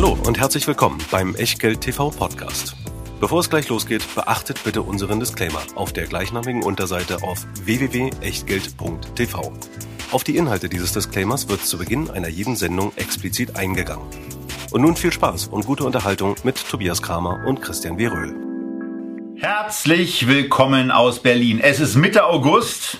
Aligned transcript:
Hallo 0.00 0.16
und 0.26 0.38
herzlich 0.38 0.64
willkommen 0.68 1.00
beim 1.10 1.34
Echtgeld 1.34 1.80
TV 1.80 2.10
Podcast. 2.10 2.76
Bevor 3.18 3.40
es 3.40 3.50
gleich 3.50 3.68
losgeht, 3.68 4.04
beachtet 4.14 4.62
bitte 4.62 4.82
unseren 4.82 5.18
Disclaimer 5.18 5.60
auf 5.74 5.92
der 5.92 6.06
gleichnamigen 6.06 6.62
Unterseite 6.62 7.24
auf 7.24 7.44
www.echtgeld.tv. 7.64 9.52
Auf 10.12 10.22
die 10.22 10.36
Inhalte 10.36 10.68
dieses 10.68 10.92
Disclaimers 10.92 11.48
wird 11.48 11.66
zu 11.66 11.78
Beginn 11.78 12.10
einer 12.10 12.28
jeden 12.28 12.54
Sendung 12.54 12.92
explizit 12.94 13.56
eingegangen. 13.56 14.06
Und 14.70 14.82
nun 14.82 14.94
viel 14.94 15.12
Spaß 15.12 15.48
und 15.48 15.66
gute 15.66 15.82
Unterhaltung 15.82 16.36
mit 16.44 16.64
Tobias 16.70 17.02
Kramer 17.02 17.44
und 17.44 17.60
Christian 17.60 17.98
W. 17.98 18.06
Röhl. 18.06 18.36
Herzlich 19.34 20.28
willkommen 20.28 20.92
aus 20.92 21.20
Berlin. 21.24 21.58
Es 21.58 21.80
ist 21.80 21.96
Mitte 21.96 22.24
August. 22.24 22.98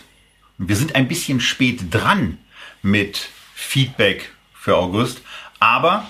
Wir 0.57 0.75
sind 0.75 0.97
ein 0.97 1.07
bisschen 1.07 1.41
spät 1.41 1.95
dran 1.95 2.39
mit 2.83 3.29
Feedback 3.55 4.33
für 4.53 4.77
August, 4.77 5.23
aber 5.61 6.05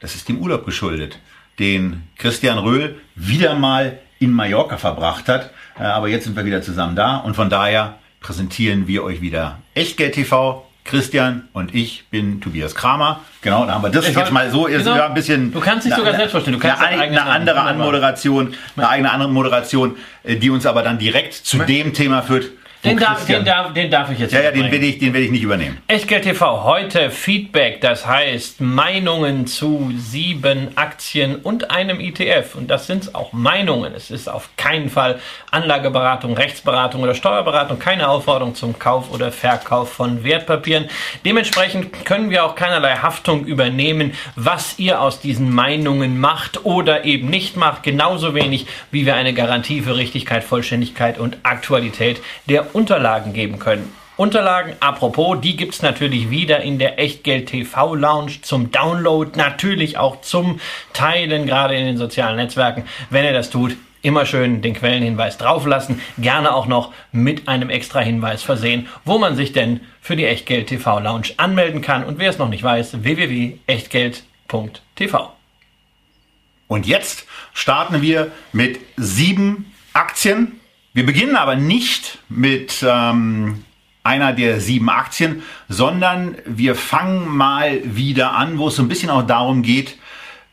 das 0.00 0.14
ist 0.14 0.28
dem 0.28 0.38
Urlaub 0.38 0.64
geschuldet, 0.64 1.18
den 1.58 2.02
Christian 2.16 2.58
Röhl 2.58 3.00
wieder 3.14 3.54
mal 3.54 3.98
in 4.18 4.32
Mallorca 4.32 4.76
verbracht 4.76 5.28
hat. 5.28 5.50
Äh, 5.78 5.84
aber 5.84 6.08
jetzt 6.08 6.24
sind 6.24 6.36
wir 6.36 6.44
wieder 6.44 6.62
zusammen 6.62 6.96
da 6.96 7.18
und 7.18 7.36
von 7.36 7.50
daher 7.50 7.98
präsentieren 8.20 8.86
wir 8.86 9.04
euch 9.04 9.20
wieder 9.20 9.58
Echtgeld 9.74 10.14
TV. 10.14 10.66
Christian 10.82 11.48
und 11.52 11.74
ich 11.74 12.04
bin 12.10 12.40
Tobias 12.40 12.74
Kramer. 12.74 13.20
Genau, 13.42 13.66
da 13.66 13.74
haben 13.74 13.82
wir 13.82 13.90
das 13.90 14.08
Ich 14.08 14.16
jetzt 14.16 14.32
mal 14.32 14.50
so. 14.50 14.66
Ist 14.66 14.84
genau. 14.84 14.96
ja 14.96 15.06
ein 15.06 15.14
bisschen. 15.14 15.52
Du 15.52 15.60
kannst 15.60 15.86
dich 15.86 15.94
sogar 15.94 16.16
selbst 16.16 16.32
vorstellen. 16.32 16.58
Du 16.58 16.66
kannst 16.66 16.82
eine, 16.82 17.02
eine 17.02 17.22
andere. 17.22 17.60
Anmoderation, 17.60 18.54
eine 18.76 18.88
eigene 18.88 19.12
andere 19.12 19.30
Moderation, 19.30 19.96
äh, 20.24 20.36
die 20.36 20.50
uns 20.50 20.66
aber 20.66 20.82
dann 20.82 20.98
direkt 20.98 21.34
zu 21.34 21.58
dem 21.58 21.92
Thema 21.92 22.22
führt. 22.22 22.50
Den 22.82 22.96
darf, 22.96 23.26
den, 23.26 23.44
darf, 23.44 23.74
den 23.74 23.90
darf 23.90 24.10
ich 24.10 24.18
jetzt 24.18 24.32
ja, 24.32 24.40
ja, 24.40 24.50
den 24.50 24.72
werde 24.72 24.86
ich, 24.86 24.98
den 24.98 25.12
werde 25.12 25.26
ich 25.26 25.30
nicht 25.30 25.42
übernehmen. 25.42 25.76
Echtgeld 25.86 26.22
TV, 26.22 26.64
heute 26.64 27.10
Feedback, 27.10 27.82
das 27.82 28.06
heißt 28.06 28.62
Meinungen 28.62 29.46
zu 29.46 29.92
sieben 29.98 30.68
Aktien 30.76 31.36
und 31.36 31.70
einem 31.70 32.00
ETF. 32.00 32.54
Und 32.54 32.68
das 32.70 32.86
sind 32.86 33.14
auch 33.14 33.34
Meinungen. 33.34 33.92
Es 33.94 34.10
ist 34.10 34.30
auf 34.30 34.48
keinen 34.56 34.88
Fall 34.88 35.20
Anlageberatung, 35.50 36.32
Rechtsberatung 36.32 37.02
oder 37.02 37.14
Steuerberatung, 37.14 37.78
keine 37.78 38.08
Aufforderung 38.08 38.54
zum 38.54 38.78
Kauf 38.78 39.12
oder 39.12 39.30
Verkauf 39.30 39.92
von 39.92 40.24
Wertpapieren. 40.24 40.86
Dementsprechend 41.26 42.06
können 42.06 42.30
wir 42.30 42.46
auch 42.46 42.54
keinerlei 42.54 42.96
Haftung 42.96 43.44
übernehmen, 43.44 44.12
was 44.36 44.78
ihr 44.78 45.02
aus 45.02 45.20
diesen 45.20 45.54
Meinungen 45.54 46.18
macht 46.18 46.64
oder 46.64 47.04
eben 47.04 47.28
nicht 47.28 47.58
macht. 47.58 47.82
Genauso 47.82 48.34
wenig, 48.34 48.66
wie 48.90 49.04
wir 49.04 49.16
eine 49.16 49.34
Garantie 49.34 49.82
für 49.82 49.98
Richtigkeit, 49.98 50.44
Vollständigkeit 50.44 51.18
und 51.18 51.36
Aktualität 51.42 52.22
der 52.48 52.69
Unterlagen 52.72 53.32
geben 53.32 53.58
können. 53.58 53.92
Unterlagen, 54.16 54.74
apropos, 54.80 55.40
die 55.40 55.56
gibt's 55.56 55.80
natürlich 55.80 56.28
wieder 56.28 56.60
in 56.60 56.78
der 56.78 56.98
Echtgeld 56.98 57.48
TV 57.48 57.94
Lounge 57.94 58.42
zum 58.42 58.70
Download, 58.70 59.30
natürlich 59.34 59.96
auch 59.96 60.20
zum 60.20 60.60
Teilen, 60.92 61.46
gerade 61.46 61.74
in 61.74 61.86
den 61.86 61.96
sozialen 61.96 62.36
Netzwerken. 62.36 62.84
Wenn 63.08 63.24
ihr 63.24 63.32
das 63.32 63.48
tut, 63.48 63.76
immer 64.02 64.26
schön 64.26 64.60
den 64.60 64.74
Quellenhinweis 64.74 65.38
drauflassen, 65.38 66.02
gerne 66.18 66.54
auch 66.54 66.66
noch 66.66 66.92
mit 67.12 67.48
einem 67.48 67.70
extra 67.70 68.00
Hinweis 68.00 68.42
versehen, 68.42 68.88
wo 69.06 69.16
man 69.18 69.36
sich 69.36 69.52
denn 69.52 69.80
für 70.02 70.16
die 70.16 70.26
Echtgeld 70.26 70.66
TV 70.68 71.00
Lounge 71.00 71.28
anmelden 71.38 71.80
kann. 71.80 72.04
Und 72.04 72.18
wer 72.18 72.28
es 72.30 72.38
noch 72.38 72.50
nicht 72.50 72.62
weiß, 72.62 73.02
www.echtgeld.tv. 73.02 75.32
Und 76.68 76.86
jetzt 76.86 77.26
starten 77.52 78.00
wir 78.02 78.30
mit 78.52 78.78
sieben 78.96 79.72
Aktien. 79.92 80.59
Wir 80.92 81.06
beginnen 81.06 81.36
aber 81.36 81.54
nicht 81.54 82.18
mit 82.28 82.84
ähm, 82.84 83.64
einer 84.02 84.32
der 84.32 84.60
sieben 84.60 84.90
Aktien, 84.90 85.42
sondern 85.68 86.36
wir 86.44 86.74
fangen 86.74 87.28
mal 87.28 87.80
wieder 87.84 88.32
an, 88.32 88.58
wo 88.58 88.68
es 88.68 88.76
so 88.76 88.82
ein 88.82 88.88
bisschen 88.88 89.08
auch 89.08 89.22
darum 89.22 89.62
geht, 89.62 89.98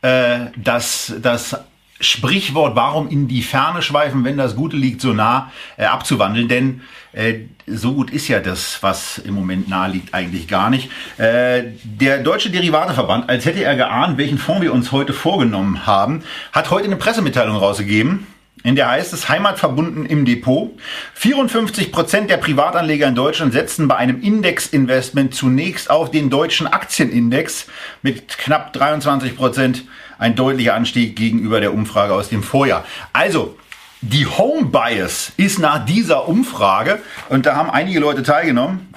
äh, 0.04 0.52
dass 0.56 1.16
das 1.24 1.60
Sprichwort, 2.00 2.76
warum 2.76 3.10
in 3.10 3.28
die 3.28 3.42
Ferne 3.42 3.82
schweifen, 3.82 4.24
wenn 4.26 4.38
das 4.38 4.56
Gute 4.56 4.78
liegt 4.78 5.02
so 5.02 5.12
nah, 5.12 5.52
äh, 5.76 5.86
abzuwandeln. 5.86 6.48
Denn 6.48 6.82
äh, 7.14 7.40
so 7.66 7.94
gut 7.94 8.12
ist 8.12 8.28
ja 8.28 8.40
das, 8.40 8.84
was 8.84 9.18
im 9.18 9.34
Moment 9.34 9.68
nahe 9.68 9.90
liegt, 9.90 10.14
eigentlich 10.14 10.48
gar 10.48 10.70
nicht. 10.70 10.92
Äh, 11.18 11.64
der 11.84 12.20
Deutsche 12.20 12.52
Derivateverband, 12.52 13.28
als 13.28 13.46
hätte 13.46 13.64
er 13.64 13.76
geahnt, 13.76 14.20
welchen 14.20 14.38
Fonds 14.38 14.62
wir 14.62 14.72
uns 14.72 14.92
heute 14.92 15.14
vorgenommen 15.14 15.88
haben, 15.88 16.22
hat 16.52 16.70
heute 16.70 16.86
eine 16.86 16.98
Pressemitteilung 16.98 17.58
rausgegeben. 17.58 18.28
In 18.64 18.76
der 18.76 18.90
heißt 18.90 19.14
es 19.14 19.30
Heimatverbunden 19.30 20.06
im 20.06 20.26
Depot. 20.26 20.72
54 21.14 21.92
Prozent 21.92 22.30
der 22.30 22.38
Privatanleger 22.38 23.08
in 23.08 23.16
Deutschland 23.16 23.54
setzen 23.54 23.88
bei 23.88 23.96
einem 23.96 24.22
Indexinvestment 24.22 25.34
zunächst 25.34 25.90
auf 25.90 26.12
den 26.12 26.30
deutschen 26.30 26.68
Aktienindex 26.68 27.68
mit 28.02 28.38
knapp 28.38 28.74
23 28.74 29.36
Prozent 29.38 29.84
ein 30.18 30.36
deutlicher 30.36 30.74
Anstieg 30.74 31.16
gegenüber 31.16 31.60
der 31.60 31.74
Umfrage 31.74 32.14
aus 32.14 32.30
dem 32.30 32.44
Vorjahr. 32.44 32.84
Also, 33.14 33.56
die 34.02 34.26
Home 34.26 34.66
Bias 34.66 35.32
ist 35.38 35.60
nach 35.60 35.86
dieser 35.86 36.28
Umfrage, 36.28 37.00
und 37.30 37.46
da 37.46 37.56
haben 37.56 37.70
einige 37.70 38.00
Leute 38.00 38.22
teilgenommen, 38.22 38.90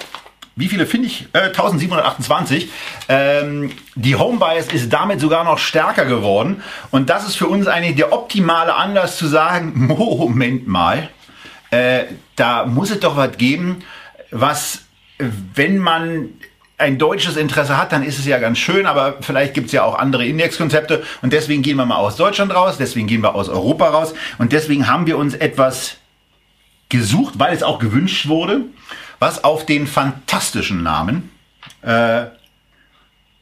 wie 0.55 0.67
viele 0.67 0.85
finde 0.85 1.07
ich? 1.07 1.27
Äh, 1.33 1.47
1728. 1.47 2.69
Ähm, 3.07 3.71
die 3.95 4.15
Home 4.15 4.37
Bias 4.37 4.67
ist 4.67 4.91
damit 4.91 5.21
sogar 5.21 5.43
noch 5.43 5.57
stärker 5.57 6.05
geworden. 6.05 6.61
Und 6.91 7.09
das 7.09 7.27
ist 7.27 7.35
für 7.35 7.47
uns 7.47 7.67
eigentlich 7.67 7.95
der 7.95 8.11
optimale 8.11 8.75
Anlass 8.75 9.17
zu 9.17 9.27
sagen, 9.27 9.73
Moment 9.87 10.67
mal, 10.67 11.09
äh, 11.71 12.03
da 12.35 12.65
muss 12.65 12.91
es 12.91 12.99
doch 12.99 13.15
was 13.15 13.37
geben, 13.37 13.83
was, 14.29 14.83
wenn 15.17 15.77
man 15.77 16.29
ein 16.77 16.97
deutsches 16.97 17.37
Interesse 17.37 17.77
hat, 17.77 17.91
dann 17.91 18.03
ist 18.03 18.19
es 18.19 18.25
ja 18.25 18.39
ganz 18.39 18.57
schön, 18.57 18.85
aber 18.85 19.17
vielleicht 19.21 19.53
gibt 19.53 19.67
es 19.67 19.71
ja 19.71 19.83
auch 19.83 19.97
andere 19.97 20.25
Indexkonzepte 20.25 21.03
und 21.21 21.31
deswegen 21.31 21.61
gehen 21.61 21.77
wir 21.77 21.85
mal 21.85 21.97
aus 21.97 22.15
Deutschland 22.15 22.53
raus, 22.53 22.77
deswegen 22.79 23.07
gehen 23.07 23.21
wir 23.21 23.35
aus 23.35 23.49
Europa 23.49 23.89
raus 23.89 24.15
und 24.39 24.51
deswegen 24.51 24.87
haben 24.87 25.05
wir 25.05 25.17
uns 25.17 25.35
etwas 25.35 25.97
gesucht, 26.89 27.35
weil 27.37 27.53
es 27.53 27.61
auch 27.61 27.77
gewünscht 27.77 28.27
wurde, 28.27 28.61
was 29.21 29.43
auf 29.43 29.67
den 29.67 29.85
fantastischen 29.85 30.81
Namen 30.81 31.29
äh, 31.83 32.25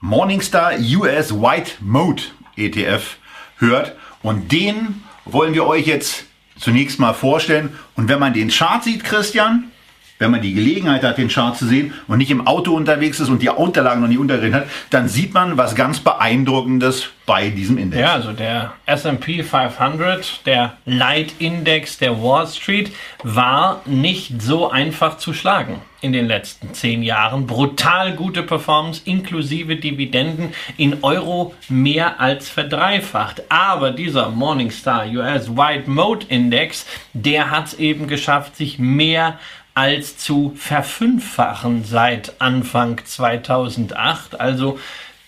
Morningstar 0.02 0.74
US 0.78 1.34
White 1.34 1.72
Mode 1.80 2.22
ETF 2.58 3.16
hört. 3.60 3.96
Und 4.22 4.52
den 4.52 5.02
wollen 5.24 5.54
wir 5.54 5.66
euch 5.66 5.88
jetzt 5.88 6.26
zunächst 6.58 7.00
mal 7.00 7.14
vorstellen. 7.14 7.80
Und 7.96 8.10
wenn 8.10 8.20
man 8.20 8.34
den 8.34 8.50
Chart 8.50 8.84
sieht, 8.84 9.06
Christian, 9.06 9.72
wenn 10.20 10.32
man 10.32 10.42
die 10.42 10.54
Gelegenheit 10.54 11.04
hat, 11.04 11.18
den 11.18 11.30
Chart 11.30 11.58
zu 11.58 11.66
sehen 11.66 11.94
und 12.08 12.18
nicht 12.18 12.30
im 12.30 12.46
Auto 12.46 12.76
unterwegs 12.76 13.20
ist 13.20 13.30
und 13.30 13.42
die 13.42 13.50
Unterlagen 13.50 14.02
noch 14.02 14.10
nicht 14.10 14.20
untergerechnet 14.20 14.64
hat, 14.64 14.70
dann 14.90 15.08
sieht 15.08 15.34
man 15.34 15.58
was 15.58 15.76
ganz 15.76 16.02
Beeindruckendes 16.02 17.10
bei 17.26 17.50
diesem 17.50 17.78
Index. 17.78 18.02
Ja, 18.02 18.14
also 18.14 18.34
der 18.34 18.74
S&P 18.86 19.44
500, 19.44 20.46
der 20.46 20.74
Leitindex 20.86 21.98
der 22.00 22.22
Wall 22.22 22.48
Street, 22.48 22.92
war 23.24 23.82
nicht 23.86 24.42
so 24.42 24.70
einfach 24.70 25.18
zu 25.18 25.34
schlagen 25.34 25.82
in 26.02 26.14
den 26.14 26.28
letzten 26.28 26.74
zehn 26.74 27.04
Jahren. 27.04 27.46
Brutal 27.46 28.16
gute 28.16 28.44
Performance 28.44 29.02
inklusive 29.06 29.76
Dividenden 29.76 30.54
in 30.78 31.04
Euro 31.04 31.54
mehr 31.68 32.20
als 32.20 32.50
verdreifacht. 32.50 33.44
Aber 33.50 33.92
dieser 33.92 34.30
Morningstar 34.30 35.06
US 35.08 35.56
White 35.56 35.90
Mode 35.90 36.26
Index, 36.30 36.86
der 37.14 37.52
hat 37.52 37.68
es 37.68 37.74
eben 37.76 38.08
geschafft, 38.08 38.56
sich 38.56 38.80
mehr 38.80 39.38
zu 40.18 40.54
verfünffachen 40.56 41.84
seit 41.86 42.42
Anfang 42.42 43.02
2008. 43.04 44.40
Also 44.40 44.80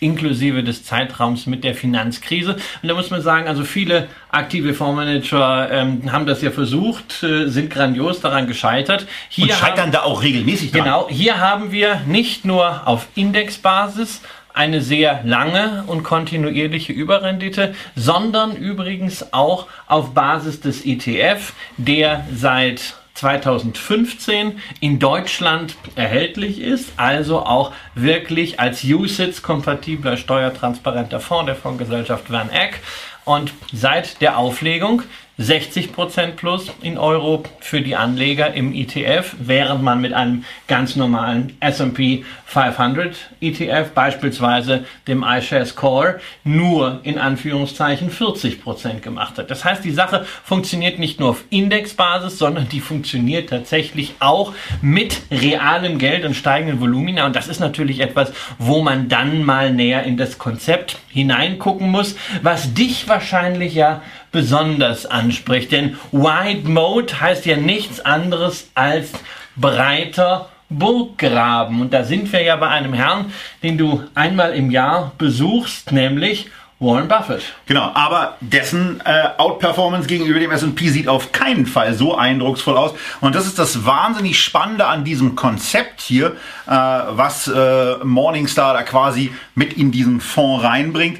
inklusive 0.02 0.63
des 0.63 0.84
Zeitraums 0.84 1.46
mit 1.46 1.63
der 1.63 1.75
Finanzkrise. 1.75 2.56
Und 2.81 2.90
da 2.90 2.96
muss 2.96 3.12
man 3.12 3.22
sagen, 3.22 3.47
also 3.47 3.63
viele 3.63 4.07
aktive 4.30 4.74
Fondsmanager 4.74 5.69
ähm, 5.72 6.12
haben 6.12 6.25
das 6.25 6.41
ja 6.41 6.50
versucht, 6.51 7.24
äh, 7.24 7.47
sind 7.47 7.69
grandios 7.69 8.19
daran 8.19 8.47
gescheitert. 8.47 9.06
Hier 9.30 9.46
und 9.46 9.53
scheitern 9.53 9.85
haben, 9.85 9.91
da 9.91 10.01
auch 10.01 10.24
regelmäßig 10.24 10.72
dran. 10.72 10.84
Genau, 10.84 11.07
hier 11.07 11.40
haben 11.40 11.72
wir 11.72 12.01
nicht 12.07 12.46
nur 12.46 12.88
auf 12.88 13.07
Indexbasis 13.13 14.22
eine 14.53 14.81
sehr 14.81 15.22
lange 15.24 15.83
und 15.88 16.04
kontinuierliche 16.04 16.92
Überrendite, 16.92 17.74
sondern 17.95 18.56
übrigens 18.56 19.31
auch 19.33 19.68
auf 19.88 20.13
Basis 20.13 20.60
des 20.60 20.83
ETF, 20.86 21.54
der 21.77 22.25
seit 22.36 22.95
2015 23.13 24.60
in 24.80 25.00
Deutschland 25.00 25.75
erhältlich 25.96 26.60
ist, 26.60 26.94
also 26.98 27.46
auch 27.46 27.74
wirklich 27.96 28.60
als 28.60 28.84
USITS-kompatibler 28.84 30.18
steuertransparenter 30.18 31.19
Fonds 31.19 31.46
der 31.46 31.56
Fondsgesellschaft 31.56 32.31
Van 32.31 32.50
Eck. 32.50 32.80
Und 33.24 33.54
seit 33.72 34.19
der 34.22 34.38
Auflegung 34.38 35.04
60% 35.39 36.31
plus 36.36 36.72
in 36.81 36.98
Euro 36.98 37.44
für 37.60 37.81
die 37.81 37.95
Anleger 37.95 38.54
im 38.54 38.74
ETF, 38.74 39.36
während 39.39 39.81
man 39.81 40.01
mit 40.01 40.13
einem 40.13 40.45
ganz 40.68 40.95
normalen 40.95 41.56
S&P 41.60 42.24
500 42.45 43.16
ETF, 43.39 43.92
beispielsweise 43.92 44.86
dem 45.07 45.24
iShares 45.24 45.75
Core, 45.75 46.19
nur 46.44 47.00
in 47.04 47.18
Anführungszeichen 47.18 48.12
40% 48.12 49.00
gemacht 49.00 49.38
hat. 49.38 49.50
Das 49.50 49.63
heißt, 49.63 49.83
die 49.83 49.92
Sache 49.92 50.25
funktioniert 50.44 51.00
nicht 51.00 51.19
nur 51.19 51.30
auf 51.30 51.44
Indexbasis, 51.50 52.38
sondern 52.38 52.68
die 52.69 52.81
funktioniert 52.81 53.50
tatsächlich 53.50 54.16
auch 54.19 54.54
mit 54.81 55.22
realem 55.31 55.98
Geld 55.98 56.25
und 56.25 56.36
steigenden 56.36 56.81
Volumina. 56.81 57.25
Und 57.25 57.36
das 57.36 57.48
ist 57.48 57.60
natürlich 57.60 58.01
etwas, 58.01 58.31
wo 58.60 58.81
man 58.81 59.10
dann 59.10 59.44
mal 59.44 59.72
näher 59.72 60.04
in 60.04 60.18
das 60.18 60.38
Konzept 60.38 60.98
hineingucken 61.07 61.89
muss, 61.89 62.16
was 62.42 62.74
dich 62.74 63.07
wahrscheinlich 63.07 63.74
ja 63.74 64.01
besonders 64.31 65.06
anspricht. 65.06 65.72
Denn 65.72 65.98
Wide 66.12 66.68
Mode 66.69 67.19
heißt 67.19 67.45
ja 67.45 67.57
nichts 67.57 68.00
anderes 68.00 68.69
als 68.75 69.12
breiter 69.56 70.50
Burggraben. 70.69 71.81
Und 71.81 71.94
da 71.94 72.04
sind 72.04 72.31
wir 72.31 72.42
ja 72.42 72.56
bei 72.56 72.69
einem 72.69 72.94
Herrn, 72.94 73.31
den 73.62 73.78
du 73.78 74.04
einmal 74.16 74.54
im 74.54 74.72
Jahr 74.72 75.12
besuchst, 75.18 75.92
nämlich 75.92 76.50
Warren 76.81 77.07
Buffett. 77.07 77.44
Genau, 77.68 77.92
aber 77.94 78.38
dessen 78.42 79.01
äh, 79.06 79.30
Outperformance 79.38 80.07
gegenüber 80.07 80.39
dem 80.39 80.50
S&P 80.50 80.89
sieht 80.89 81.07
auf 81.07 81.31
keinen 81.31 81.68
Fall 81.68 81.94
so 81.94 82.16
eindrucksvoll 82.18 82.75
aus. 82.75 82.95
Und 83.22 83.36
das 83.36 83.45
ist 83.45 83.60
das 83.60 83.86
wahnsinnig 83.86 84.44
Spannende 84.44 84.88
an 84.88 85.04
diesem 85.04 85.36
Konzept 85.36 86.01
hier, 86.01 86.38
äh, 86.66 86.72
was 86.72 87.48
äh, 87.48 87.98
Morningstar 88.04 88.74
da 88.74 88.81
quasi 88.81 89.31
mit 89.54 89.74
in 89.74 89.92
diesen 89.92 90.22
Fonds 90.22 90.63
reinbringt. 90.63 91.19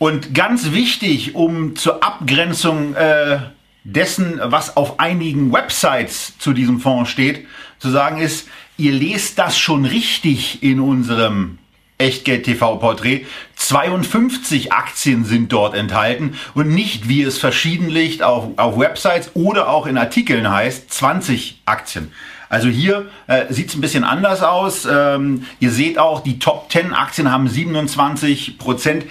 Und 0.00 0.32
ganz 0.32 0.72
wichtig, 0.72 1.34
um 1.34 1.76
zur 1.76 2.02
Abgrenzung 2.02 2.94
äh, 2.94 3.40
dessen, 3.84 4.40
was 4.42 4.78
auf 4.78 4.98
einigen 4.98 5.52
Websites 5.52 6.38
zu 6.38 6.54
diesem 6.54 6.80
Fonds 6.80 7.10
steht, 7.10 7.46
zu 7.78 7.90
sagen 7.90 8.18
ist, 8.18 8.48
ihr 8.78 8.92
lest 8.92 9.38
das 9.38 9.58
schon 9.58 9.84
richtig 9.84 10.62
in 10.62 10.80
unserem 10.80 11.58
Echtgeld 11.98 12.44
TV 12.44 12.76
Porträt. 12.76 13.26
52 13.56 14.72
Aktien 14.72 15.26
sind 15.26 15.52
dort 15.52 15.74
enthalten 15.74 16.32
und 16.54 16.70
nicht, 16.70 17.10
wie 17.10 17.20
es 17.20 17.36
verschiedentlich 17.36 18.22
auf, 18.22 18.56
auf 18.56 18.78
Websites 18.78 19.32
oder 19.34 19.68
auch 19.68 19.84
in 19.84 19.98
Artikeln 19.98 20.50
heißt, 20.50 20.90
20 20.90 21.60
Aktien. 21.66 22.10
Also 22.48 22.68
hier 22.68 23.10
äh, 23.26 23.52
sieht 23.52 23.68
es 23.68 23.74
ein 23.74 23.82
bisschen 23.82 24.04
anders 24.04 24.42
aus. 24.42 24.88
Ähm, 24.90 25.44
ihr 25.60 25.70
seht 25.70 25.98
auch, 25.98 26.20
die 26.20 26.38
Top 26.38 26.72
10 26.72 26.94
Aktien 26.94 27.30
haben 27.30 27.48
27 27.48 28.56
Prozent. 28.56 29.04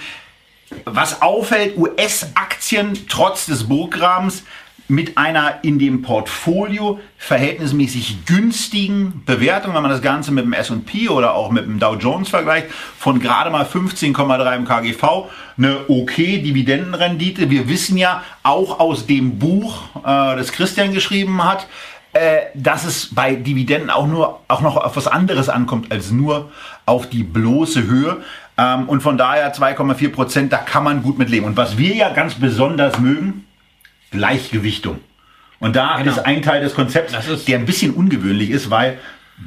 Was 0.86 1.22
auffällt, 1.22 1.78
US-Aktien 1.78 3.06
trotz 3.08 3.46
des 3.46 3.68
Burggrabens 3.68 4.44
mit 4.90 5.20
einer 5.20 5.64
in 5.64 5.78
dem 5.78 6.02
Portfolio 6.02 7.00
verhältnismäßig 7.18 8.26
günstigen 8.26 9.22
Bewertung, 9.24 9.76
wenn 9.76 9.84
man 9.84 9.92
das 9.92 10.02
Ganze 10.02 10.32
mit 10.32 10.46
dem 10.46 10.54
S&P 10.54 11.10
oder 11.10 11.36
auch 11.36 11.52
mit 11.52 11.66
dem 11.66 11.80
Dow 11.80 11.96
Jones 11.96 12.30
vergleicht, 12.30 12.72
von 12.98 13.20
gerade 13.20 13.52
mal 13.52 13.66
15,3 13.66 14.56
im 14.56 14.66
KGV, 14.66 15.30
eine 15.58 15.82
okay 15.88 16.40
Dividendenrendite. 16.42 17.52
Wir 17.52 17.70
wissen 17.70 17.98
ja 17.98 18.24
auch 18.42 18.80
aus 18.80 19.06
dem 19.06 19.38
Buch, 19.38 19.84
äh, 19.98 20.36
das 20.36 20.52
Christian 20.52 20.92
geschrieben 20.92 21.44
hat, 21.44 21.68
äh, 22.14 22.48
dass 22.56 22.86
es 22.86 23.14
bei 23.14 23.36
Dividenden 23.36 23.92
auch 23.92 24.08
nur 24.08 24.40
auch 24.48 24.62
noch 24.62 24.76
auf 24.78 24.96
was 24.96 25.06
anderes 25.06 25.48
ankommt 25.48 25.92
als 25.92 26.10
nur 26.10 26.52
auf 26.88 27.08
die 27.08 27.24
bloße 27.24 27.84
Höhe. 27.84 28.24
Ähm, 28.60 28.90
und 28.90 29.02
von 29.02 29.18
daher 29.18 29.54
2,4 29.54 30.12
Prozent, 30.12 30.54
da 30.54 30.58
kann 30.58 30.84
man 30.84 31.02
gut 31.02 31.18
mit 31.18 31.30
leben. 31.30 31.46
Und 31.46 31.56
was 31.56 31.78
wir 31.78 31.96
ja 31.96 32.10
ganz 32.10 32.36
besonders 32.36 33.00
mögen, 33.00 33.46
Gleichgewichtung. 34.12 35.00
Und 35.60 35.76
da 35.76 35.98
genau. 35.98 36.12
ist 36.12 36.20
ein 36.20 36.42
Teil 36.42 36.62
des 36.62 36.74
Konzepts, 36.74 37.14
der 37.46 37.58
ein 37.58 37.66
bisschen 37.66 37.94
ungewöhnlich 37.94 38.50
ist, 38.50 38.70
weil 38.70 38.98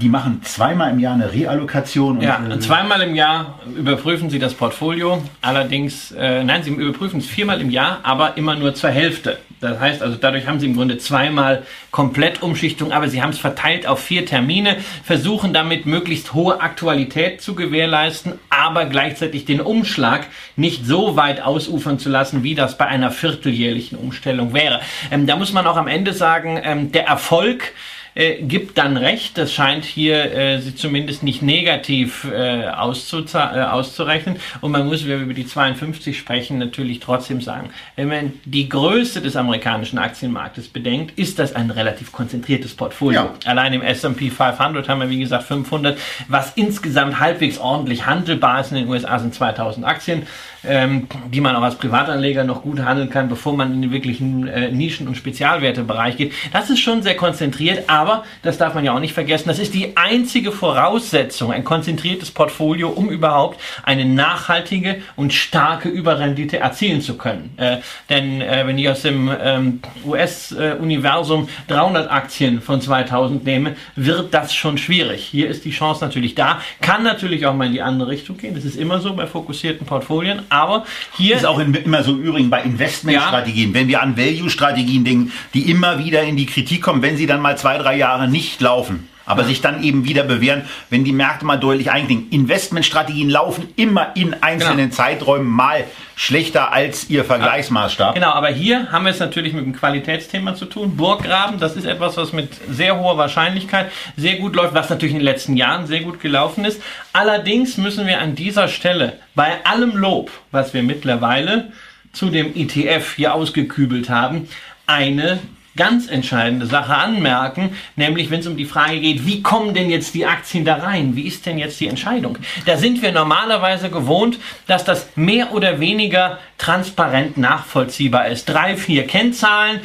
die 0.01 0.09
machen 0.09 0.41
zweimal 0.43 0.91
im 0.91 0.99
Jahr 0.99 1.15
eine 1.15 1.33
Reallokation. 1.33 2.21
ja, 2.21 2.39
und 2.39 2.51
äh, 2.51 2.61
zweimal 2.61 3.03
im 3.03 3.15
Jahr 3.15 3.61
überprüfen 3.77 4.31
sie 4.31 4.39
das 4.39 4.55
Portfolio. 4.55 5.23
Allerdings, 5.43 6.13
äh, 6.13 6.43
nein, 6.43 6.63
sie 6.63 6.71
überprüfen 6.71 7.21
es 7.21 7.27
viermal 7.27 7.61
im 7.61 7.71
Jahr, 7.71 8.01
aber 8.03 8.37
immer 8.37 8.57
nur 8.57 8.75
zur 8.75 8.91
Hälfte. 8.91 9.39
Das 9.61 9.79
heißt 9.79 10.03
also, 10.03 10.17
dadurch 10.17 10.49
haben 10.49 10.59
sie 10.59 10.67
im 10.67 10.75
Grunde 10.75 10.99
zweimal 10.99 11.63
Komplettumschichtung, 11.93 12.91
aber 12.91 13.09
sie 13.09 13.23
haben 13.23 13.31
es 13.31 13.39
verteilt 13.39 13.87
auf 13.87 14.01
vier 14.01 14.27
Termine, 14.27 14.79
versuchen 15.05 15.53
damit 15.53 15.87
möglichst 15.87 16.35
hohe 16.35 16.61
Aktualität 16.61 17.41
zu 17.41 17.55
gewährleisten, 17.55 18.33
aber 18.51 18.87
gleichzeitig 18.87 19.45
den 19.45 19.61
Umschlag 19.61 20.27
nicht 20.57 20.85
so 20.85 21.15
weit 21.15 21.43
ausufern 21.43 22.01
zu 22.01 22.09
lassen, 22.09 22.43
wie 22.43 22.57
das 22.57 22.77
bei 22.77 22.87
einer 22.87 23.13
vierteljährlichen 23.13 23.97
Umstellung 23.97 24.53
wäre. 24.53 24.81
Ähm, 25.13 25.29
da 25.29 25.37
muss 25.37 25.53
man 25.53 25.65
auch 25.65 25.77
am 25.77 25.87
Ende 25.87 26.13
sagen, 26.13 26.61
ähm, 26.65 26.91
der 26.91 27.07
Erfolg 27.07 27.73
äh, 28.15 28.43
gibt 28.43 28.79
dann 28.79 28.97
recht. 28.97 29.39
Das 29.39 29.53
scheint 29.53 29.85
hier 29.85 30.35
äh, 30.35 30.61
sie 30.61 30.75
zumindest 30.75 31.23
nicht 31.23 31.43
negativ 31.43 32.25
äh, 32.25 32.63
äh, 32.63 32.69
auszurechnen. 32.69 34.37
Und 34.61 34.73
man 34.73 34.87
muss, 34.87 35.03
wenn 35.03 35.11
wir 35.11 35.19
über 35.19 35.35
die 35.35 35.47
52 35.47 36.19
sprechen, 36.19 36.59
natürlich 36.59 37.01
trotzdem 37.01 37.41
sagen, 37.41 37.71
wenn 37.97 38.09
man 38.09 38.33
die 38.45 38.69
Größe 38.69 39.21
des 39.21 39.37
amerikanischen 39.37 39.99
Aktienmarktes 39.99 40.69
bedenkt, 40.69 41.19
ist 41.19 41.39
das 41.39 41.55
ein 41.55 41.71
relativ 41.71 42.13
konzentriertes 42.13 42.75
Portfolio. 42.75 43.21
Ja. 43.21 43.35
Allein 43.45 43.73
im 43.73 43.83
S&P 43.83 44.31
500 44.31 44.89
haben 44.89 45.01
wir, 45.01 45.11
wie 45.11 45.19
gesagt, 45.19 45.45
500, 45.45 45.99
was 46.29 46.53
insgesamt 46.55 47.21
halbwegs 47.21 47.59
ordentlich 47.59 48.07
handelbar 48.07 48.61
ist. 48.61 48.73
In 48.73 48.79
den 48.79 48.89
USA 48.89 49.19
sind 49.19 49.35
2000 49.35 49.87
Aktien 49.87 50.27
ähm, 50.65 51.09
die 51.33 51.41
man 51.41 51.57
auch 51.57 51.63
als 51.63 51.77
Privatanleger 51.77 52.45
noch 52.45 52.63
gut 52.63 52.81
handeln 52.81 53.11
kann, 53.11 53.29
bevor 53.29 53.55
man 53.55 53.73
in 53.73 53.83
den 53.83 53.93
wirklichen 53.93 54.47
äh, 54.47 54.71
Nischen- 54.71 55.09
und 55.09 55.17
Spezialwertebereich 55.17 56.17
geht. 56.17 56.33
Das 56.53 56.71
ist 56.71 56.81
schon 56.81 57.03
sehr 57.03 57.17
konzentriert, 57.17 57.85
aber 57.89 58.25
das 58.43 58.59
darf 58.59 58.75
man 58.75 58.85
ja 58.85 58.95
auch 58.95 59.01
nicht 59.01 59.15
vergessen, 59.15 59.49
das 59.49 59.59
ist 59.59 59.75
die 59.75 59.97
einzige 59.97 60.53
Voraussetzung, 60.53 61.53
ein 61.53 61.65
konzentriertes 61.65 62.31
Portfolio, 62.31 62.89
um 62.89 63.11
überhaupt 63.11 63.61
eine 63.83 64.05
nachhaltige 64.05 65.03
und 65.17 65.33
starke 65.33 65.89
Überrendite 65.89 66.59
erzielen 66.59 67.01
zu 67.01 67.17
können. 67.17 67.55
Äh, 67.57 67.79
denn 68.09 68.41
äh, 68.41 68.67
wenn 68.67 68.79
ich 68.79 68.89
aus 68.89 69.03
dem 69.03 69.31
ähm, 69.43 69.81
US-Universum 70.05 71.49
300 71.69 72.11
Aktien 72.11 72.61
von 72.61 72.81
2000 72.81 73.45
nehme, 73.45 73.77
wird 73.97 74.33
das 74.35 74.55
schon 74.55 74.79
schwierig. 74.79 75.25
Hier 75.25 75.49
ist 75.49 75.65
die 75.65 75.71
Chance 75.71 76.05
natürlich 76.05 76.35
da, 76.35 76.61
kann 76.81 77.03
natürlich 77.03 77.47
auch 77.47 77.55
mal 77.55 77.67
in 77.67 77.73
die 77.73 77.83
andere 77.83 78.11
Richtung 78.11 78.37
gehen. 78.37 78.55
Das 78.55 78.65
ist 78.65 78.77
immer 78.77 79.01
so 79.01 79.15
bei 79.15 79.27
fokussierten 79.27 79.87
Portfolien, 79.87 80.43
aber 80.53 80.85
hier 81.17 81.37
ist 81.37 81.47
auch 81.47 81.59
in, 81.59 81.75
immer 81.75 82.03
so 82.05 82.17
übrigens 82.17 82.51
bei 82.51 82.63
Investmentstrategien, 82.63 83.71
ja. 83.71 83.75
wenn 83.75 83.89
wir 83.89 84.03
an 84.03 84.17
Value-Strategien 84.17 85.05
denken, 85.05 85.33
die 85.55 85.71
immer 85.71 85.99
wieder 85.99 86.23
in 86.23 86.37
die 86.37 86.47
Kritik 86.47 86.83
kommen, 86.83 87.03
wenn 87.03 87.17
sie 87.17 87.27
dann 87.27 87.41
mal 87.41 87.57
zwei, 87.57 87.79
drei 87.79 87.97
Jahre 87.97 88.29
nicht 88.29 88.61
laufen 88.61 89.09
aber 89.25 89.45
sich 89.45 89.61
dann 89.61 89.83
eben 89.83 90.05
wieder 90.05 90.25
bewähren, 90.25 90.63
wenn 90.91 91.05
die 91.05 91.13
Märkte 91.13 91.45
mal 91.45 91.57
deutlich 91.57 91.91
einklinken. 91.91 92.31
Investmentstrategien 92.31 93.31
laufen 93.31 93.69
immer 93.77 94.17
in 94.17 94.35
einzelnen 94.43 94.91
genau. 94.91 94.95
Zeiträumen 94.95 95.49
mal 95.49 95.85
schlechter 96.17 96.73
als 96.73 97.09
ihr 97.11 97.25
Vergleichsmaßstab. 97.25 98.15
Genau, 98.15 98.31
aber 98.31 98.49
hier 98.49 98.93
haben 98.93 99.05
wir 99.05 99.11
es 99.11 99.21
natürlich 99.21 99.53
mit 99.53 99.65
dem 99.65 99.75
Qualitätsthema 99.75 100.55
zu 100.55 100.67
tun. 100.67 100.97
Burggraben, 100.97 101.59
das 101.59 101.77
ist 101.77 101.85
etwas, 101.85 102.17
was 102.17 102.33
mit 102.33 102.51
sehr 102.71 102.99
hoher 102.99 103.17
Wahrscheinlichkeit 103.17 103.91
sehr 104.17 104.37
gut 104.37 104.55
läuft, 104.55 104.75
was 104.75 104.91
natürlich 104.91 105.15
in 105.15 105.21
den 105.21 105.25
letzten 105.25 105.57
Jahren 105.57 105.87
sehr 105.87 106.01
gut 106.01 106.21
gelaufen 106.21 106.65
ist. 106.65 106.83
Allerdings 107.13 107.77
müssen 107.77 108.07
wir 108.07 108.21
an 108.21 108.35
dieser 108.35 108.69
Stelle 108.69 109.15
bei 109.35 109.65
allem 109.65 109.97
Lob, 109.97 110.31
was 110.51 110.75
wir 110.75 110.83
mittlerweile 110.83 111.73
zu 112.13 112.29
dem 112.29 112.55
ETF 112.55 113.15
hier 113.17 113.35
ausgekübelt 113.35 114.11
haben, 114.11 114.49
eine 114.87 115.41
ganz 115.77 116.09
entscheidende 116.09 116.67
Sache 116.67 116.95
anmerken, 116.95 117.77
nämlich 117.97 118.31
wenn 118.31 118.41
es 118.41 118.47
um 118.47 118.57
die 118.57 118.65
Frage 118.65 119.01
geht, 119.01 119.27
wie 119.27 119.43
kommen 119.43 119.75
denn 119.75 119.91
jetzt 119.91 120.15
die 120.15 120.27
Aktien 120.27 120.65
da 120.65 120.77
rein? 120.77 121.17
Wie 121.17 121.23
ist 121.23 121.47
denn 121.47 121.59
jetzt 121.59 121.81
die 121.81 121.89
Entscheidung? 121.89 122.39
Da 122.67 122.77
sind 122.77 123.03
wir 123.03 123.13
normalerweise 123.13 123.91
gewohnt, 123.91 124.39
dass 124.67 124.85
das 124.85 125.09
mehr 125.17 125.53
oder 125.53 125.81
weniger 125.81 126.39
transparent 126.59 127.39
nachvollziehbar 127.39 128.29
ist. 128.29 128.47
Drei, 128.47 128.77
vier 128.77 129.07
Kennzahlen, 129.07 129.81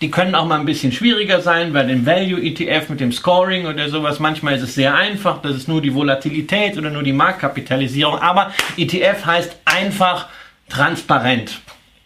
die 0.00 0.10
können 0.10 0.34
auch 0.34 0.46
mal 0.46 0.58
ein 0.58 0.66
bisschen 0.66 0.90
schwieriger 0.90 1.40
sein 1.40 1.72
bei 1.72 1.84
dem 1.84 2.04
Value 2.04 2.42
ETF 2.42 2.88
mit 2.88 2.98
dem 2.98 3.12
Scoring 3.12 3.66
oder 3.66 3.88
sowas. 3.88 4.18
Manchmal 4.18 4.56
ist 4.56 4.62
es 4.62 4.74
sehr 4.74 4.96
einfach, 4.96 5.40
das 5.40 5.54
ist 5.54 5.68
nur 5.68 5.80
die 5.80 5.94
Volatilität 5.94 6.76
oder 6.76 6.90
nur 6.90 7.04
die 7.04 7.12
Marktkapitalisierung. 7.12 8.18
Aber 8.18 8.52
ETF 8.76 9.24
heißt 9.24 9.56
einfach 9.64 10.26
transparent. 10.68 11.60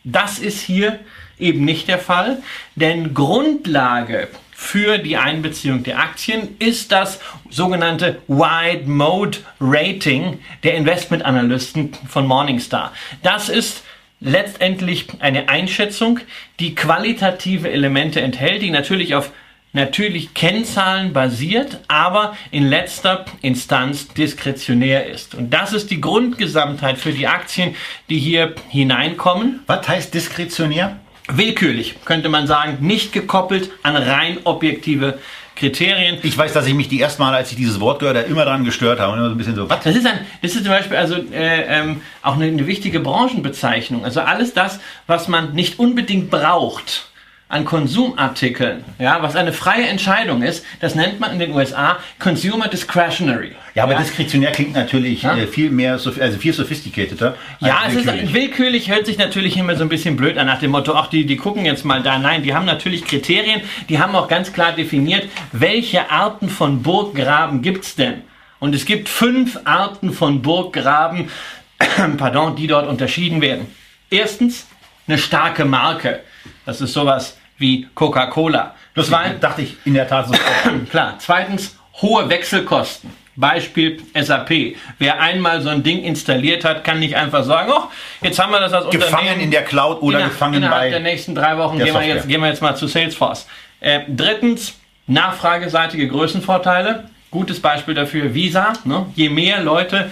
Das 0.05 0.39
ist 0.39 0.61
hier 0.61 0.99
eben 1.39 1.65
nicht 1.65 1.89
der 1.89 1.99
Fall, 1.99 2.43
denn 2.75 3.15
Grundlage 3.15 4.29
für 4.53 4.99
die 4.99 5.19
Einbeziehung 5.19 5.83
der 5.83 5.99
Aktien 5.99 6.57
ist 6.59 6.91
das 6.91 7.21
sogenannte 7.51 8.23
Wide 8.27 8.89
Mode 8.89 9.39
Rating 9.61 10.39
der 10.63 10.75
Investmentanalysten 10.75 11.93
von 12.09 12.27
Morningstar. 12.27 12.93
Das 13.23 13.51
ist 13.51 13.83
letztendlich 14.21 15.09
eine 15.21 15.51
Einschätzung, 15.51 16.21
die 16.59 16.75
qualitative 16.75 17.71
Elemente 17.71 18.23
enthält, 18.23 18.63
die 18.63 18.71
natürlich 18.71 19.15
auf 19.15 19.31
natürlich 19.75 20.33
kennzahlenbasiert, 20.33 21.81
aber 21.87 22.35
in 22.51 22.67
letzter 22.67 23.27
Instanz 23.43 24.09
diskretionär 24.09 25.07
ist. 25.07 25.35
Und 25.35 25.51
das 25.51 25.75
ist 25.75 25.91
die 25.91 26.01
Grundgesamtheit 26.01 26.97
für 26.97 27.13
die 27.13 27.27
Aktien, 27.29 27.77
die 28.09 28.19
hier 28.19 28.55
hineinkommen. 28.71 29.61
Was 29.67 29.87
heißt 29.87 30.15
diskretionär? 30.15 30.99
Willkürlich, 31.29 31.97
könnte 32.05 32.29
man 32.29 32.47
sagen, 32.47 32.79
nicht 32.81 33.13
gekoppelt 33.13 33.71
an 33.83 33.97
rein 33.97 34.39
objektive 34.45 35.19
Kriterien. 35.57 36.19
Ich 36.23 36.37
weiß, 36.37 36.53
dass 36.53 36.67
ich 36.67 36.75
mich 36.75 36.89
die 36.89 37.01
ersten 37.01 37.23
Mal, 37.23 37.35
als 37.35 37.51
ich 37.51 37.57
dieses 37.57 37.81
Wort 37.81 37.99
gehört 37.99 38.17
habe, 38.17 38.29
immer 38.29 38.45
daran 38.45 38.65
gestört 38.65 39.01
habe. 39.01 39.13
Und 39.13 39.19
immer 39.19 39.29
so 39.29 39.35
ein 39.35 39.39
bisschen 39.39 39.57
so, 39.57 39.69
was? 39.69 39.83
Das 39.83 39.97
ist, 39.97 40.07
ein, 40.07 40.21
das 40.43 40.55
ist 40.55 40.63
zum 40.63 40.73
Beispiel 40.73 40.97
also, 40.97 41.17
äh, 41.33 41.63
ähm, 41.63 42.03
auch 42.23 42.35
eine, 42.35 42.45
eine 42.45 42.67
wichtige 42.67 43.01
Branchenbezeichnung. 43.01 44.05
Also 44.05 44.21
alles 44.21 44.53
das, 44.53 44.79
was 45.07 45.29
man 45.29 45.55
nicht 45.55 45.79
unbedingt 45.79 46.31
braucht 46.31 47.09
an 47.49 47.65
Konsumartikeln, 47.65 48.85
ja, 48.99 49.23
was 49.23 49.37
eine 49.37 49.53
freie 49.53 49.87
Entscheidung 49.87 50.43
ist, 50.43 50.65
das 50.81 50.97
nennt 50.97 51.21
man 51.21 51.33
in 51.33 51.39
den 51.39 51.53
USA 51.53 51.99
Consumer 52.19 52.67
Discretionary. 52.67 53.53
Ja, 53.75 53.85
aber 53.85 53.93
ja. 53.93 54.01
diskretionär 54.01 54.51
klingt 54.51 54.75
natürlich 54.75 55.23
ja? 55.23 55.37
äh, 55.37 55.47
viel 55.47 55.71
mehr, 55.71 55.93
also 55.93 56.11
viel 56.11 56.53
sophisticateder. 56.53 57.37
Ja, 57.61 57.85
es 57.87 57.95
willkürlich. 57.95 58.23
ist 58.23 58.35
willkürlich, 58.35 58.91
hört 58.91 59.07
sich 59.07 59.17
natürlich 59.17 59.57
immer 59.57 59.77
so 59.77 59.85
ein 59.85 59.89
bisschen 59.89 60.17
blöd 60.17 60.39
an 60.39 60.47
nach 60.47 60.59
dem 60.59 60.73
Motto, 60.73 60.95
ach, 60.95 61.07
die, 61.07 61.25
die 61.25 61.37
gucken 61.37 61.65
jetzt 61.65 61.85
mal 61.85 62.03
da. 62.03 62.19
Nein, 62.19 62.43
die 62.43 62.53
haben 62.53 62.67
natürlich 62.67 63.05
Kriterien, 63.05 63.61
die 63.89 64.01
haben 64.01 64.17
auch 64.17 64.27
ganz 64.27 64.53
klar 64.53 64.73
definiert, 64.73 65.29
welche 65.53 66.11
Arten 66.11 66.49
von 66.49 66.83
Burggraben 66.83 67.63
gibt's 67.63 67.95
denn? 67.95 68.23
Und 68.59 68.75
es 68.75 68.87
gibt 68.87 69.09
fünf 69.09 69.61
Arten 69.65 70.13
von 70.13 70.43
Burggraben, 70.43 71.31
pardon, 72.17 72.57
die 72.57 72.67
dort 72.67 72.89
unterschieden 72.89 73.41
werden. 73.41 73.67
Erstens, 74.11 74.67
eine 75.07 75.19
starke 75.19 75.65
Marke. 75.65 76.21
Das 76.67 76.81
ist 76.81 76.93
sowas 76.93 77.39
wie 77.57 77.89
Coca-Cola. 77.95 78.75
Das 78.95 79.11
dachte 79.11 79.63
ich 79.63 79.77
in 79.85 79.95
der 79.95 80.07
Tat 80.07 80.29
so. 80.29 80.35
Klar. 80.91 81.15
Zweitens, 81.19 81.77
hohe 82.03 82.29
Wechselkosten. 82.29 83.11
Beispiel 83.37 84.03
SAP. 84.15 84.77
Wer 84.99 85.21
einmal 85.21 85.61
so 85.61 85.69
ein 85.69 85.83
Ding 85.83 86.03
installiert 86.03 86.65
hat, 86.65 86.85
kann 86.85 87.01
nicht 87.01 87.17
einfach 87.17 87.45
sagen, 87.45 87.71
oh, 87.71 87.85
jetzt 88.23 88.39
haben 88.39 88.51
wir 88.51 88.61
das 88.61 88.73
als 88.73 88.89
gefangen 88.91 89.15
Unternehmen. 89.15 89.41
in 89.43 89.51
der 89.51 89.63
Cloud 89.63 90.01
oder 90.01 90.19
innerhalb, 90.19 90.33
gefangen 90.33 90.55
innerhalb 90.55 90.81
bei 90.81 90.91
der 90.91 91.01
nächsten 91.01 91.35
drei 91.35 91.59
Wochen 91.59 91.79
gehen 91.79 91.93
wir, 91.93 92.03
jetzt, 92.03 92.29
gehen 92.29 92.41
wir 92.41 92.49
jetzt 92.49 92.63
mal 92.63 92.75
zu 92.77 92.87
Salesforce. 92.87 93.47
Äh, 93.81 94.01
drittens, 94.09 94.79
nachfrageseitige 95.07 96.09
Größenvorteile. 96.09 97.11
Gutes 97.31 97.61
Beispiel 97.61 97.93
dafür, 97.93 98.33
Visa. 98.33 98.73
Ne? 98.85 99.05
Je 99.15 99.29
mehr 99.29 99.61
Leute 99.61 100.11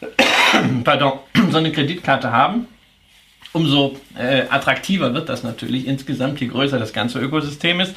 pardon, 0.84 1.20
so 1.50 1.58
eine 1.58 1.72
Kreditkarte 1.72 2.32
haben, 2.32 2.66
umso 3.52 3.96
äh, 4.16 4.42
attraktiver 4.48 5.14
wird 5.14 5.28
das 5.28 5.42
natürlich 5.42 5.86
insgesamt, 5.86 6.40
je 6.40 6.48
größer 6.48 6.78
das 6.78 6.92
ganze 6.92 7.18
Ökosystem 7.18 7.80
ist. 7.80 7.94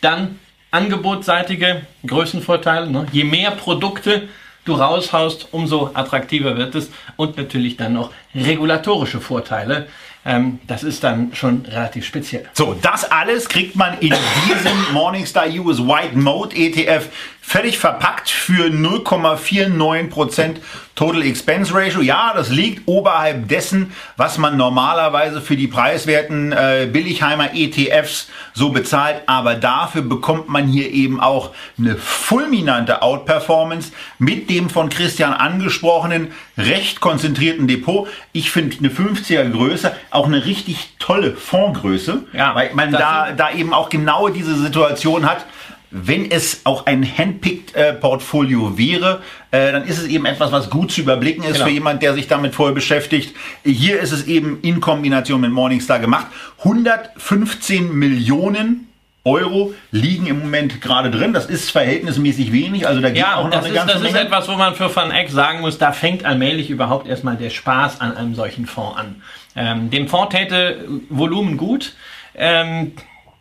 Dann 0.00 0.38
angebotsseitige 0.70 1.82
Größenvorteile. 2.06 2.90
Ne? 2.90 3.06
Je 3.12 3.24
mehr 3.24 3.50
Produkte 3.52 4.28
du 4.64 4.74
raushaust, 4.74 5.48
umso 5.52 5.90
attraktiver 5.94 6.56
wird 6.56 6.74
es. 6.74 6.90
Und 7.16 7.36
natürlich 7.36 7.76
dann 7.76 7.94
noch 7.94 8.12
regulatorische 8.34 9.20
Vorteile. 9.20 9.88
Ähm, 10.24 10.58
das 10.66 10.82
ist 10.82 11.04
dann 11.04 11.34
schon 11.34 11.64
relativ 11.66 12.04
speziell. 12.04 12.44
So, 12.52 12.76
das 12.80 13.10
alles 13.10 13.48
kriegt 13.48 13.76
man 13.76 13.98
in 14.00 14.14
diesem 14.46 14.92
Morningstar 14.92 15.46
US 15.48 15.78
White 15.78 16.18
Mode 16.18 16.54
ETF 16.54 17.08
völlig 17.48 17.78
verpackt 17.78 18.28
für 18.28 18.66
0,49% 18.66 20.56
Total 20.94 21.22
Expense 21.22 21.72
Ratio. 21.72 22.02
Ja, 22.02 22.32
das 22.34 22.50
liegt 22.50 22.86
oberhalb 22.86 23.48
dessen, 23.48 23.94
was 24.18 24.36
man 24.36 24.58
normalerweise 24.58 25.40
für 25.40 25.56
die 25.56 25.66
preiswerten 25.66 26.52
äh, 26.52 26.86
Billigheimer 26.92 27.54
ETFs 27.54 28.28
so 28.52 28.68
bezahlt. 28.68 29.22
Aber 29.26 29.54
dafür 29.54 30.02
bekommt 30.02 30.50
man 30.50 30.66
hier 30.66 30.90
eben 30.90 31.20
auch 31.20 31.54
eine 31.78 31.96
fulminante 31.96 33.00
Outperformance 33.00 33.92
mit 34.18 34.50
dem 34.50 34.68
von 34.68 34.90
Christian 34.90 35.32
angesprochenen 35.32 36.32
recht 36.58 37.00
konzentrierten 37.00 37.66
Depot. 37.66 38.08
Ich 38.32 38.50
finde 38.50 38.76
eine 38.78 38.90
50er 38.90 39.48
Größe 39.50 39.92
auch 40.10 40.26
eine 40.26 40.44
richtig 40.44 40.96
tolle 40.98 41.34
Fondsgröße, 41.34 42.24
ja, 42.34 42.54
weil 42.54 42.74
man 42.74 42.92
da, 42.92 43.32
da 43.32 43.52
eben 43.52 43.72
auch 43.72 43.88
genau 43.88 44.28
diese 44.28 44.54
Situation 44.54 45.24
hat 45.24 45.46
wenn 45.90 46.30
es 46.30 46.62
auch 46.64 46.86
ein 46.86 47.02
Handpicked-Portfolio 47.02 48.70
äh, 48.70 48.78
wäre, 48.78 49.22
äh, 49.50 49.72
dann 49.72 49.84
ist 49.84 49.98
es 49.98 50.06
eben 50.06 50.26
etwas, 50.26 50.52
was 50.52 50.68
gut 50.68 50.92
zu 50.92 51.00
überblicken 51.00 51.42
ist 51.44 51.54
genau. 51.54 51.66
für 51.66 51.70
jemand, 51.70 52.02
der 52.02 52.14
sich 52.14 52.28
damit 52.28 52.54
voll 52.54 52.72
beschäftigt. 52.72 53.34
Hier 53.64 54.00
ist 54.00 54.12
es 54.12 54.26
eben 54.26 54.58
in 54.62 54.80
Kombination 54.80 55.40
mit 55.40 55.50
Morningstar 55.50 55.98
gemacht. 55.98 56.26
115 56.58 57.92
Millionen 57.92 58.88
Euro 59.24 59.74
liegen 59.90 60.26
im 60.26 60.40
Moment 60.40 60.80
gerade 60.80 61.10
drin. 61.10 61.32
Das 61.32 61.46
ist 61.46 61.70
verhältnismäßig 61.70 62.52
wenig. 62.52 62.86
Also 62.86 63.00
da 63.00 63.08
geht 63.08 63.18
ja, 63.18 63.36
auch 63.36 63.44
noch 63.44 63.50
das 63.50 63.64
eine 63.64 63.68
ist, 63.68 63.74
ganze 63.74 63.94
das 63.94 64.02
Menge. 64.02 64.18
ist 64.18 64.24
etwas, 64.24 64.48
wo 64.48 64.52
man 64.52 64.74
für 64.74 64.94
Van 64.94 65.10
Eck 65.10 65.30
sagen 65.30 65.60
muss, 65.60 65.78
da 65.78 65.92
fängt 65.92 66.24
allmählich 66.24 66.70
überhaupt 66.70 67.06
erstmal 67.06 67.36
der 67.36 67.50
Spaß 67.50 68.00
an 68.00 68.16
einem 68.16 68.34
solchen 68.34 68.66
Fonds 68.66 68.98
an. 68.98 69.22
Ähm, 69.56 69.90
dem 69.90 70.08
Fonds 70.08 70.34
täte 70.34 70.84
Volumen 71.08 71.56
gut. 71.56 71.94
Ähm, 72.34 72.92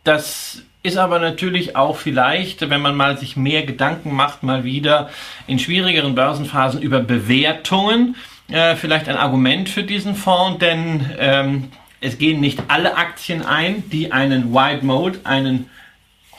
das 0.04 0.64
ist 0.88 0.98
aber 0.98 1.20
natürlich 1.20 1.76
auch 1.76 1.98
vielleicht, 1.98 2.70
wenn 2.70 2.82
man 2.82 2.96
mal 2.96 3.18
sich 3.18 3.36
mehr 3.36 3.64
Gedanken 3.66 4.14
macht, 4.14 4.42
mal 4.42 4.64
wieder 4.64 5.10
in 5.46 5.60
schwierigeren 5.60 6.16
Börsenphasen 6.16 6.82
über 6.82 7.02
Bewertungen, 7.02 8.16
äh, 8.50 8.76
vielleicht 8.76 9.10
ein 9.10 9.18
Argument 9.18 9.68
für 9.68 9.84
diesen 9.84 10.16
Fonds, 10.16 10.60
denn 10.60 11.12
ähm, 11.20 11.68
es 12.00 12.18
gehen 12.18 12.40
nicht 12.40 12.64
alle 12.70 12.96
Aktien 12.96 13.46
ein, 13.46 13.84
die 13.90 14.14
einen 14.14 14.54
Wide 14.54 14.86
Mode, 14.86 15.20
einen 15.26 15.70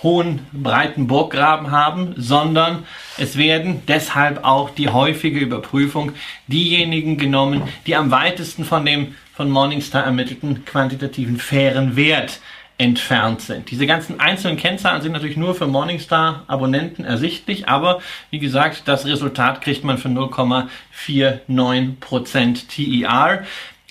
hohen, 0.03 0.47
breiten 0.53 1.09
Burggraben 1.09 1.71
haben, 1.71 2.15
sondern 2.17 2.85
es 3.19 3.37
werden 3.37 3.83
deshalb 3.87 4.45
auch 4.45 4.71
die 4.71 4.89
häufige 4.89 5.41
Überprüfung 5.41 6.13
diejenigen 6.47 7.19
genommen, 7.19 7.65
die 7.87 7.97
am 7.97 8.11
weitesten 8.11 8.65
von 8.65 8.87
dem 8.87 9.15
von 9.35 9.51
Morningstar 9.51 10.05
ermittelten 10.05 10.65
quantitativen 10.65 11.39
fairen 11.39 11.97
Wert 11.97 12.41
entfernt 12.79 13.43
sind. 13.43 13.71
Diese 13.73 13.87
ganzen 13.87 14.21
einzelnen 14.21 14.57
Kennzahlen 14.57 15.03
sind 15.03 15.13
natürlich 15.13 15.37
nur 15.37 15.57
für 15.57 15.67
Morningstar-Abonnenten 15.67 17.05
ersichtlich, 17.05 17.69
aber 17.69 18.01
wie 18.31 18.39
gesagt, 18.39 18.83
das 18.87 19.05
Resultat 19.05 19.61
kriegt 19.61 19.83
man 19.83 19.99
für 19.99 20.09
0,49% 20.09 22.69
TER. 22.69 23.45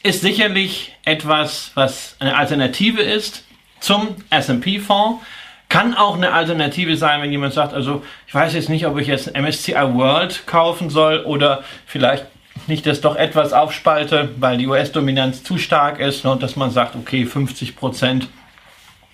Ist 0.04 0.22
sicherlich 0.22 0.96
etwas, 1.04 1.72
was 1.76 2.16
eine 2.20 2.38
Alternative 2.38 3.02
ist 3.02 3.44
zum 3.82 4.16
S&P-Fonds. 4.30 5.22
Kann 5.68 5.94
auch 5.94 6.16
eine 6.16 6.32
Alternative 6.32 6.96
sein, 6.96 7.22
wenn 7.22 7.30
jemand 7.30 7.54
sagt, 7.54 7.74
also 7.74 8.06
ich 8.26 8.34
weiß 8.34 8.54
jetzt 8.54 8.70
nicht, 8.70 8.88
ob 8.88 8.98
ich 8.98 9.08
jetzt 9.08 9.38
MSCI 9.38 9.74
World 9.74 10.48
kaufen 10.48 10.90
soll 10.90 11.26
oder 11.26 11.66
vielleicht 11.86 12.26
nicht 12.68 12.86
das 12.86 13.02
doch 13.02 13.18
etwas 13.18 13.52
aufspalte, 13.52 14.30
weil 14.40 14.58
die 14.58 14.68
US-Dominanz 14.68 15.44
zu 15.44 15.58
stark 15.58 16.00
ist 16.00 16.26
und 16.26 16.42
dass 16.42 16.56
man 16.56 16.72
sagt, 16.72 16.96
okay, 16.96 17.26
50 17.26 17.76
Prozent 17.76 18.30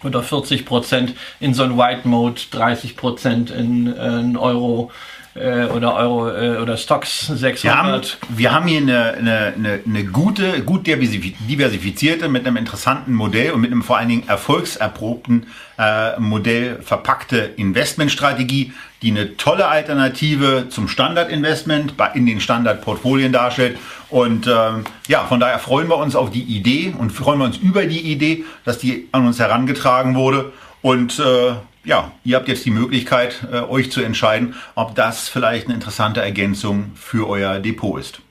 oder 0.05 0.23
40 0.23 0.65
Prozent 0.65 1.15
in 1.39 1.53
so 1.53 1.63
ein 1.63 1.77
White 1.77 2.07
Mode, 2.07 2.41
30 2.51 2.95
Prozent 2.95 3.51
in, 3.51 3.87
äh, 3.95 4.19
in 4.19 4.37
Euro 4.37 4.91
äh, 5.35 5.65
oder 5.65 5.95
Euro 5.95 6.29
äh, 6.29 6.57
oder 6.57 6.77
Stocks 6.77 7.27
600. 7.27 7.63
Wir 7.63 7.75
haben, 7.75 8.01
wir 8.29 8.53
haben 8.53 8.67
hier 8.67 8.81
eine, 8.81 9.53
eine, 9.55 9.79
eine, 9.85 10.05
gute, 10.05 10.61
gut 10.61 10.85
diversifizierte, 10.85 12.29
mit 12.29 12.45
einem 12.45 12.57
interessanten 12.57 13.13
Modell 13.13 13.51
und 13.51 13.61
mit 13.61 13.71
einem 13.71 13.83
vor 13.83 13.97
allen 13.97 14.09
Dingen 14.09 14.27
erfolgserprobten 14.27 15.47
äh, 15.79 16.19
Modell 16.19 16.81
verpackte 16.81 17.51
Investmentstrategie, 17.55 18.73
die 19.01 19.11
eine 19.11 19.35
tolle 19.37 19.67
Alternative 19.67 20.67
zum 20.69 20.87
Standardinvestment 20.87 21.95
in 22.13 22.25
den 22.25 22.39
Standardportfolien 22.39 23.31
darstellt. 23.31 23.77
Und 24.09 24.47
ähm, 24.47 24.83
ja, 25.07 25.25
von 25.25 25.39
daher 25.39 25.59
freuen 25.59 25.87
wir 25.87 25.97
uns 25.97 26.15
auf 26.15 26.29
die 26.29 26.43
Idee 26.43 26.93
und 26.97 27.11
freuen 27.11 27.39
wir 27.39 27.45
uns 27.45 27.57
über 27.57 27.85
die 27.85 28.01
Idee, 28.01 28.45
dass 28.65 28.77
die 28.77 29.09
an 29.11 29.25
uns 29.25 29.39
herangetragen 29.39 30.15
wurde. 30.15 30.53
Und 30.83 31.17
äh, 31.19 31.53
ja, 31.83 32.11
ihr 32.23 32.37
habt 32.37 32.47
jetzt 32.47 32.65
die 32.65 32.71
Möglichkeit, 32.71 33.45
äh, 33.51 33.59
euch 33.59 33.91
zu 33.91 34.01
entscheiden, 34.01 34.55
ob 34.75 34.95
das 34.95 35.29
vielleicht 35.29 35.65
eine 35.65 35.75
interessante 35.75 36.21
Ergänzung 36.21 36.91
für 36.95 37.27
euer 37.27 37.59
Depot 37.59 37.99
ist. 37.99 38.21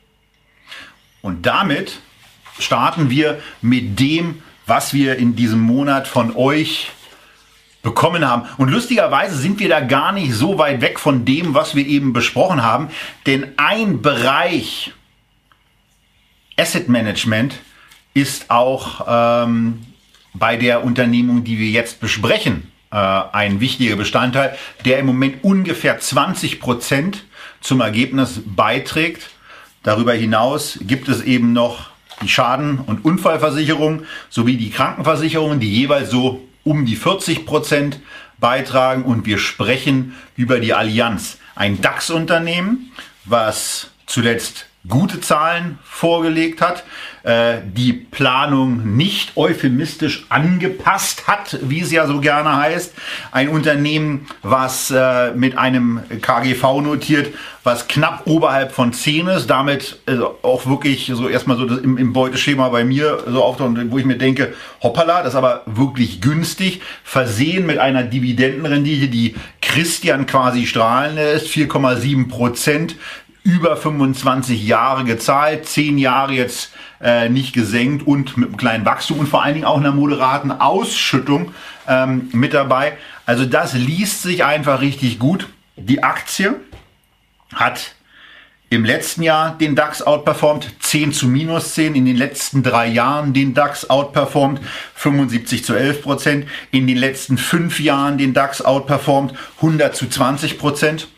Und 1.21 1.47
damit 1.47 2.01
starten 2.59 3.11
wir 3.11 3.41
mit 3.61 4.01
dem, 4.01 4.43
was 4.67 4.95
wir 4.95 5.17
in 5.17 5.37
diesem 5.37 5.61
Monat 5.61 6.09
von 6.09 6.35
euch 6.35 6.91
bekommen 7.83 8.27
haben. 8.27 8.49
Und 8.59 8.71
lustigerweise 8.71 9.37
sind 9.37 9.59
wir 9.59 9.69
da 9.69 9.81
gar 9.81 10.13
nicht 10.13 10.33
so 10.33 10.59
weit 10.59 10.81
weg 10.81 10.99
von 10.99 11.25
dem, 11.25 11.55
was 11.55 11.75
wir 11.75 11.87
eben 11.87 12.13
besprochen 12.13 12.63
haben. 12.63 12.89
Denn 13.27 13.53
ein 13.57 14.03
Bereich 14.03 14.93
Asset 16.57 16.89
Management 16.89 17.59
ist 18.15 18.51
auch 18.51 19.07
ähm, 19.09 19.83
bei 20.33 20.57
der 20.57 20.85
Unternehmung, 20.85 21.45
die 21.45 21.59
wir 21.59 21.71
jetzt 21.71 22.01
besprechen, 22.01 22.72
äh, 22.93 22.97
ein 22.97 23.61
wichtiger 23.61 23.97
Bestandteil, 23.97 24.57
der 24.85 24.99
im 24.99 25.07
Moment 25.07 25.43
ungefähr 25.43 25.99
20 25.99 26.61
Prozent 26.61 27.25
zum 27.61 27.81
Ergebnis 27.81 28.43
beiträgt. 28.45 29.31
Darüber 29.83 30.13
hinaus 30.13 30.79
gibt 30.83 31.09
es 31.09 31.23
eben 31.23 31.53
noch 31.53 31.91
die 32.21 32.29
Schaden- 32.29 32.79
und 32.79 33.05
Unfallversicherung 33.05 34.05
sowie 34.29 34.57
die 34.57 34.71
Krankenversicherungen, 34.71 35.59
die 35.59 35.73
jeweils 35.73 36.11
so 36.11 36.47
um 36.65 36.87
die 36.87 36.97
40 36.97 37.47
Prozent 37.47 37.99
beitragen 38.39 39.05
und 39.05 39.27
wir 39.27 39.39
sprechen 39.39 40.15
über 40.37 40.61
die 40.61 40.75
Allianz. 40.75 41.39
Ein 41.55 41.81
DAX-Unternehmen, 41.81 42.93
was 43.25 43.91
zuletzt 44.07 44.67
gute 44.89 45.21
Zahlen 45.21 45.79
vorgelegt 45.85 46.61
hat, 46.61 46.85
äh, 47.23 47.59
die 47.65 47.93
Planung 47.93 48.97
nicht 48.97 49.37
euphemistisch 49.37 50.27
angepasst 50.29 51.29
hat, 51.29 51.59
wie 51.63 51.81
es 51.81 51.93
ja 51.93 52.07
so 52.09 52.21
gerne 52.21 52.57
heißt. 52.57 52.93
Ein 53.31 53.49
Unternehmen, 53.49 54.27
was 54.43 54.91
äh, 54.91 55.31
mit 55.33 55.57
einem 55.57 56.01
KGV 56.21 56.81
notiert, 56.83 57.33
was 57.63 57.87
knapp 57.87 58.27
oberhalb 58.27 58.73
von 58.73 58.93
10 58.93 59.29
ist, 59.29 59.47
damit 59.49 60.01
also 60.07 60.37
auch 60.43 60.67
wirklich 60.67 61.13
so 61.15 61.29
erstmal 61.29 61.57
so 61.57 61.67
im, 61.67 61.97
im 61.97 62.13
Beuteschema 62.13 62.69
bei 62.71 62.83
mir 62.83 63.23
so 63.29 63.45
auftaucht, 63.45 63.77
wo 63.91 63.99
ich 63.99 64.05
mir 64.05 64.19
denke, 64.19 64.53
hoppala, 64.83 65.19
das 65.23 65.35
ist 65.35 65.37
aber 65.37 65.63
wirklich 65.67 66.21
günstig, 66.21 66.81
versehen 67.05 67.67
mit 67.67 67.79
einer 67.79 68.03
Dividendenrendite, 68.03 69.07
die 69.07 69.37
Christian 69.61 70.27
quasi 70.27 70.67
strahlen 70.67 71.15
lässt, 71.15 71.47
4,7 71.47 72.29
Prozent, 72.29 72.97
über 73.45 73.77
25 73.77 74.67
Jahre 74.67 75.05
gezahlt, 75.05 75.67
10 75.67 75.99
Jahre 75.99 76.33
jetzt 76.33 76.73
äh, 77.01 77.29
nicht 77.29 77.53
gesenkt 77.53 78.07
und 78.07 78.37
mit 78.37 78.49
einem 78.49 78.57
kleinen 78.57 78.85
Wachstum 78.85 79.19
und 79.19 79.29
vor 79.29 79.43
allen 79.43 79.55
Dingen 79.55 79.67
auch 79.67 79.79
einer 79.79 79.93
moderaten 79.93 80.53
Ausschüttung 80.53 81.53
ähm, 81.89 82.29
mit 82.33 82.55
dabei. 82.55 82.97
Also 83.27 83.45
das 83.45 83.75
liest 83.75 84.23
sich 84.23 84.45
einfach 84.45 84.81
richtig 84.81 85.19
gut. 85.19 85.49
Die 85.77 86.03
Aktie 86.03 86.55
hat 87.55 87.95
im 88.71 88.85
letzten 88.87 89.23
Jahr 89.23 89.59
den 89.59 89.75
DAX 89.75 90.01
outperformt, 90.01 90.71
10 90.81 91.13
zu 91.13 91.29
minus 91.29 91.75
10, 91.75 91.95
in 91.95 92.07
den 92.07 92.17
letzten 92.17 92.63
drei 92.63 92.87
Jahren 92.87 93.35
den 93.35 93.53
DAX 93.53 93.91
outperformt, 93.91 94.61
75 94.95 95.63
zu 95.63 95.75
11 95.75 96.03
Prozent, 96.03 96.47
in 96.71 96.87
den 96.87 96.97
letzten 96.97 97.37
fünf 97.37 97.81
Jahren 97.81 98.17
den 98.17 98.33
DAX 98.33 98.63
outperformt, 98.63 99.35
100 99.57 99.95
zu 99.95 100.09
20 100.09 100.59
Prozent. 100.59 101.09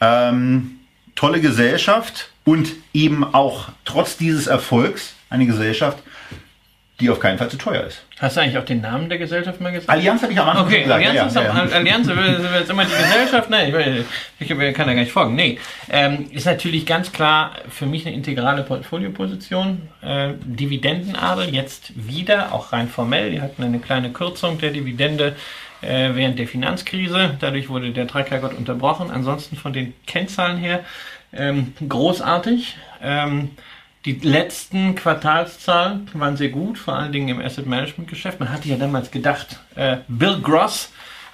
Ähm, 0.00 0.80
tolle 1.14 1.40
Gesellschaft 1.40 2.30
und 2.44 2.72
eben 2.92 3.24
auch 3.24 3.68
trotz 3.84 4.16
dieses 4.16 4.46
Erfolgs 4.46 5.14
eine 5.30 5.46
Gesellschaft, 5.46 5.98
die 7.00 7.10
auf 7.10 7.18
keinen 7.18 7.38
Fall 7.38 7.50
zu 7.50 7.56
teuer 7.56 7.84
ist. 7.84 8.04
Hast 8.20 8.36
du 8.36 8.40
eigentlich 8.40 8.56
auch 8.56 8.64
den 8.64 8.80
Namen 8.80 9.08
der 9.08 9.18
Gesellschaft 9.18 9.60
mal 9.60 9.72
gesagt? 9.72 9.90
Allianz 9.90 10.22
hatte 10.22 10.32
ich 10.32 10.38
am 10.38 10.48
Anfang 10.48 10.66
okay, 10.66 10.82
gesagt. 10.82 11.04
Allianz, 11.04 11.16
ja, 11.16 11.26
ist 11.26 11.34
ja, 11.34 11.42
ja. 11.42 11.76
Allianz 11.76 12.06
ist 12.06 12.14
jetzt 12.60 12.70
immer 12.70 12.84
die 12.84 12.90
Gesellschaft. 12.92 13.50
Nein, 13.50 13.74
ich, 14.38 14.48
ich, 14.48 14.50
ich 14.50 14.74
kann 14.74 14.86
da 14.86 14.94
gar 14.94 15.00
nicht 15.00 15.10
folgen. 15.10 15.34
Nee, 15.34 15.58
ähm, 15.90 16.30
ist 16.30 16.46
natürlich 16.46 16.86
ganz 16.86 17.10
klar 17.10 17.56
für 17.68 17.86
mich 17.86 18.06
eine 18.06 18.14
integrale 18.14 18.62
Portfolioposition. 18.62 19.88
Äh, 20.02 20.34
Dividendenadel 20.44 21.52
jetzt 21.52 21.92
wieder, 21.96 22.52
auch 22.52 22.72
rein 22.72 22.88
formell. 22.88 23.32
Die 23.32 23.40
hatten 23.40 23.64
eine 23.64 23.80
kleine 23.80 24.10
Kürzung 24.10 24.58
der 24.58 24.70
Dividende 24.70 25.34
äh, 25.82 26.14
während 26.14 26.38
der 26.38 26.48
Finanzkrise. 26.48 27.36
Dadurch 27.40 27.68
wurde 27.68 27.90
der 27.90 28.06
Dreiklergott 28.06 28.54
unterbrochen. 28.54 29.10
Ansonsten 29.10 29.56
von 29.56 29.72
den 29.72 29.94
Kennzahlen 30.06 30.58
her 30.58 30.84
ähm, 31.32 31.74
großartig. 31.88 32.76
Ähm, 33.02 33.50
die 34.04 34.12
letzten 34.12 34.94
Quartalszahlen 34.94 36.10
waren 36.12 36.36
sehr 36.36 36.50
gut, 36.50 36.78
vor 36.78 36.94
allen 36.94 37.12
Dingen 37.12 37.28
im 37.28 37.40
Asset 37.40 37.66
Management 37.66 38.10
Geschäft. 38.10 38.38
Man 38.38 38.52
hatte 38.52 38.68
ja 38.68 38.76
damals 38.76 39.10
gedacht, 39.10 39.60
äh, 39.76 39.98
Bill 40.08 40.40
Gross, 40.42 40.92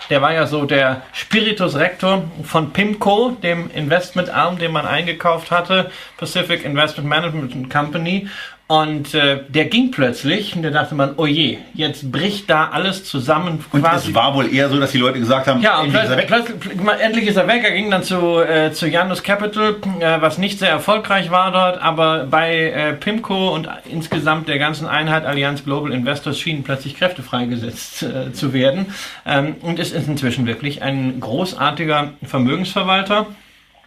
der 0.08 0.22
war 0.22 0.32
ja 0.32 0.46
so 0.46 0.64
der 0.64 1.02
Spiritus 1.12 1.74
Rector 1.74 2.30
von 2.44 2.72
PIMCO, 2.72 3.36
dem 3.42 3.70
Investmentarm, 3.72 4.58
den 4.58 4.72
man 4.72 4.86
eingekauft 4.86 5.50
hatte, 5.50 5.90
Pacific 6.16 6.64
Investment 6.64 7.08
Management 7.08 7.70
Company. 7.70 8.28
Und 8.70 9.14
äh, 9.14 9.40
der 9.48 9.64
ging 9.64 9.90
plötzlich 9.90 10.54
und 10.54 10.62
da 10.62 10.70
dachte 10.70 10.94
man, 10.94 11.14
oh 11.16 11.26
je, 11.26 11.58
jetzt 11.74 12.12
bricht 12.12 12.48
da 12.48 12.68
alles 12.68 13.02
zusammen. 13.02 13.64
Und 13.72 13.84
es 13.84 14.14
war 14.14 14.32
wohl 14.36 14.54
eher 14.54 14.68
so, 14.68 14.78
dass 14.78 14.92
die 14.92 14.98
Leute 14.98 15.18
gesagt 15.18 15.48
haben, 15.48 15.60
Ja, 15.60 15.82
endlich 15.82 16.04
ist 16.04 16.10
er 16.10 16.16
weg. 16.16 16.26
plötzlich, 16.28 16.56
endlich 17.02 17.26
ist 17.26 17.34
er 17.36 17.48
weg. 17.48 17.64
Er 17.64 17.72
ging 17.72 17.90
dann 17.90 18.04
zu, 18.04 18.38
äh, 18.38 18.70
zu 18.70 18.86
Janus 18.86 19.24
Capital, 19.24 19.74
äh, 19.98 20.20
was 20.20 20.38
nicht 20.38 20.60
sehr 20.60 20.70
erfolgreich 20.70 21.32
war 21.32 21.50
dort, 21.50 21.82
aber 21.82 22.28
bei 22.30 22.70
äh, 22.70 22.92
PIMCO 22.92 23.52
und 23.52 23.68
insgesamt 23.90 24.46
der 24.46 24.60
ganzen 24.60 24.86
Einheit 24.86 25.24
Allianz 25.24 25.64
Global 25.64 25.90
Investors 25.90 26.38
schienen 26.38 26.62
plötzlich 26.62 26.96
Kräfte 26.96 27.24
freigesetzt 27.24 28.04
äh, 28.04 28.32
zu 28.32 28.52
werden. 28.52 28.94
Ähm, 29.26 29.56
und 29.62 29.80
es 29.80 29.90
ist 29.90 30.06
inzwischen 30.06 30.46
wirklich 30.46 30.80
ein 30.80 31.18
großartiger 31.18 32.12
Vermögensverwalter. 32.22 33.26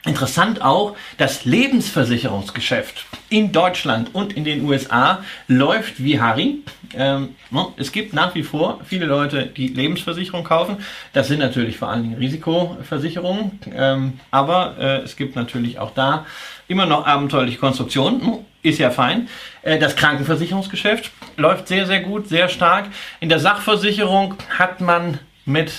Interessant 0.06 0.62
auch, 0.62 0.98
das 1.18 1.46
Lebensversicherungsgeschäft 1.46 3.06
in 3.30 3.54
Deutschland 3.54 4.14
und 4.14 4.34
in 4.34 4.44
den 4.44 4.66
USA 4.66 5.24
läuft 5.48 6.04
wie 6.04 6.20
Harry. 6.20 6.60
Ähm, 6.94 7.36
ne, 7.52 7.68
es 7.78 7.94
gibt 7.94 8.14
nach 8.14 8.36
wie 8.36 8.44
vor 8.44 8.82
viele 8.84 9.06
Leute, 9.06 9.46
die 9.46 9.70
Lebensversicherung 9.70 10.44
kaufen. 10.44 10.78
Das 11.14 11.30
sind 11.30 11.40
natürlich 11.40 11.78
vor 11.78 11.88
allen 11.88 12.04
Dingen 12.04 12.16
Risikoversicherungen. 12.16 13.60
Ähm, 13.74 14.20
aber 14.30 14.76
äh, 14.78 14.98
es 15.04 15.16
gibt 15.16 15.38
natürlich 15.38 15.80
auch 15.80 15.92
da 15.92 16.26
immer 16.68 16.86
noch 16.86 17.08
abenteuerliche 17.08 17.58
Konstruktionen. 17.58 18.46
Ist 18.62 18.80
ja 18.80 18.92
fein. 18.92 19.30
Äh, 19.62 19.80
das 19.80 19.96
Krankenversicherungsgeschäft 19.96 21.12
läuft 21.38 21.70
sehr, 21.70 21.86
sehr 21.86 22.02
gut, 22.02 22.28
sehr 22.28 22.50
stark. 22.50 22.88
In 23.22 23.30
der 23.30 23.40
Sachversicherung 23.40 24.36
hat 24.50 24.82
man 24.82 25.20
mit 25.46 25.72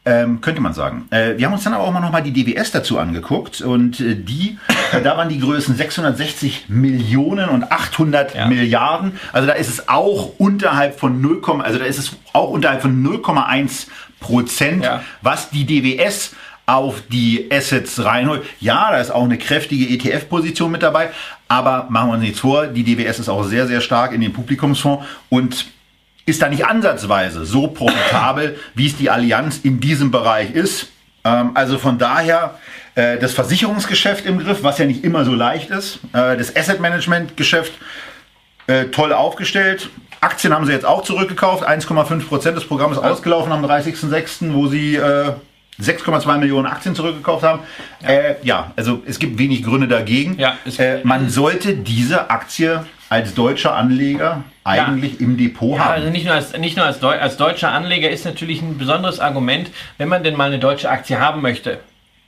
Ähm, 0.09 0.41
könnte 0.41 0.61
man 0.61 0.73
sagen. 0.73 1.09
Äh, 1.11 1.37
wir 1.37 1.47
haben 1.47 1.55
uns 1.55 1.65
dann 1.65 1.75
aber 1.75 1.83
auch 1.83 1.93
mal 1.93 1.99
nochmal 1.99 2.23
die 2.23 2.33
DWS 2.33 2.71
dazu 2.71 2.97
angeguckt 3.01 3.61
und 3.61 3.99
äh, 3.99 4.15
die, 4.15 4.57
äh, 4.93 5.03
da 5.03 5.17
waren 5.17 5.29
die 5.29 5.41
Größen 5.41 5.75
660 5.75 6.67
Millionen 6.69 7.49
und 7.49 7.73
800 7.73 8.37
Ja. 8.37 8.47
Milliarden. 8.47 9.19
Also 9.33 9.49
da 9.49 9.55
ist 9.55 9.69
es 9.69 9.89
auch 9.89 10.31
unterhalb 10.39 11.01
von 11.01 11.21
0, 11.21 11.43
also 11.59 11.81
da 11.81 11.85
ist 11.85 11.99
es 11.99 12.13
auch 12.33 12.51
unterhalb 12.51 12.83
von 12.83 13.03
0,1 13.05 13.89
Prozent, 14.21 14.85
Ja. 14.85 15.03
was 15.23 15.51
die 15.51 15.65
DWS 15.67 16.37
auf 16.67 17.03
die 17.11 17.49
Assets 17.53 18.05
reinholt. 18.05 18.45
Ja, 18.61 18.93
da 18.93 18.99
ist 18.99 19.11
auch 19.11 19.25
eine 19.25 19.39
kräftige 19.39 19.87
ETF-Position 19.93 20.71
mit 20.71 20.83
dabei, 20.85 21.11
aber 21.49 21.87
machen 21.91 22.11
wir 22.11 22.15
uns 22.15 22.23
nichts 22.23 22.41
vor, 22.41 22.69
die 22.69 22.85
DWS 22.85 23.19
ist 23.19 23.29
auch 23.29 23.43
sehr, 23.45 23.67
sehr 23.67 23.81
stark 23.81 24.13
in 24.13 24.21
den 24.21 24.33
Publikumsfonds 24.33 25.05
und 25.31 25.67
ist 26.27 26.43
da 26.43 26.49
nicht 26.49 26.67
ansatzweise 26.67 27.47
so 27.47 27.69
profitabel, 27.69 28.59
wie 28.75 28.87
es 28.87 28.97
die 28.97 29.11
Allianz 29.11 29.61
in 29.63 29.81
diesem 29.81 30.11
Bereich 30.11 30.51
ist. 30.51 30.89
Ähm, 31.25 31.53
also 31.55 31.79
von 31.79 31.99
daher 31.99 32.59
äh, 32.97 33.17
das 33.19 33.33
Versicherungsgeschäft 33.33 34.27
im 34.27 34.39
Griff, 34.39 34.63
was 34.63 34.79
ja 34.79 34.85
nicht 34.85 35.05
immer 35.05 35.25
so 35.25 35.35
leicht 35.35 35.71
ist, 35.71 36.01
äh, 36.13 36.37
das 36.37 36.55
Asset 36.55 36.81
Management 36.81 37.37
Geschäft 37.37 37.73
äh, 38.67 38.87
toll 38.87 39.13
aufgestellt. 39.13 39.89
Aktien 40.21 40.53
haben 40.53 40.67
sie 40.67 40.73
jetzt 40.73 40.85
auch 40.85 41.03
zurückgekauft. 41.03 41.67
1,5 41.67 42.27
Prozent 42.27 42.57
des 42.57 42.65
Programms 42.65 42.99
ausgelaufen 42.99 43.53
am 43.53 43.65
30.06., 43.65 44.53
wo 44.53 44.67
sie 44.67 44.97
äh, 44.97 45.33
6,2 45.81 46.39
Millionen 46.39 46.67
Aktien 46.67 46.95
zurückgekauft 46.95 47.45
haben. 47.45 47.61
Ja. 48.03 48.09
Äh, 48.09 48.37
ja. 48.43 48.73
also 48.77 49.03
es 49.07 49.19
gibt 49.19 49.39
wenig 49.39 49.63
Gründe 49.63 49.87
dagegen. 49.87 50.39
Ja, 50.39 50.57
äh, 50.79 51.05
man 51.05 51.29
sollte 51.29 51.77
diese 51.77 52.31
Aktie 52.31 52.85
als 53.09 53.35
deutscher 53.35 53.75
Anleger 53.75 54.45
eigentlich 54.65 55.15
ja. 55.15 55.21
im 55.21 55.37
Depot 55.37 55.77
ja, 55.77 55.85
haben. 55.85 55.93
Also 55.93 56.11
nicht 56.11 56.25
nur, 56.25 56.35
als, 56.35 56.57
nicht 56.57 56.77
nur 56.77 56.87
als, 56.87 57.01
Deu 57.01 57.19
als 57.19 57.37
deutscher 57.37 57.73
Anleger 57.73 58.11
ist 58.11 58.25
natürlich 58.25 58.63
ein 58.63 58.79
besonderes 58.79 59.21
Argument, 59.21 59.71
wenn 59.99 60.09
man 60.09 60.25
denn 60.25 60.37
mal 60.37 60.47
eine 60.47 60.59
deutsche 60.59 60.91
Aktie 60.91 61.21
haben 61.21 61.43
möchte 61.43 61.81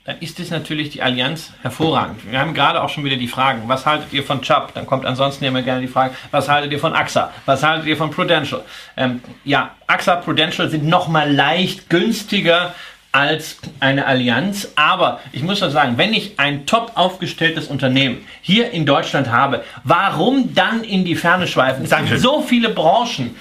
dann 0.09 0.21
ist 0.21 0.41
es 0.41 0.51
natürlich 0.51 0.89
die 0.89 1.03
Allianz 1.03 1.53
hervorragend. 1.61 2.23
Wir 2.31 2.39
haben 2.39 2.55
gerade 2.55 2.83
auch 2.83 2.89
schon 2.89 3.05
wieder 3.05 3.19
die 3.19 3.29
Fragen, 3.29 3.65
was 3.67 3.85
haltet 3.85 4.11
ihr 4.15 4.23
von 4.23 4.41
Chubb? 4.41 4.73
Dann 4.73 4.87
kommt 4.87 5.05
ansonsten 5.05 5.45
immer 5.45 5.61
gerne 5.61 5.83
die 5.83 5.87
Frage, 5.87 6.15
was 6.31 6.49
haltet 6.49 6.73
ihr 6.73 6.79
von 6.79 6.95
AXA? 6.95 7.31
Was 7.45 7.63
haltet 7.63 7.87
ihr 7.87 7.97
von 7.99 8.11
Prudential? 8.11 8.63
Ähm, 8.97 9.21
ja, 9.45 9.73
AXA, 9.87 10.17
Prudential 10.17 10.71
sind 10.71 10.87
nochmal 10.87 11.31
leicht 11.31 11.91
günstiger 11.91 12.75
als 13.13 13.57
eine 13.81 14.07
Allianz. 14.07 14.69
Aber 14.77 15.21
ich 15.33 15.43
muss 15.43 15.61
doch 15.61 15.71
sagen, 15.71 15.97
wenn 15.97 16.13
ich 16.13 16.39
ein 16.39 16.67
top 16.67 16.93
aufgestelltes 16.95 17.67
Unternehmen 17.67 18.27
hier 18.43 18.71
in 18.71 18.87
Deutschland 18.87 19.31
habe, 19.31 19.65
warum 19.85 20.55
dann 20.55 20.85
in 20.85 21.05
die 21.05 21.17
Ferne 21.17 21.47
schweifen? 21.47 21.85
Es 21.85 21.97
gibt 21.97 22.21
so 22.21 22.43
viele 22.43 22.69
Branchen, 22.69 23.35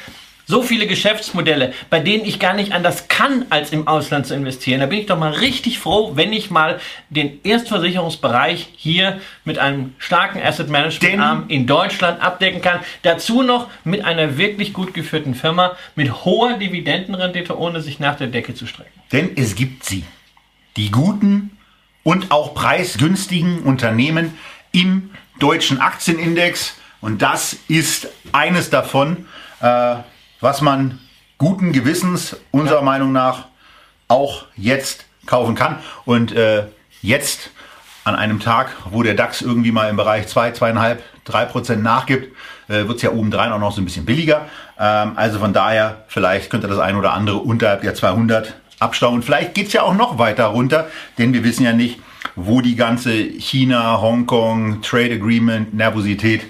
so 0.48 0.62
viele 0.62 0.88
Geschäftsmodelle, 0.88 1.74
bei 1.90 2.00
denen 2.00 2.26
ich 2.26 2.40
gar 2.40 2.54
nicht 2.54 2.72
anders 2.72 3.10
kann, 3.10 3.46
als 3.50 3.72
im 3.74 3.86
Ausland 3.88 4.26
zu 4.26 4.34
investieren. 4.34 4.80
Da 4.80 4.86
bin 4.86 5.00
ich 5.00 5.06
doch 5.06 5.20
mal 5.20 5.34
richtig 5.34 5.78
froh, 5.78 6.14
wenn 6.16 6.32
ich 6.32 6.50
mal 6.50 6.80
den 7.10 7.40
Erstversicherungsbereich 7.44 8.70
hier 8.78 9.20
mit 9.44 9.60
einem 9.60 9.94
starken 9.98 10.42
Asset 10.42 10.70
Management 10.70 11.20
Arm 11.20 11.46
in 11.50 11.68
Deutschland 11.68 12.22
abdecken 12.22 12.62
kann. 12.62 12.80
Dazu 13.04 13.44
noch 13.44 13.68
mit 13.84 14.06
einer 14.06 14.38
wirklich 14.38 14.72
gut 14.72 14.94
geführten 14.94 15.36
Firma 15.36 15.76
mit 15.96 16.24
hoher 16.24 16.54
Dividendenrendite, 16.54 17.58
ohne 17.58 17.82
sich 17.82 18.00
nach 18.00 18.16
der 18.16 18.28
Decke 18.28 18.56
zu 18.56 18.66
strecken. 18.66 18.92
Denn 19.12 19.32
es 19.36 19.56
gibt 19.56 19.84
sie. 19.84 20.06
Die 20.78 20.92
guten 20.92 21.58
und 22.04 22.32
auch 22.32 22.54
preisgünstigen 22.54 23.64
Unternehmen 23.64 24.38
im 24.72 25.10
deutschen 25.40 25.82
Aktienindex. 25.82 26.76
Und 27.02 27.22
das 27.22 27.58
ist 27.68 28.08
eines 28.32 28.70
davon. 28.70 29.28
Äh, 29.60 29.98
was 30.40 30.62
man 30.62 31.00
guten 31.38 31.72
Gewissens 31.72 32.36
unserer 32.52 32.80
ja. 32.80 32.86
Meinung 32.86 33.12
nach 33.12 33.48
auch 34.08 34.46
jetzt 34.56 35.06
kaufen 35.26 35.56
kann. 35.56 35.78
Und 36.06 36.32
äh, 36.32 36.66
jetzt 37.02 37.52
an 38.04 38.16
einem 38.16 38.40
Tag, 38.40 38.70
wo 38.90 39.04
der 39.04 39.14
DAX 39.14 39.42
irgendwie 39.42 39.72
mal 39.72 39.90
im 39.90 39.98
Bereich 39.98 40.28
2, 40.28 40.52
2,5, 40.52 40.98
3 41.26 41.46
Prozent 41.46 41.84
nachgibt, 41.84 42.34
äh, 42.70 42.88
wird 42.88 42.98
es 42.98 43.02
ja 43.02 43.12
obendrein 43.12 43.52
auch 43.52 43.60
noch 43.60 43.74
so 43.74 43.82
ein 43.82 43.86
bisschen 43.86 44.06
billiger. 44.06 44.46
Ähm, 44.80 45.14
also 45.16 45.40
von 45.40 45.54
daher, 45.54 46.06
vielleicht 46.08 46.50
könnte 46.50 46.68
das 46.68 46.80
ein 46.80 46.96
oder 46.96 47.14
andere 47.14 47.38
unterhalb 47.38 47.82
der 47.82 47.96
200 47.96 48.56
abstauben. 48.80 49.22
Vielleicht 49.24 49.54
geht 49.54 49.68
es 49.68 49.74
ja 49.74 49.84
auch 49.84 49.96
noch 49.96 50.18
weiter 50.18 50.46
runter, 50.46 50.88
denn 51.18 51.34
wir 51.34 51.44
wissen 51.44 51.64
ja 51.64 51.74
nicht, 51.74 52.00
wo 52.36 52.62
die 52.62 52.76
ganze 52.76 53.14
China, 53.14 54.00
Hongkong, 54.00 54.82
Trade 54.82 55.14
Agreement, 55.14 55.74
Nervosität 55.74 56.44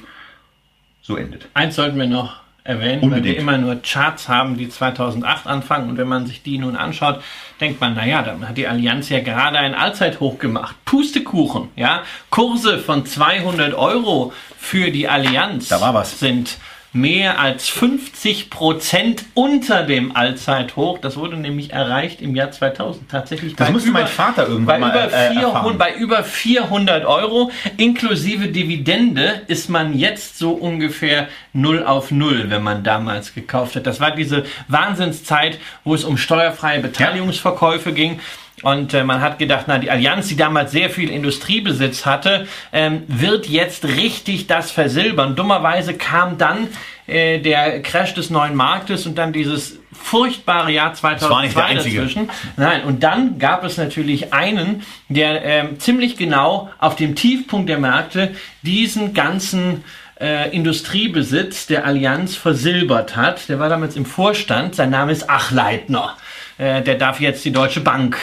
so 1.01 1.15
endet. 1.15 1.47
Eins 1.53 1.75
sollten 1.75 1.97
wir 1.97 2.07
noch 2.07 2.46
erwähnen, 2.67 3.01
Unbedingt. 3.01 3.25
weil 3.25 3.33
wir 3.33 3.39
immer 3.39 3.57
nur 3.57 3.81
Charts 3.81 4.27
haben, 4.27 4.57
die 4.57 4.69
2008 4.69 5.47
anfangen. 5.47 5.89
Und 5.89 5.97
wenn 5.97 6.07
man 6.07 6.27
sich 6.27 6.43
die 6.43 6.57
nun 6.57 6.75
anschaut, 6.75 7.21
denkt 7.61 7.79
man, 7.79 7.95
naja, 7.95 8.21
dann 8.21 8.47
hat 8.47 8.57
die 8.57 8.67
Allianz 8.67 9.09
ja 9.09 9.21
gerade 9.21 9.57
ein 9.57 9.73
Allzeithoch 9.73 10.37
gemacht. 10.37 10.75
Pustekuchen, 10.85 11.69
ja. 11.75 12.03
Kurse 12.29 12.79
von 12.79 13.05
200 13.05 13.73
Euro 13.73 14.33
für 14.57 14.91
die 14.91 15.07
Allianz 15.07 15.69
da 15.69 15.79
war 15.79 15.93
was. 15.93 16.19
sind 16.19 16.57
mehr 16.93 17.39
als 17.39 17.67
50 17.69 18.49
Prozent 18.49 19.25
unter 19.33 19.83
dem 19.83 20.15
Allzeithoch. 20.15 20.97
Das 20.99 21.17
wurde 21.17 21.37
nämlich 21.37 21.71
erreicht 21.71 22.21
im 22.21 22.35
Jahr 22.35 22.51
2000. 22.51 23.09
Tatsächlich 23.09 23.55
das 23.55 23.69
musste 23.71 23.89
über, 23.89 23.99
mein 23.99 24.07
Vater 24.07 24.47
irgendwann 24.47 24.81
bei 24.81 24.87
mal 24.87 25.07
über, 25.07 25.09
400, 25.09 25.73
äh, 25.73 25.77
bei 25.77 25.93
über 25.95 26.23
400 26.23 27.05
Euro 27.05 27.51
inklusive 27.77 28.47
Dividende 28.47 29.41
ist 29.47 29.69
man 29.69 29.97
jetzt 29.97 30.37
so 30.37 30.51
ungefähr 30.51 31.27
0 31.53 31.83
auf 31.83 32.11
0, 32.11 32.49
wenn 32.49 32.63
man 32.63 32.83
damals 32.83 33.33
gekauft 33.33 33.75
hat. 33.75 33.85
Das 33.85 33.99
war 33.99 34.11
diese 34.11 34.43
Wahnsinnszeit, 34.67 35.59
wo 35.83 35.93
es 35.93 36.03
um 36.03 36.17
steuerfreie 36.17 36.79
Beteiligungsverkäufe 36.79 37.89
ja. 37.89 37.95
ging. 37.95 38.19
Und 38.63 38.93
äh, 38.95 39.03
man 39.03 39.21
hat 39.21 39.37
gedacht, 39.37 39.65
na, 39.67 39.77
die 39.77 39.91
Allianz, 39.91 40.29
die 40.29 40.35
damals 40.35 40.71
sehr 40.71 40.89
viel 40.89 41.09
Industriebesitz 41.09 42.07
hatte, 42.07 42.47
ähm, 42.73 43.03
wird 43.07 43.45
jetzt 43.45 43.85
richtig 43.85 44.47
das 44.47 44.71
versilbern. 44.71 45.35
Dummerweise 45.35 45.93
kam 45.93 46.39
dann 46.39 46.67
äh, 47.05 47.39
der 47.39 47.83
Crash 47.83 48.15
des 48.15 48.31
neuen 48.31 48.55
Marktes 48.55 49.05
und 49.05 49.15
dann 49.15 49.31
dieses 49.31 49.77
furchtbare 49.93 50.71
Jahr 50.71 50.93
2002 50.93 51.75
dazwischen. 51.75 52.29
Nein, 52.55 52.83
und 52.83 53.03
dann 53.03 53.37
gab 53.37 53.63
es 53.63 53.77
natürlich 53.77 54.33
einen, 54.33 54.81
der 55.07 55.45
äh, 55.45 55.77
ziemlich 55.77 56.17
genau 56.17 56.69
auf 56.79 56.95
dem 56.95 57.15
Tiefpunkt 57.15 57.69
der 57.69 57.77
Märkte 57.77 58.33
diesen 58.63 59.13
ganzen 59.13 59.83
äh, 60.19 60.49
Industriebesitz 60.49 61.67
der 61.67 61.85
Allianz 61.85 62.35
versilbert 62.35 63.15
hat. 63.15 63.49
Der 63.49 63.59
war 63.59 63.69
damals 63.69 63.95
im 63.95 64.05
Vorstand. 64.05 64.73
Sein 64.73 64.89
Name 64.89 65.11
ist 65.11 65.29
Achleitner. 65.29 66.17
Äh, 66.57 66.81
der 66.81 66.95
darf 66.95 67.19
jetzt 67.19 67.45
die 67.45 67.51
Deutsche 67.51 67.81
Bank 67.81 68.17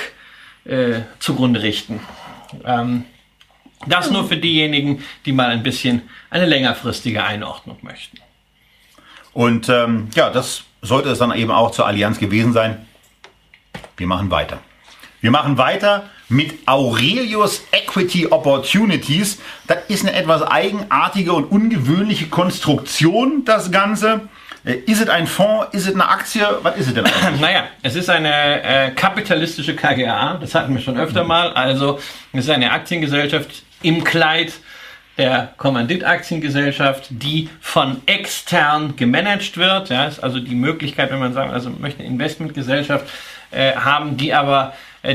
äh, 0.64 1.00
zugrunde 1.18 1.62
richten. 1.62 2.00
Ähm, 2.64 3.04
das 3.86 4.10
nur 4.10 4.26
für 4.26 4.36
diejenigen, 4.36 5.04
die 5.26 5.32
mal 5.32 5.50
ein 5.50 5.62
bisschen 5.62 6.02
eine 6.30 6.46
längerfristige 6.46 7.22
Einordnung 7.22 7.78
möchten. 7.82 8.18
Und 9.32 9.68
ähm, 9.68 10.08
ja, 10.14 10.30
das 10.30 10.64
sollte 10.80 11.10
es 11.10 11.18
dann 11.18 11.34
eben 11.34 11.50
auch 11.50 11.72
zur 11.72 11.86
Allianz 11.86 12.18
gewesen 12.18 12.52
sein. 12.52 12.86
Wir 13.96 14.06
machen 14.06 14.30
weiter. 14.30 14.60
Wir 15.20 15.30
machen 15.30 15.58
weiter 15.58 16.10
mit 16.28 16.66
Aurelius 16.66 17.62
Equity 17.72 18.26
Opportunities. 18.28 19.40
Das 19.66 19.78
ist 19.88 20.06
eine 20.06 20.16
etwas 20.16 20.42
eigenartige 20.42 21.32
und 21.32 21.44
ungewöhnliche 21.44 22.28
Konstruktion, 22.28 23.44
das 23.44 23.70
Ganze. 23.70 24.28
Äh, 24.64 24.74
ist 24.86 25.00
es 25.00 25.08
ein 25.08 25.26
Fonds? 25.26 25.68
Ist 25.72 25.86
es 25.86 25.94
eine 25.94 26.08
Aktie? 26.08 26.46
Was 26.62 26.76
ist 26.76 26.88
es 26.88 26.94
denn 26.94 27.04
eigentlich? 27.04 27.40
Naja, 27.40 27.64
es 27.82 27.94
ist 27.94 28.08
eine 28.10 28.62
äh, 28.62 28.90
kapitalistische 28.90 29.76
KGA. 29.76 30.38
Das 30.40 30.54
hatten 30.54 30.74
wir 30.74 30.80
schon 30.80 30.98
öfter 30.98 31.22
mhm. 31.22 31.28
mal. 31.28 31.52
Also 31.52 31.98
es 32.32 32.44
ist 32.44 32.50
eine 32.50 32.70
Aktiengesellschaft 32.72 33.62
im 33.82 34.02
Kleid 34.04 34.52
der 35.16 35.52
Kommanditaktiengesellschaft, 35.58 37.06
die 37.10 37.48
von 37.60 38.00
extern 38.06 38.96
gemanagt 38.96 39.56
wird. 39.56 39.90
Ja, 39.90 40.06
ist 40.06 40.18
also 40.18 40.40
die 40.40 40.56
Möglichkeit, 40.56 41.12
wenn 41.12 41.20
man 41.20 41.32
sagt, 41.32 41.52
also 41.52 41.70
möchte 41.70 42.00
eine 42.00 42.08
Investmentgesellschaft 42.08 43.06
äh, 43.52 43.74
haben, 43.76 44.16
die 44.16 44.34
aber 44.34 44.74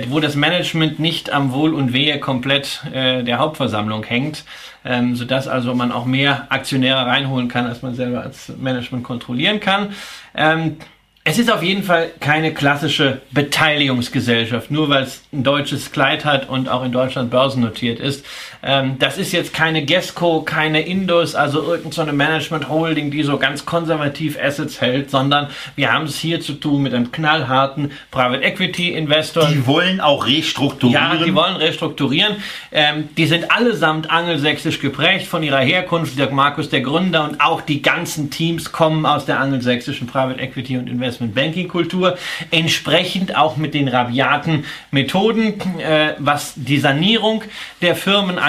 wo 0.09 0.19
das 0.19 0.35
Management 0.35 0.99
nicht 0.99 1.31
am 1.31 1.51
Wohl 1.51 1.73
und 1.73 1.93
Wehe 1.93 2.19
komplett 2.19 2.81
äh, 2.93 3.23
der 3.23 3.39
Hauptversammlung 3.39 4.03
hängt, 4.03 4.45
ähm, 4.85 5.15
sodass 5.15 5.47
also 5.47 5.73
man 5.73 5.91
auch 5.91 6.05
mehr 6.05 6.47
Aktionäre 6.49 7.05
reinholen 7.05 7.47
kann, 7.47 7.65
als 7.65 7.81
man 7.81 7.95
selber 7.95 8.21
als 8.21 8.53
Management 8.57 9.03
kontrollieren 9.03 9.59
kann. 9.59 9.93
Ähm, 10.35 10.77
es 11.23 11.37
ist 11.37 11.51
auf 11.51 11.61
jeden 11.61 11.83
Fall 11.83 12.09
keine 12.19 12.53
klassische 12.53 13.21
Beteiligungsgesellschaft, 13.31 14.71
nur 14.71 14.89
weil 14.89 15.03
es 15.03 15.23
ein 15.33 15.43
deutsches 15.43 15.91
Kleid 15.91 16.25
hat 16.25 16.49
und 16.49 16.69
auch 16.69 16.83
in 16.83 16.91
Deutschland 16.91 17.29
börsennotiert 17.29 17.99
ist. 17.99 18.25
Ähm, 18.63 18.97
das 18.99 19.17
ist 19.17 19.31
jetzt 19.31 19.53
keine 19.53 19.85
Gesco, 19.85 20.41
keine 20.41 20.81
Indus, 20.81 21.35
also 21.35 21.61
irgendeine 21.61 22.11
so 22.11 22.17
Management 22.17 22.69
Holding, 22.69 23.11
die 23.11 23.23
so 23.23 23.37
ganz 23.37 23.65
konservativ 23.65 24.37
Assets 24.41 24.81
hält, 24.81 25.11
sondern 25.11 25.47
wir 25.75 25.91
haben 25.91 26.05
es 26.05 26.17
hier 26.19 26.41
zu 26.41 26.53
tun 26.53 26.83
mit 26.83 26.93
einem 26.93 27.11
knallharten 27.11 27.91
Private 28.11 28.43
Equity 28.43 28.89
Investor. 28.89 29.45
Die 29.45 29.65
wollen 29.65 30.01
auch 30.01 30.25
restrukturieren. 30.25 31.19
Ja, 31.19 31.23
die 31.23 31.35
wollen 31.35 31.55
restrukturieren. 31.55 32.37
Ähm, 32.71 33.09
die 33.17 33.27
sind 33.27 33.51
allesamt 33.51 34.09
angelsächsisch 34.09 34.79
geprägt 34.79 35.27
von 35.27 35.43
ihrer 35.43 35.59
Herkunft. 35.59 36.17
Dirk 36.17 36.31
Markus, 36.31 36.69
der 36.69 36.81
Gründer 36.81 37.23
und 37.23 37.41
auch 37.41 37.61
die 37.61 37.81
ganzen 37.81 38.29
Teams 38.29 38.71
kommen 38.71 39.05
aus 39.05 39.25
der 39.25 39.39
angelsächsischen 39.39 40.07
Private 40.07 40.39
Equity 40.39 40.77
und 40.77 40.87
Investment 40.87 41.09
Investment-Banking-Kultur, 41.09 42.17
entsprechend 42.51 43.35
auch 43.35 43.57
mit 43.57 43.73
den 43.73 43.87
rabiaten 43.87 44.65
Methoden, 44.91 45.59
äh, 45.79 46.13
was 46.19 46.53
die 46.55 46.79
Sanierung 46.79 47.43
der 47.81 47.95
Firmen 47.95 48.37
angeht 48.37 48.48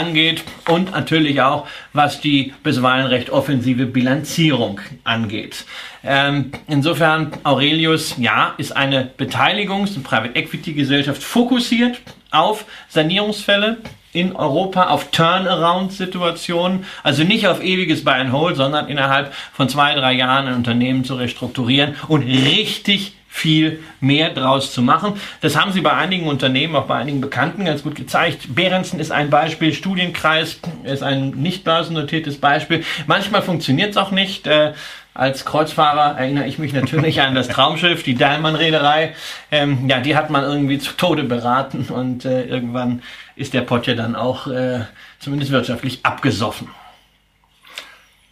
und 0.69 0.93
natürlich 0.93 1.41
auch 1.41 1.67
was 1.93 2.21
die 2.21 2.55
bisweilen 2.63 3.07
recht 3.07 3.31
offensive 3.31 3.87
Bilanzierung 3.87 4.81
angeht. 5.05 5.65
Ähm, 6.03 6.53
insofern, 6.67 7.33
Aurelius, 7.45 8.15
ja, 8.19 8.55
ist 8.57 8.77
eine 8.77 9.11
Beteiligungs- 9.19 9.97
und 9.97 10.03
Private 10.03 10.35
Equity 10.35 10.73
Gesellschaft 10.73 11.23
fokussiert 11.23 12.01
auf 12.31 12.65
Sanierungsfälle, 12.89 13.79
in 14.13 14.35
Europa 14.35 14.89
auf 14.89 15.11
Turnaround-Situationen, 15.13 16.85
also 17.03 17.23
nicht 17.23 17.47
auf 17.47 17.63
ewiges 17.63 18.05
Buy 18.05 18.15
and 18.15 18.33
Hold, 18.33 18.57
sondern 18.57 18.89
innerhalb 18.89 19.33
von 19.53 19.69
zwei, 19.69 19.95
drei 19.95 20.13
Jahren 20.15 20.49
ein 20.49 20.55
Unternehmen 20.55 21.05
zu 21.05 21.15
restrukturieren 21.15 21.95
und 22.09 22.23
richtig 22.23 23.15
viel 23.33 23.79
mehr 24.01 24.31
draus 24.31 24.73
zu 24.73 24.83
machen. 24.83 25.15
Das 25.41 25.57
haben 25.57 25.73
sie 25.73 25.81
bei 25.81 25.93
einigen 25.93 26.27
Unternehmen, 26.27 26.75
auch 26.75 26.87
bei 26.87 26.97
einigen 26.97 27.21
Bekannten 27.21 27.65
ganz 27.65 27.85
gut 27.85 27.95
gezeigt. 27.95 28.55
Behrensen 28.55 28.99
ist 28.99 29.13
ein 29.13 29.31
Beispiel, 29.31 29.73
Studienkreis 29.73 30.59
ist 30.83 31.03
ein 31.03 31.31
nicht 31.31 31.65
börsennotiertes 31.65 32.39
Beispiel. 32.39 32.85
Manchmal 33.07 33.43
funktioniert 33.43 33.91
es 33.91 33.97
auch 33.97 34.11
nicht. 34.11 34.49
Äh, 34.49 34.73
als 35.15 35.45
Kreuzfahrer 35.45 36.19
erinnere 36.19 36.47
ich 36.47 36.59
mich 36.59 36.73
natürlich 36.73 37.21
an 37.21 37.35
das 37.35 37.49
Traumschiff, 37.49 38.03
die 38.03 38.15
Dahlmann-Reederei. 38.15 39.15
Ähm, 39.51 39.89
ja, 39.89 40.01
die 40.01 40.17
hat 40.17 40.31
man 40.31 40.45
irgendwie 40.45 40.79
zu 40.79 40.93
Tode 40.97 41.25
beraten 41.25 41.87
und 41.89 42.25
äh, 42.25 42.45
irgendwann 42.45 43.03
ist 43.37 43.55
der 43.55 43.63
Pott 43.63 43.87
ja 43.87 43.95
dann 43.95 44.17
auch 44.17 44.49
äh, 44.49 44.81
zumindest 45.19 45.53
wirtschaftlich 45.53 46.01
abgesoffen. 46.05 46.69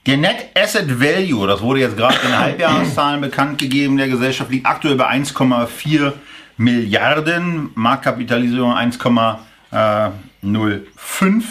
Der 0.09 0.17
Net 0.17 0.47
Asset 0.55 1.01
Value, 1.03 1.47
das 1.47 1.61
wurde 1.61 1.81
jetzt 1.81 1.99
gerade 1.99 2.17
in 2.27 2.39
Halbjahreszahlen 2.39 3.21
bekannt 3.21 3.59
gegeben, 3.59 3.99
der 3.99 4.09
Gesellschaft 4.09 4.51
liegt 4.51 4.65
aktuell 4.65 4.95
bei 4.95 5.07
1,4 5.07 6.15
Milliarden, 6.57 7.69
Marktkapitalisierung 7.75 8.73
1,05 8.73 11.43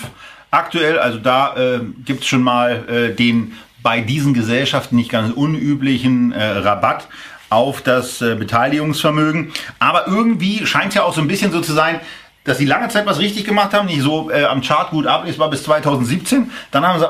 aktuell. 0.50 0.98
Also 0.98 1.20
da 1.20 1.56
äh, 1.56 1.82
gibt 2.04 2.22
es 2.22 2.28
schon 2.28 2.42
mal 2.42 2.84
äh, 2.90 3.14
den 3.14 3.54
bei 3.84 4.02
diesen 4.02 4.34
Gesellschaften 4.34 4.96
nicht 4.96 5.12
ganz 5.12 5.32
unüblichen 5.36 6.32
äh, 6.32 6.44
Rabatt 6.44 7.08
auf 7.52 7.84
das 7.84 8.24
äh, 8.24 8.34
Beteiligungsvermögen. 8.34 9.52
Aber 9.78 10.08
irgendwie 10.08 10.66
scheint 10.66 10.88
es 10.88 10.96
ja 10.96 11.04
auch 11.04 11.14
so 11.14 11.22
ein 11.22 11.28
bisschen 11.28 11.52
so 11.52 11.62
zu 11.62 11.74
sein, 11.74 12.00
dass 12.44 12.58
sie 12.58 12.66
lange 12.66 12.90
Zeit 12.90 13.06
was 13.06 13.20
richtig 13.20 13.46
gemacht 13.46 13.76
haben, 13.76 13.86
nicht 13.86 14.02
so 14.02 14.32
äh, 14.32 14.46
am 14.46 14.62
Chart 14.62 14.90
gut 14.90 15.06
ablesbar 15.06 15.52
bis 15.52 15.62
2017. 15.62 16.50
Dann 16.72 16.88
haben 16.88 17.00
sie 17.00 17.08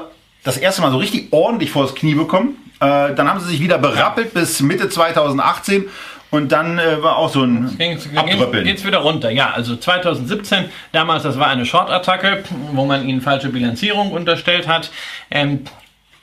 das 0.48 0.56
erste 0.56 0.82
Mal 0.82 0.92
so 0.92 0.98
richtig 0.98 1.28
ordentlich 1.32 1.72
vors 1.72 1.94
Knie 1.94 2.16
bekommen. 2.16 2.56
Äh, 2.80 3.14
dann 3.16 3.30
haben 3.30 3.42
sie 3.42 3.48
sich 3.48 3.60
wieder 3.60 3.78
berappelt 3.78 4.34
bis 4.34 4.62
Mitte 4.62 4.88
2018 4.88 5.90
und 6.32 6.54
dann 6.54 6.80
äh, 6.80 7.04
war 7.04 7.18
auch 7.18 7.30
so 7.30 7.44
ein 7.44 7.76
Jetzt 7.78 8.08
Abtröppeln. 8.16 8.64
Geht's 8.64 8.86
wieder 8.86 9.00
runter. 9.00 9.30
Ja, 9.30 9.52
also 9.52 9.76
2017, 9.76 10.66
damals, 10.94 11.24
das 11.24 11.38
war 11.38 11.48
eine 11.48 11.66
Short-Attacke, 11.66 12.46
wo 12.72 12.86
man 12.86 13.08
ihnen 13.08 13.20
falsche 13.20 13.50
Bilanzierung 13.50 14.14
unterstellt 14.14 14.70
hat. 14.70 14.90
Ähm, 15.30 15.66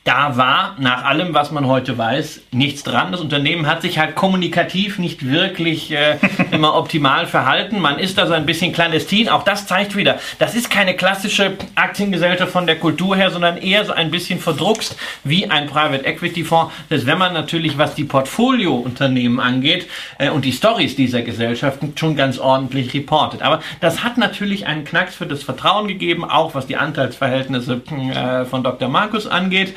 da 0.04 0.36
war 0.36 0.76
nach 0.78 1.04
allem, 1.04 1.32
was 1.32 1.50
man 1.50 1.66
heute 1.66 1.96
weiß, 1.96 2.42
nichts 2.52 2.82
dran. 2.82 3.10
Das 3.10 3.22
Unternehmen 3.22 3.66
hat 3.66 3.80
sich 3.80 3.98
halt 3.98 4.14
kommunikativ 4.14 4.98
nicht 4.98 5.26
wirklich 5.26 5.90
äh, 5.92 6.18
immer 6.50 6.74
optimal 6.76 7.26
verhalten. 7.26 7.80
Man 7.80 7.98
ist 7.98 8.18
da 8.18 8.26
so 8.26 8.34
ein 8.34 8.44
bisschen 8.44 8.74
clandestin. 8.74 9.30
Auch 9.30 9.44
das 9.44 9.66
zeigt 9.66 9.96
wieder, 9.96 10.18
das 10.38 10.54
ist 10.54 10.68
keine 10.68 10.94
klassische 10.94 11.56
Aktiengesellschaft 11.74 12.52
von 12.52 12.66
der 12.66 12.78
Kultur 12.78 13.16
her, 13.16 13.30
sondern 13.30 13.56
eher 13.56 13.86
so 13.86 13.94
ein 13.94 14.10
bisschen 14.10 14.40
verdruckst 14.40 14.94
wie 15.24 15.48
ein 15.50 15.68
Private 15.68 16.04
Equity 16.04 16.44
Fonds. 16.44 16.74
Das 16.90 17.06
wenn 17.06 17.16
man 17.16 17.32
natürlich, 17.32 17.78
was 17.78 17.94
die 17.94 18.04
Portfoliounternehmen 18.04 19.40
angeht 19.40 19.86
äh, 20.18 20.28
und 20.28 20.44
die 20.44 20.52
Stories 20.52 20.96
dieser 20.96 21.22
Gesellschaften 21.22 21.94
schon 21.96 22.14
ganz 22.14 22.38
ordentlich 22.38 22.92
reportet. 22.92 23.40
Aber 23.40 23.60
das 23.80 24.04
hat 24.04 24.18
natürlich 24.18 24.66
einen 24.66 24.84
Knacks 24.84 25.14
für 25.14 25.26
das 25.26 25.42
Vertrauen 25.42 25.88
gegeben, 25.88 26.26
auch 26.26 26.54
was 26.54 26.66
die 26.66 26.76
Anteilsverhältnisse 26.76 27.80
äh, 28.14 28.44
von 28.44 28.62
Dr. 28.62 28.90
Markus 28.90 29.26
angeht. 29.26 29.74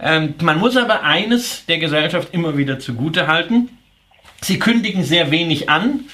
Ähm, 0.00 0.34
man 0.42 0.58
muss 0.58 0.76
aber 0.76 1.02
eines 1.02 1.66
der 1.66 1.78
Gesellschaft 1.78 2.28
immer 2.32 2.56
wieder 2.56 2.78
zugute 2.78 3.26
halten. 3.26 3.70
Sie 4.40 4.58
kündigen 4.58 5.02
sehr 5.02 5.30
wenig 5.30 5.68
an, 5.68 6.04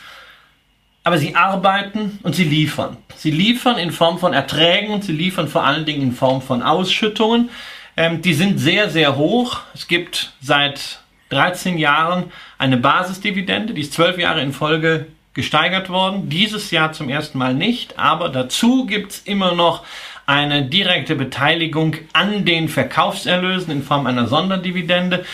aber 1.03 1.19
sie 1.19 1.35
arbeiten 1.35 2.19
und 2.23 2.35
sie 2.35 2.45
liefern. 2.45 2.97
Sie 3.17 3.31
liefern 3.31 3.77
in 3.77 3.93
Form 3.93 4.19
von 4.19 4.33
Erträgen 4.33 4.93
und 4.95 5.05
sie 5.05 5.13
liefern 5.13 5.49
vor 5.49 5.65
allen 5.65 5.85
Dingen 5.85 6.03
in 6.03 6.13
Form 6.13 6.41
von 6.41 6.63
Ausschüttungen. 6.63 7.51
Ähm, 7.97 8.23
die 8.23 8.35
sind 8.35 8.59
sehr, 8.59 8.91
sehr 8.91 9.17
hoch. 9.17 9.61
Es 9.75 9.87
gibt 9.87 10.33
seit 10.41 11.01
13 11.31 11.79
Jahren 11.79 12.33
eine 12.59 12.77
Basisdividende, 12.77 13.75
die 13.75 13.83
ist 13.83 13.93
zwölf 13.93 14.19
Jahre 14.19 14.41
in 14.41 14.53
Folge 14.53 15.07
gesteigert 15.35 15.91
worden. 15.91 16.29
Dieses 16.29 16.71
Jahr 16.71 16.93
zum 16.93 17.09
ersten 17.09 17.39
Mal 17.39 17.55
nicht, 17.55 17.99
aber 17.99 18.29
dazu 18.29 18.87
gibt 18.87 19.13
es 19.13 19.19
immer 19.21 19.55
noch 19.55 19.85
eine 20.27 20.65
direkte 20.65 21.17
Beteiligung 21.17 21.97
an 22.13 22.45
den 22.45 22.69
Verkaufserlösen 22.69 23.73
in 23.73 23.83
Form 23.83 24.07
einer 24.07 24.27
Sonderdividende. 24.27 25.25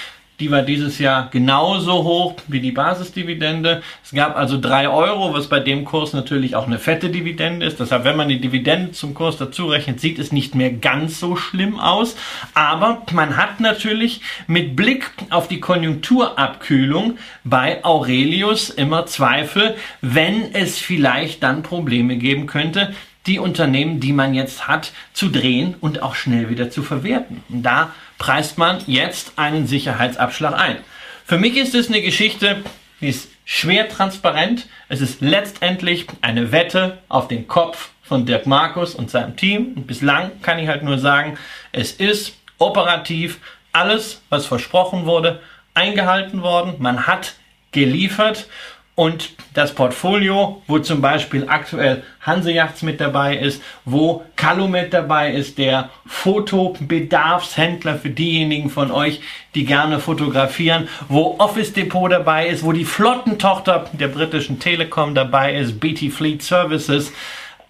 Die 0.40 0.50
war 0.50 0.62
dieses 0.62 0.98
Jahr 0.98 1.28
genauso 1.30 2.02
hoch 2.02 2.34
wie 2.48 2.60
die 2.60 2.72
Basisdividende. 2.72 3.82
Es 4.02 4.12
gab 4.12 4.36
also 4.36 4.58
drei 4.58 4.88
Euro, 4.88 5.34
was 5.34 5.48
bei 5.48 5.60
dem 5.60 5.84
Kurs 5.84 6.14
natürlich 6.14 6.56
auch 6.56 6.66
eine 6.66 6.78
fette 6.78 7.10
Dividende 7.10 7.66
ist. 7.66 7.78
Deshalb, 7.78 8.04
wenn 8.04 8.16
man 8.16 8.30
die 8.30 8.40
Dividende 8.40 8.92
zum 8.92 9.12
Kurs 9.12 9.36
dazu 9.36 9.66
rechnet, 9.66 10.00
sieht 10.00 10.18
es 10.18 10.32
nicht 10.32 10.54
mehr 10.54 10.72
ganz 10.72 11.20
so 11.20 11.36
schlimm 11.36 11.78
aus. 11.78 12.16
Aber 12.54 13.02
man 13.12 13.36
hat 13.36 13.60
natürlich 13.60 14.22
mit 14.46 14.76
Blick 14.76 15.10
auf 15.28 15.46
die 15.46 15.60
Konjunkturabkühlung 15.60 17.18
bei 17.44 17.84
Aurelius 17.84 18.70
immer 18.70 19.04
Zweifel, 19.04 19.76
wenn 20.00 20.54
es 20.54 20.78
vielleicht 20.78 21.42
dann 21.42 21.62
Probleme 21.62 22.16
geben 22.16 22.46
könnte, 22.46 22.94
die 23.30 23.38
Unternehmen, 23.38 24.00
die 24.00 24.12
man 24.12 24.34
jetzt 24.34 24.66
hat, 24.66 24.90
zu 25.12 25.28
drehen 25.28 25.76
und 25.80 26.02
auch 26.02 26.16
schnell 26.16 26.50
wieder 26.50 26.68
zu 26.68 26.82
verwerten. 26.82 27.44
Und 27.48 27.62
da 27.62 27.94
preist 28.18 28.58
man 28.58 28.80
jetzt 28.88 29.34
einen 29.36 29.68
Sicherheitsabschlag 29.68 30.58
ein. 30.58 30.78
Für 31.24 31.38
mich 31.38 31.56
ist 31.56 31.76
es 31.76 31.86
eine 31.86 32.02
Geschichte, 32.02 32.64
die 33.00 33.08
ist 33.08 33.28
schwer 33.44 33.88
transparent. 33.88 34.66
Es 34.88 35.00
ist 35.00 35.20
letztendlich 35.20 36.08
eine 36.22 36.50
Wette 36.50 36.98
auf 37.08 37.28
den 37.28 37.46
Kopf 37.46 37.90
von 38.02 38.26
Dirk 38.26 38.46
Markus 38.46 38.96
und 38.96 39.12
seinem 39.12 39.36
Team. 39.36 39.74
Und 39.76 39.86
bislang 39.86 40.42
kann 40.42 40.58
ich 40.58 40.66
halt 40.66 40.82
nur 40.82 40.98
sagen, 40.98 41.38
es 41.70 41.92
ist 41.92 42.32
operativ 42.58 43.38
alles, 43.70 44.22
was 44.28 44.46
versprochen 44.46 45.06
wurde, 45.06 45.40
eingehalten 45.74 46.42
worden. 46.42 46.74
Man 46.78 47.06
hat 47.06 47.34
geliefert 47.70 48.48
und 48.94 49.30
das 49.54 49.74
Portfolio, 49.74 50.62
wo 50.66 50.78
zum 50.78 51.00
Beispiel 51.00 51.46
aktuell 51.48 52.02
Hansejachts 52.20 52.82
mit 52.82 53.00
dabei 53.00 53.36
ist, 53.36 53.62
wo 53.84 54.24
Calumet 54.36 54.92
dabei 54.92 55.32
ist, 55.32 55.58
der 55.58 55.90
Fotobedarfshändler 56.06 57.96
für 57.96 58.10
diejenigen 58.10 58.68
von 58.68 58.90
euch, 58.90 59.20
die 59.54 59.64
gerne 59.64 60.00
fotografieren, 60.00 60.88
wo 61.08 61.36
Office 61.38 61.72
Depot 61.72 62.12
dabei 62.12 62.48
ist, 62.48 62.62
wo 62.62 62.72
die 62.72 62.84
Flottentochter 62.84 63.86
der 63.92 64.08
britischen 64.08 64.60
Telekom 64.60 65.14
dabei 65.14 65.56
ist, 65.56 65.80
BT 65.80 66.12
Fleet 66.12 66.42
Services, 66.42 67.12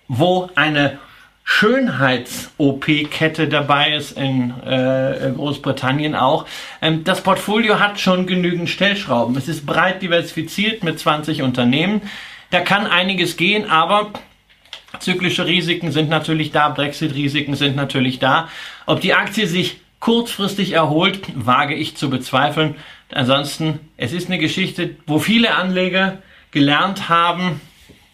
wo 0.08 0.50
eine 0.56 0.98
Schönheits-OP-Kette 1.52 3.48
dabei 3.48 3.94
ist 3.94 4.12
in 4.12 4.54
äh, 4.64 5.32
Großbritannien 5.34 6.14
auch. 6.14 6.46
Ähm, 6.80 7.02
das 7.02 7.22
Portfolio 7.22 7.80
hat 7.80 7.98
schon 7.98 8.28
genügend 8.28 8.70
Stellschrauben. 8.70 9.36
Es 9.36 9.48
ist 9.48 9.66
breit 9.66 10.00
diversifiziert 10.00 10.84
mit 10.84 11.00
20 11.00 11.42
Unternehmen. 11.42 12.02
Da 12.50 12.60
kann 12.60 12.86
einiges 12.86 13.36
gehen, 13.36 13.68
aber 13.68 14.12
zyklische 15.00 15.44
Risiken 15.44 15.90
sind 15.90 16.08
natürlich 16.08 16.52
da, 16.52 16.68
Brexit-Risiken 16.68 17.56
sind 17.56 17.74
natürlich 17.74 18.20
da. 18.20 18.48
Ob 18.86 19.00
die 19.00 19.14
Aktie 19.14 19.48
sich 19.48 19.80
kurzfristig 19.98 20.72
erholt, 20.72 21.20
wage 21.34 21.74
ich 21.74 21.96
zu 21.96 22.10
bezweifeln. 22.10 22.76
Ansonsten, 23.10 23.80
es 23.96 24.12
ist 24.12 24.28
eine 24.28 24.38
Geschichte, 24.38 24.90
wo 25.04 25.18
viele 25.18 25.56
Anleger 25.56 26.22
gelernt 26.52 27.08
haben, 27.08 27.60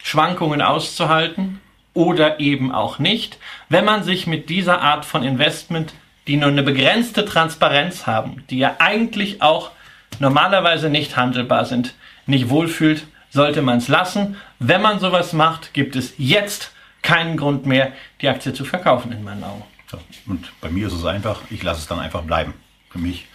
Schwankungen 0.03 0.63
auszuhalten 0.63 1.61
oder 1.97 2.41
eben 2.41 2.73
auch 2.73 2.99
nicht. 2.99 3.39
Wenn 3.69 3.85
man 3.85 4.05
sich 4.05 4.27
mit 4.27 4.49
dieser 4.51 4.83
Art 4.83 5.05
von 5.05 5.25
Investment, 5.25 5.95
die 6.27 6.37
nur 6.37 6.51
eine 6.51 6.63
begrenzte 6.63 7.25
Transparenz 7.25 8.07
haben, 8.07 8.45
die 8.51 8.59
ja 8.59 8.77
eigentlich 8.79 9.43
auch 9.43 9.71
normalerweise 10.19 10.91
nicht 10.91 11.17
handelbar 11.17 11.65
sind, 11.65 11.95
nicht 12.27 12.51
wohlfühlt, 12.51 13.07
sollte 13.31 13.63
man 13.63 13.79
es 13.79 13.89
lassen. 13.89 14.37
Wenn 14.59 14.83
man 14.83 15.01
sowas 15.01 15.33
macht, 15.33 15.73
gibt 15.73 15.97
es 15.97 16.15
jetzt 16.19 16.73
keinen 17.03 17.37
Grund 17.37 17.67
mehr, 17.67 17.93
die 18.21 18.29
Aktie 18.29 18.53
zu 18.53 18.65
verkaufen, 18.65 19.13
in 19.13 19.25
meinen 19.25 19.45
Augen. 19.45 19.63
So, 19.91 19.99
und 20.27 20.51
bei 20.61 20.69
mir 20.69 20.89
ist 20.89 20.95
es 20.95 21.05
einfach, 21.05 21.43
ich 21.51 21.63
lasse 21.63 21.81
es 21.81 21.87
dann 21.87 22.01
einfach 22.01 22.23
bleiben. 22.23 22.55
Für 22.91 22.99
mich 22.99 23.27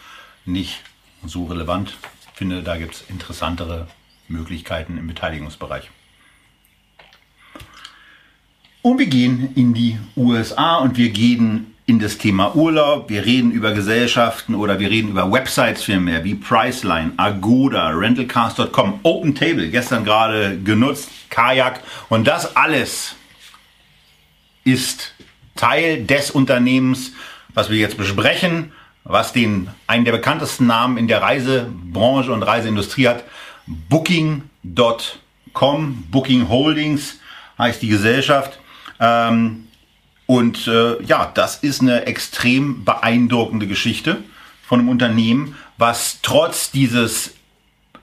nicht 0.46 0.82
so 1.26 1.46
relevant. 1.46 1.94
Ich 2.34 2.38
finde, 2.38 2.62
da 2.62 2.78
gibt 2.78 2.96
es 2.96 3.02
interessantere 3.10 3.88
Möglichkeiten 4.28 4.98
im 4.98 5.08
Beteiligungsbereich. 5.08 5.90
Und 8.84 8.98
wir 8.98 9.06
gehen 9.06 9.52
in 9.56 9.76
die 9.76 9.98
USA 10.18 10.78
und 10.78 10.98
wir 10.98 11.10
gehen 11.10 11.76
in 11.86 12.00
das 12.00 12.18
Thema 12.18 12.56
Urlaub. 12.56 13.10
Wir 13.10 13.24
reden 13.26 13.52
über 13.52 13.74
Gesellschaften 13.74 14.56
oder 14.56 14.80
wir 14.80 14.90
reden 14.90 15.10
über 15.10 15.32
Websites 15.32 15.84
vielmehr 15.84 16.24
wie 16.24 16.34
Priceline, 16.34 17.12
Agoda, 17.18 17.90
Rentalcars.com, 17.90 19.02
Open 19.04 19.36
Table, 19.36 19.70
gestern 19.70 20.04
gerade 20.04 20.58
genutzt, 20.64 21.10
Kajak. 21.30 21.82
Und 22.10 22.28
das 22.28 22.56
alles 22.56 23.14
ist 24.64 25.14
Teil 25.56 26.04
des 26.06 26.32
Unternehmens, 26.32 27.12
was 27.54 27.70
wir 27.70 27.78
jetzt 27.78 27.98
besprechen, 27.98 28.72
was 29.04 29.32
den, 29.34 29.68
einen 29.86 30.06
der 30.06 30.14
bekanntesten 30.14 30.66
Namen 30.66 30.98
in 30.98 31.08
der 31.08 31.22
Reisebranche 31.22 32.32
und 32.32 32.42
Reiseindustrie 32.42 33.10
hat. 33.10 33.26
Booking.com, 33.68 34.44
Booking 36.10 36.50
Holdings 36.50 37.20
heißt 37.60 37.82
die 37.82 37.90
Gesellschaft. 37.90 38.61
Ähm, 39.02 39.68
und 40.28 40.68
äh, 40.68 41.04
ja, 41.04 41.30
das 41.34 41.58
ist 41.58 41.82
eine 41.82 42.06
extrem 42.06 42.86
beeindruckende 42.86 43.68
Geschichte 43.68 44.24
von 44.64 44.80
einem 44.80 44.90
Unternehmen, 44.90 45.58
was 45.78 46.20
trotz 46.22 46.72
dieses 46.72 47.34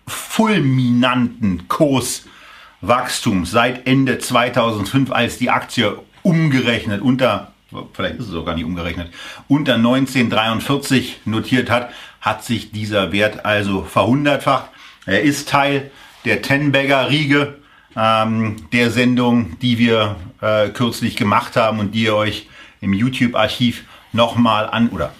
fulminanten 0.06 1.68
Kurswachstum 1.68 3.46
seit 3.46 3.86
Ende 3.86 4.18
2005, 4.18 5.10
als 5.10 5.38
die 5.38 5.48
Aktie 5.48 5.98
umgerechnet 6.22 7.00
unter, 7.00 7.52
vielleicht 7.94 8.16
ist 8.16 8.26
es 8.26 8.32
sogar 8.32 8.54
nicht 8.54 8.64
umgerechnet, 8.64 9.10
unter 9.46 9.76
1943 9.76 11.20
notiert 11.24 11.70
hat, 11.70 11.90
hat 12.20 12.44
sich 12.44 12.72
dieser 12.72 13.12
Wert 13.12 13.46
also 13.46 13.84
verhundertfacht. 13.84 14.70
Er 15.06 15.22
ist 15.22 15.48
Teil 15.48 15.90
der 16.24 16.42
Tenbagger-Riege, 16.42 17.57
ähm, 17.96 18.56
der 18.72 18.90
Sendung, 18.90 19.58
die 19.60 19.78
wir 19.78 20.16
äh, 20.40 20.68
kürzlich 20.68 21.16
gemacht 21.16 21.56
haben 21.56 21.78
und 21.80 21.94
die 21.94 22.04
ihr 22.04 22.14
euch 22.14 22.48
im 22.80 22.92
YouTube-Archiv 22.92 23.84
nochmal 24.12 24.68
an 24.68 24.88
oder 24.90 25.12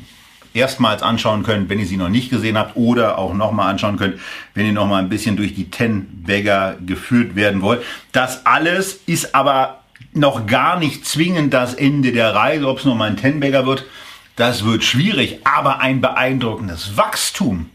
erstmals 0.55 1.03
anschauen 1.03 1.43
könnt, 1.43 1.69
wenn 1.69 1.79
ihr 1.79 1.87
sie 1.87 1.97
noch 1.97 2.09
nicht 2.09 2.31
gesehen 2.31 2.59
habt 2.59 2.77
oder 2.77 3.19
auch 3.19 3.35
nochmal 3.35 3.71
anschauen 3.71 3.97
könnt, 3.97 4.21
wenn 4.55 4.67
ihr 4.67 4.73
nochmal 4.73 5.03
ein 5.03 5.09
bisschen 5.09 5.37
durch 5.37 5.55
die 5.55 5.71
Ten-Bagger 5.71 6.77
geführt 6.85 7.37
werden 7.37 7.63
wollt. 7.63 7.83
Das 8.13 8.47
alles 8.47 9.01
ist 9.07 9.35
aber 9.35 9.81
noch 10.13 10.47
gar 10.47 10.79
nicht 10.79 11.05
zwingend 11.07 11.53
das 11.55 11.75
Ende 11.75 12.13
der 12.13 12.35
Reise, 12.35 12.67
ob 12.69 12.79
es 12.79 12.85
nochmal 12.85 13.11
ein 13.11 13.17
Ten-Bagger 13.17 13.67
wird. 13.67 13.85
Das 14.37 14.65
wird 14.65 14.85
schwierig, 14.85 15.41
aber 15.45 15.81
ein 15.81 16.01
beeindruckendes 16.01 16.97
Wachstum 16.97 17.71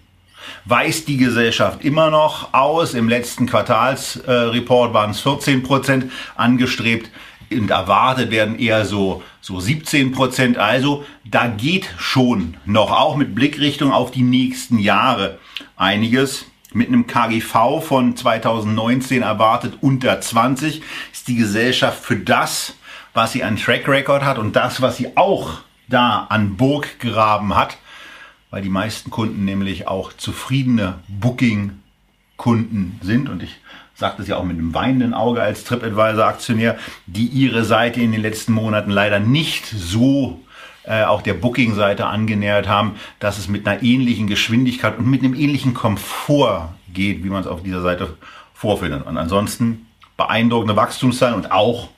weist 0.65 1.08
die 1.08 1.17
Gesellschaft 1.17 1.84
immer 1.84 2.10
noch 2.10 2.53
aus. 2.53 2.93
Im 2.93 3.10
letzten 3.10 3.45
Quartalsreport 3.45 4.91
äh, 4.91 4.93
waren 4.93 5.12
es 5.12 5.21
14 5.21 5.63
Prozent 5.63 6.12
angestrebt 6.36 7.10
und 7.51 7.69
erwartet 7.69 8.32
werden 8.32 8.58
eher 8.58 8.86
so, 8.86 9.23
so 9.41 9.60
17 9.60 10.12
Prozent. 10.12 10.58
Also 10.58 11.06
da 11.25 11.47
geht 11.47 11.89
schon 11.97 12.58
noch, 12.65 12.91
auch 12.91 13.15
mit 13.15 13.36
Blickrichtung 13.36 13.91
auf 13.91 14.12
die 14.12 14.23
nächsten 14.23 14.79
Jahre, 14.79 15.39
einiges. 15.75 16.45
Mit 16.75 16.88
einem 16.88 17.06
KGV 17.06 17.84
von 17.84 18.17
2019 18.17 19.21
erwartet 19.21 19.75
unter 19.82 20.19
20 20.19 20.82
ist 21.12 21.27
die 21.27 21.36
Gesellschaft 21.36 22.03
für 22.03 22.17
das, 22.17 22.75
was 23.13 23.32
sie 23.32 23.43
an 23.43 23.58
Track 23.58 23.88
Record 23.88 24.23
hat 24.23 24.39
und 24.39 24.56
das, 24.56 24.82
was 24.82 24.97
sie 24.97 25.15
auch 25.15 25.60
da 25.88 26.25
an 26.29 26.58
Burg 26.58 26.99
graben 26.99 27.56
hat, 27.56 27.77
weil 28.54 28.62
die 28.62 28.70
meisten 28.70 29.10
Kunden 29.10 29.46
nämlich 29.46 29.88
auch 29.88 30.13
zufriedene 30.13 31.00
Booking-Kunden 31.08 33.00
sind. 33.02 33.28
Und 33.28 33.42
ich 33.42 33.58
sage 33.96 34.18
das 34.20 34.28
ja 34.28 34.38
auch 34.38 34.44
mit 34.44 34.60
einem 34.60 34.76
weinenden 34.76 35.16
Auge 35.16 35.42
als 35.42 35.63
TripAdvisor-Aktionär, 35.63 36.78
die 37.08 37.26
ihre 37.26 37.66
Seite 37.66 38.00
in 38.00 38.12
den 38.12 38.22
letzten 38.22 38.54
Monaten 38.54 38.92
leider 38.92 39.20
nicht 39.20 39.66
so 39.66 40.39
äh, 40.84 41.04
auch 41.04 41.24
der 41.24 41.34
Booking-Seite 41.34 42.06
angenähert 42.06 42.68
haben, 42.68 42.94
dass 43.20 43.39
es 43.39 43.48
mit 43.48 43.68
einer 43.68 43.82
ähnlichen 43.82 44.28
Geschwindigkeit 44.28 45.00
und 45.00 45.08
mit 45.08 45.24
einem 45.24 45.34
ähnlichen 45.34 45.74
Komfort 45.74 46.76
geht, 46.94 47.24
wie 47.24 47.30
man 47.30 47.42
es 47.42 47.48
auf 47.48 47.63
dieser 47.63 47.82
Seite 47.82 48.18
vorfindet. 48.54 49.08
Und 49.08 49.18
ansonsten 49.18 49.88
beeindruckende 50.16 50.76
Wachstumszahlen 50.76 51.34
und 51.34 51.52
auch 51.52 51.89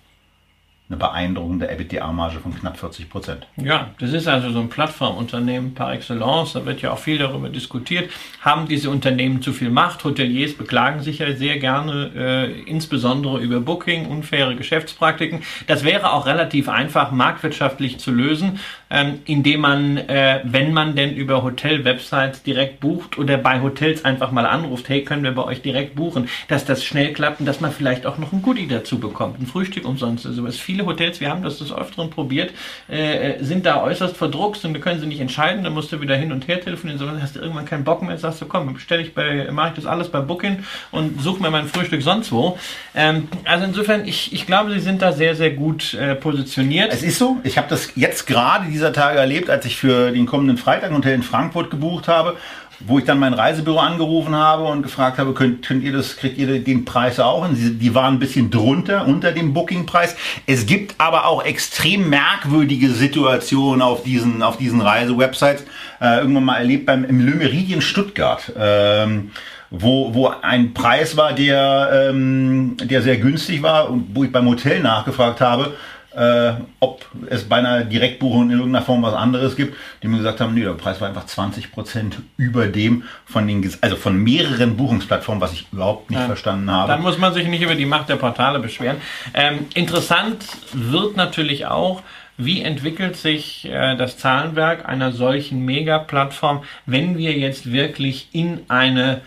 eine 0.88 0.98
beeindruckende 0.98 1.68
EBITDA-Marge 1.68 2.40
von 2.40 2.54
knapp 2.54 2.78
40 2.78 3.10
Prozent. 3.10 3.48
Ja, 3.58 3.90
das 4.00 4.14
ist 4.14 4.28
also 4.28 4.52
so 4.52 4.60
ein 4.60 4.70
Plattformunternehmen 4.70 5.74
par 5.74 5.92
excellence. 5.94 6.54
Da 6.54 6.64
wird 6.64 6.84
ja 6.84 6.92
auch 6.92 7.00
viel 7.00 7.18
darüber 7.18 7.50
diskutiert. 7.50 8.12
Haben 8.42 8.68
diese 8.68 8.92
Unternehmen 8.92 9.42
zu 9.42 9.52
viel 9.52 9.72
Macht? 9.72 10.04
Hoteliers 10.04 10.54
beklagen 10.54 11.02
sich 11.02 11.20
ja 11.20 11.34
sehr 11.34 11.58
gerne, 11.58 12.12
äh, 12.16 12.62
insbesondere 12.70 13.40
über 13.40 13.62
Booking, 13.62 14.06
unfaire 14.06 14.56
Geschäftspraktiken. 14.56 15.42
Das 15.66 15.84
wäre 15.84 16.14
auch 16.14 16.28
relativ 16.28 16.70
einfach 16.70 17.12
marktwirtschaftlich 17.12 17.98
zu 17.98 18.12
lösen, 18.12 18.60
ähm, 18.92 19.20
indem 19.26 19.62
man, 19.62 19.98
äh, 19.98 20.42
wenn 20.44 20.72
man 20.72 20.96
denn 20.96 21.16
über 21.16 21.42
Hotel-Websites 21.42 22.44
direkt 22.44 22.80
bucht 22.80 23.18
oder 23.18 23.38
bei 23.38 23.62
Hotels 23.62 24.06
einfach 24.06 24.32
mal 24.32 24.46
anruft, 24.46 24.88
hey, 24.90 25.04
können 25.04 25.24
wir 25.24 25.32
bei 25.32 25.44
euch 25.44 25.64
direkt 25.64 25.96
buchen, 25.96 26.30
dass 26.48 26.66
das 26.66 26.84
schnell 26.84 27.14
klappt 27.14 27.40
und 27.40 27.48
dass 27.48 27.60
man 27.60 27.72
vielleicht 27.72 28.06
auch 28.06 28.20
noch 28.20 28.32
ein 28.32 28.44
Goodie 28.44 28.68
dazu 28.68 29.00
bekommt, 29.00 29.40
ein 29.40 29.48
Frühstück 29.48 29.86
umsonst 29.86 30.26
oder 30.26 30.36
sowas. 30.36 30.58
Viel 30.58 30.76
viele 30.76 30.88
Hotels, 30.88 31.22
wir 31.22 31.30
haben 31.30 31.42
das 31.42 31.60
des 31.60 31.72
Öfteren 31.72 32.10
probiert, 32.10 32.52
äh, 32.90 33.42
sind 33.42 33.66
da 33.66 33.82
äußerst 33.82 34.18
verdruckt 34.18 34.64
und 34.66 34.74
wir 34.74 34.82
können 34.82 35.00
sie 35.00 35.06
nicht 35.06 35.22
entscheiden. 35.22 35.64
Dann 35.64 35.74
musst 35.74 35.92
du 35.92 36.02
wieder 36.02 36.16
hin 36.16 36.34
und 36.34 36.50
her 36.50 36.60
telefonieren. 36.60 37.00
So 37.00 37.10
hast 37.10 37.36
du 37.36 37.40
irgendwann 37.40 37.66
keinen 37.66 37.86
Bock 37.86 38.02
mehr. 38.02 38.18
Sagst 38.18 38.42
du, 38.42 38.46
komm, 38.46 38.74
bestelle 38.74 39.02
ich 39.02 39.14
bei, 39.14 39.50
mache 39.52 39.70
ich 39.70 39.76
das 39.76 39.86
alles 39.86 40.10
bei 40.10 40.20
Booking 40.20 40.64
und 40.92 41.22
suche 41.22 41.42
mir 41.42 41.50
mein 41.50 41.68
Frühstück 41.68 42.02
sonst 42.02 42.32
wo. 42.32 42.58
Ähm, 42.94 43.30
also 43.46 43.64
insofern, 43.64 44.06
ich, 44.06 44.34
ich 44.34 44.46
glaube, 44.46 44.72
sie 44.72 44.80
sind 44.80 45.02
da 45.02 45.14
sehr, 45.14 45.36
sehr 45.36 45.52
gut 45.52 45.94
äh, 45.94 46.16
positioniert. 46.16 46.92
Es 46.92 47.04
ist 47.04 47.20
so. 47.20 47.38
Ich 47.44 47.58
habe 47.58 47.68
das 47.70 47.94
jetzt 47.96 48.28
gerade 48.28 48.68
dieser 48.76 48.94
Tage 48.94 49.18
erlebt, 49.18 49.50
als 49.50 49.66
ich 49.66 49.78
für 49.78 50.12
den 50.12 50.26
kommenden 50.26 50.58
Freitag 50.58 50.92
ein 50.92 50.98
Hotel 50.98 51.14
in 51.14 51.24
Frankfurt 51.24 51.70
gebucht 51.70 52.08
habe 52.08 52.38
wo 52.80 53.00
ich 53.00 53.06
dann 53.06 53.20
mein 53.20 53.34
Reisebüro 53.34 53.80
angerufen 53.80 54.36
habe 54.36 54.66
und 54.66 54.84
gefragt 54.84 55.18
habe, 55.18 55.34
könnt, 55.34 55.66
könnt 55.66 55.84
ihr 55.84 55.94
das, 55.94 56.18
kriegt 56.18 56.38
ihr 56.38 56.60
den 56.60 56.86
Preis 56.86 57.20
auch? 57.20 57.48
Und 57.48 57.56
die, 57.56 57.74
die 57.78 57.96
waren 57.96 58.16
ein 58.16 58.20
bisschen 58.20 58.52
drunter, 58.52 59.08
unter 59.08 59.32
dem 59.32 59.54
Bookingpreis. 59.54 60.16
Es 60.46 60.66
gibt 60.66 60.96
aber 60.98 61.26
auch 61.26 61.44
extrem 61.46 62.10
merkwürdige 62.10 62.90
Situationen 62.90 63.82
auf 63.82 64.04
diesen, 64.04 64.44
auf 64.44 64.58
diesen 64.58 64.82
Reisewebsites. 64.82 65.64
Äh, 66.02 66.20
irgendwann 66.20 66.46
mal 66.46 66.58
erlebt 66.58 66.86
beim 66.86 67.06
im 67.06 67.26
Le 67.26 67.36
Meridien 67.36 67.82
Stuttgart. 67.82 68.52
Ähm, 68.58 69.32
wo, 69.72 70.14
wo 70.14 70.28
ein 70.28 70.74
Preis 70.74 71.18
war, 71.18 71.34
der, 71.34 72.10
ähm, 72.10 72.78
der 72.78 73.02
sehr 73.02 73.18
günstig 73.18 73.62
war 73.64 73.90
und 73.90 74.08
wo 74.14 74.24
ich 74.24 74.32
beim 74.32 74.48
Hotel 74.48 74.82
nachgefragt 74.82 75.42
habe, 75.42 75.74
äh, 76.16 76.54
ob 76.80 77.06
es 77.30 77.44
bei 77.44 77.58
einer 77.58 77.84
Direktbuchung 77.84 78.44
in 78.44 78.58
irgendeiner 78.58 78.86
Form 78.86 79.04
was 79.04 79.14
anderes 79.14 79.56
gibt, 79.56 79.76
die 80.02 80.08
mir 80.08 80.18
gesagt 80.18 80.40
haben, 80.40 80.54
nee, 80.54 80.64
der 80.64 80.72
Preis 80.72 81.02
war 81.02 81.10
einfach 81.10 81.26
20 81.26 81.72
Prozent 81.72 82.18
über 82.38 82.68
dem 82.68 83.04
von 83.26 83.48
den, 83.48 83.70
also 83.82 83.96
von 83.96 84.18
mehreren 84.18 84.78
Buchungsplattformen, 84.78 85.42
was 85.42 85.54
ich 85.54 85.68
überhaupt 85.72 86.10
nicht 86.10 86.20
ja. 86.20 86.26
verstanden 86.26 86.72
habe. 86.72 86.88
Dann 86.88 87.02
muss 87.02 87.18
man 87.18 87.34
sich 87.34 87.48
nicht 87.48 87.62
über 87.62 87.76
die 87.76 87.86
Macht 87.86 88.10
der 88.10 88.16
Portale 88.16 88.60
beschweren. 88.60 88.98
Ähm, 89.34 89.68
interessant 89.74 90.46
wird 90.74 91.18
natürlich 91.18 91.66
auch, 91.66 92.02
wie 92.38 92.62
entwickelt 92.62 93.16
sich 93.16 93.66
äh, 93.66 93.96
das 93.96 94.18
Zahlenwerk 94.18 94.88
einer 94.88 95.12
solchen 95.12 95.64
Mega-Plattform, 95.64 96.64
wenn 96.86 97.18
wir 97.18 97.34
jetzt 97.34 97.72
wirklich 97.72 98.30
in 98.32 98.62
eine 98.68 99.22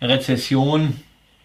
Rezession 0.00 1.00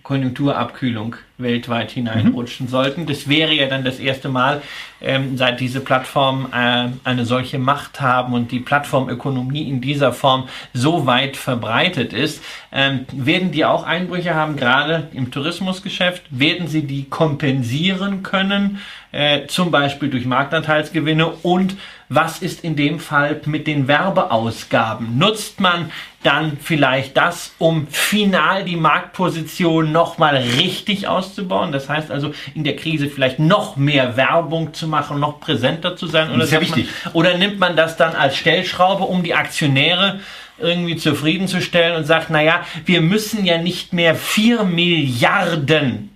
Konjunkturabkühlung 0.08 1.18
weltweit 1.38 1.92
hineinrutschen 1.92 2.68
mhm. 2.68 2.70
sollten. 2.70 3.06
Das 3.08 3.28
wäre 3.28 3.54
ja 3.54 3.68
dann 3.68 3.84
das 3.84 4.00
erste 4.00 4.30
Mal, 4.30 4.62
ähm, 5.02 5.36
seit 5.36 5.60
diese 5.60 5.82
Plattformen 5.82 6.46
äh, 6.54 6.88
eine 7.04 7.26
solche 7.26 7.60
Macht 7.60 8.00
haben 8.00 8.34
und 8.34 8.54
die 8.54 8.62
Plattformökonomie 8.62 9.68
in 9.68 9.82
dieser 9.82 10.14
Form 10.14 10.48
so 10.74 11.06
weit 11.06 11.36
verbreitet 11.36 12.14
ist. 12.14 12.42
Ähm, 12.72 13.06
werden 13.12 13.52
die 13.52 13.66
auch 13.66 13.84
Einbrüche 13.84 14.34
haben, 14.34 14.56
gerade 14.56 15.10
im 15.12 15.30
Tourismusgeschäft? 15.30 16.24
Werden 16.30 16.70
sie 16.70 16.84
die 16.84 17.10
kompensieren 17.10 18.24
können, 18.24 18.80
äh, 19.12 19.46
zum 19.48 19.72
Beispiel 19.72 20.10
durch 20.10 20.26
Marktanteilsgewinne 20.26 21.28
und 21.28 21.76
was 22.10 22.42
ist 22.42 22.64
in 22.64 22.76
dem 22.76 23.00
Fall 23.00 23.42
mit 23.46 23.68
den 23.68 23.88
Werbeausgaben? 23.88 25.18
Nutzt 25.18 25.60
man 25.60 25.92
dann 26.24 26.58
vielleicht 26.62 27.18
das, 27.18 27.54
um 27.58 27.88
final 27.88 28.64
die 28.64 28.78
Marktposition 28.78 29.92
nochmal 29.92 30.38
richtig 30.38 31.08
auszubauen? 31.08 31.72
Das 31.72 31.90
heißt 31.90 32.10
also, 32.10 32.34
in 32.56 32.64
der 32.64 32.78
Krise 32.78 33.10
vielleicht 33.10 33.40
noch 33.40 33.76
mehr 33.76 34.16
Werbung 34.16 34.74
zu 34.74 34.88
machen, 34.88 35.20
noch 35.20 35.42
präsenter 35.42 35.98
zu 35.98 36.08
sein? 36.08 36.30
Oder, 36.30 36.40
das 36.40 36.48
ist 36.48 36.54
ja 36.54 36.62
wichtig. 36.62 36.88
Man, 37.04 37.14
oder 37.14 37.38
nimmt 37.38 37.60
man 37.60 37.76
das 37.76 37.98
dann 37.98 38.16
als 38.16 38.38
Stellschraube, 38.38 39.04
um 39.04 39.24
die 39.24 39.34
Aktionäre 39.34 40.22
irgendwie 40.60 40.96
zufriedenzustellen 40.96 41.98
und 41.98 42.06
sagt, 42.06 42.30
naja, 42.30 42.66
wir 42.86 43.02
müssen 43.02 43.46
ja 43.46 43.58
nicht 43.58 43.94
mehr 43.94 44.16
vier 44.16 44.64
Milliarden 44.64 46.10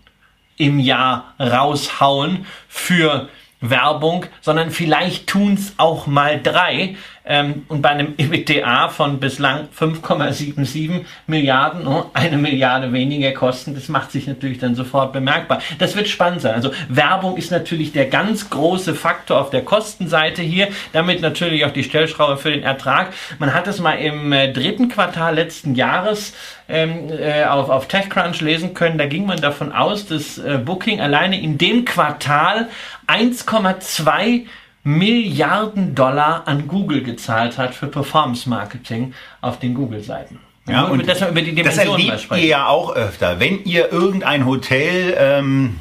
im 0.57 0.79
Jahr 0.79 1.33
raushauen 1.39 2.45
für 2.67 3.29
Werbung, 3.61 4.25
sondern 4.41 4.71
vielleicht 4.71 5.27
tun's 5.27 5.75
auch 5.77 6.07
mal 6.07 6.41
drei. 6.41 6.95
Ähm, 7.23 7.65
und 7.67 7.83
bei 7.83 7.89
einem 7.89 8.15
EBITDA 8.17 8.89
von 8.89 9.19
bislang 9.19 9.67
5,77 9.77 11.05
Milliarden, 11.27 11.85
oh, 11.85 12.09
eine 12.13 12.37
Milliarde 12.37 12.91
weniger 12.93 13.31
Kosten, 13.31 13.75
das 13.75 13.89
macht 13.89 14.11
sich 14.11 14.25
natürlich 14.25 14.57
dann 14.57 14.73
sofort 14.73 15.13
bemerkbar. 15.13 15.61
Das 15.77 15.95
wird 15.95 16.07
spannend 16.07 16.41
sein. 16.41 16.55
Also 16.55 16.71
Werbung 16.89 17.37
ist 17.37 17.51
natürlich 17.51 17.91
der 17.91 18.07
ganz 18.07 18.49
große 18.49 18.95
Faktor 18.95 19.39
auf 19.39 19.51
der 19.51 19.61
Kostenseite 19.61 20.41
hier, 20.41 20.69
damit 20.93 21.21
natürlich 21.21 21.63
auch 21.63 21.71
die 21.71 21.83
Stellschraube 21.83 22.37
für 22.37 22.49
den 22.49 22.63
Ertrag. 22.63 23.13
Man 23.37 23.53
hat 23.53 23.67
es 23.67 23.79
mal 23.79 23.93
im 23.93 24.33
äh, 24.33 24.51
dritten 24.51 24.89
Quartal 24.89 25.35
letzten 25.35 25.75
Jahres 25.75 26.33
ähm, 26.71 27.09
äh, 27.09 27.43
auf, 27.43 27.69
auf 27.69 27.87
TechCrunch 27.87 28.41
lesen 28.41 28.73
können. 28.73 28.97
Da 28.97 29.05
ging 29.05 29.25
man 29.25 29.41
davon 29.41 29.71
aus, 29.71 30.05
dass 30.05 30.37
äh, 30.37 30.59
Booking 30.63 31.01
alleine 31.01 31.39
in 31.39 31.57
dem 31.57 31.85
Quartal 31.85 32.69
1,2 33.07 34.45
Milliarden 34.83 35.93
Dollar 35.93 36.47
an 36.47 36.67
Google 36.67 37.03
gezahlt 37.03 37.57
hat 37.57 37.75
für 37.75 37.87
Performance 37.87 38.49
Marketing 38.49 39.13
auf 39.39 39.59
den 39.59 39.75
Google-Seiten. 39.75 40.39
Ja, 40.67 40.85
und 40.85 41.07
das, 41.07 41.21
über 41.21 41.41
die 41.41 41.55
das 41.61 41.77
erlebt 41.77 42.27
ihr 42.31 42.45
ja 42.45 42.67
auch 42.67 42.95
öfter. 42.95 43.39
Wenn 43.39 43.63
ihr 43.63 43.91
irgendein 43.91 44.45
Hotel 44.45 45.15
ähm, 45.17 45.75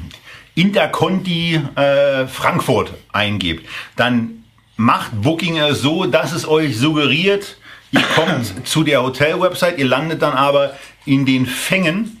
Interconti 0.55 1.59
äh, 1.75 2.27
Frankfurt 2.27 2.93
eingebt, 3.11 3.67
dann 3.95 4.43
macht 4.75 5.11
Booking 5.21 5.57
es 5.57 5.81
so, 5.81 6.05
dass 6.05 6.31
es 6.31 6.47
euch 6.47 6.77
suggeriert, 6.77 7.57
ihr 7.91 8.01
kommt 8.15 8.67
zu 8.67 8.83
der 8.83 9.03
Hotel-Website, 9.03 9.77
ihr 9.77 9.85
landet 9.85 10.21
dann 10.21 10.33
aber 10.33 10.73
in 11.05 11.25
den 11.25 11.45
Fängen 11.45 12.17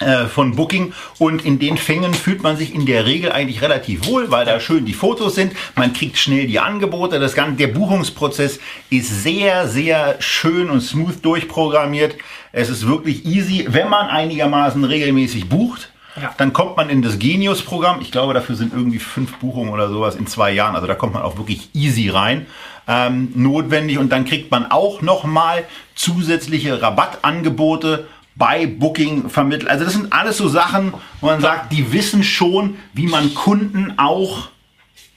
äh, 0.00 0.26
von 0.26 0.54
Booking 0.54 0.92
und 1.18 1.44
in 1.44 1.58
den 1.58 1.76
Fängen 1.76 2.14
fühlt 2.14 2.42
man 2.42 2.56
sich 2.56 2.72
in 2.72 2.86
der 2.86 3.04
Regel 3.04 3.32
eigentlich 3.32 3.62
relativ 3.62 4.06
wohl, 4.06 4.30
weil 4.30 4.46
da 4.46 4.60
schön 4.60 4.84
die 4.84 4.92
Fotos 4.92 5.34
sind, 5.34 5.54
man 5.74 5.92
kriegt 5.92 6.18
schnell 6.18 6.46
die 6.46 6.60
Angebote, 6.60 7.18
das 7.18 7.34
ganze, 7.34 7.56
der 7.56 7.68
Buchungsprozess 7.68 8.60
ist 8.90 9.22
sehr, 9.24 9.66
sehr 9.66 10.16
schön 10.20 10.70
und 10.70 10.82
smooth 10.82 11.24
durchprogrammiert. 11.24 12.14
Es 12.52 12.68
ist 12.68 12.86
wirklich 12.86 13.26
easy, 13.26 13.66
wenn 13.68 13.88
man 13.88 14.06
einigermaßen 14.06 14.84
regelmäßig 14.84 15.48
bucht. 15.48 15.90
Ja. 16.20 16.34
Dann 16.36 16.52
kommt 16.52 16.76
man 16.76 16.90
in 16.90 17.02
das 17.02 17.18
Genius-Programm. 17.18 18.00
Ich 18.00 18.10
glaube, 18.10 18.34
dafür 18.34 18.56
sind 18.56 18.72
irgendwie 18.72 18.98
fünf 18.98 19.36
Buchungen 19.38 19.72
oder 19.72 19.88
sowas 19.88 20.16
in 20.16 20.26
zwei 20.26 20.52
Jahren. 20.52 20.74
Also 20.74 20.86
da 20.86 20.94
kommt 20.94 21.14
man 21.14 21.22
auch 21.22 21.38
wirklich 21.38 21.70
easy 21.74 22.08
rein. 22.08 22.46
Ähm, 22.90 23.32
notwendig 23.34 23.98
und 23.98 24.10
dann 24.10 24.24
kriegt 24.24 24.50
man 24.50 24.70
auch 24.70 25.02
nochmal 25.02 25.64
zusätzliche 25.94 26.80
Rabattangebote 26.80 28.08
bei 28.34 28.66
Booking 28.66 29.28
vermittelt. 29.28 29.68
Also 29.68 29.84
das 29.84 29.92
sind 29.92 30.12
alles 30.12 30.38
so 30.38 30.48
Sachen, 30.48 30.94
wo 31.20 31.26
man 31.26 31.40
sagt, 31.40 31.72
die 31.72 31.92
wissen 31.92 32.22
schon, 32.22 32.76
wie 32.94 33.06
man 33.06 33.34
Kunden 33.34 33.94
auch 33.98 34.48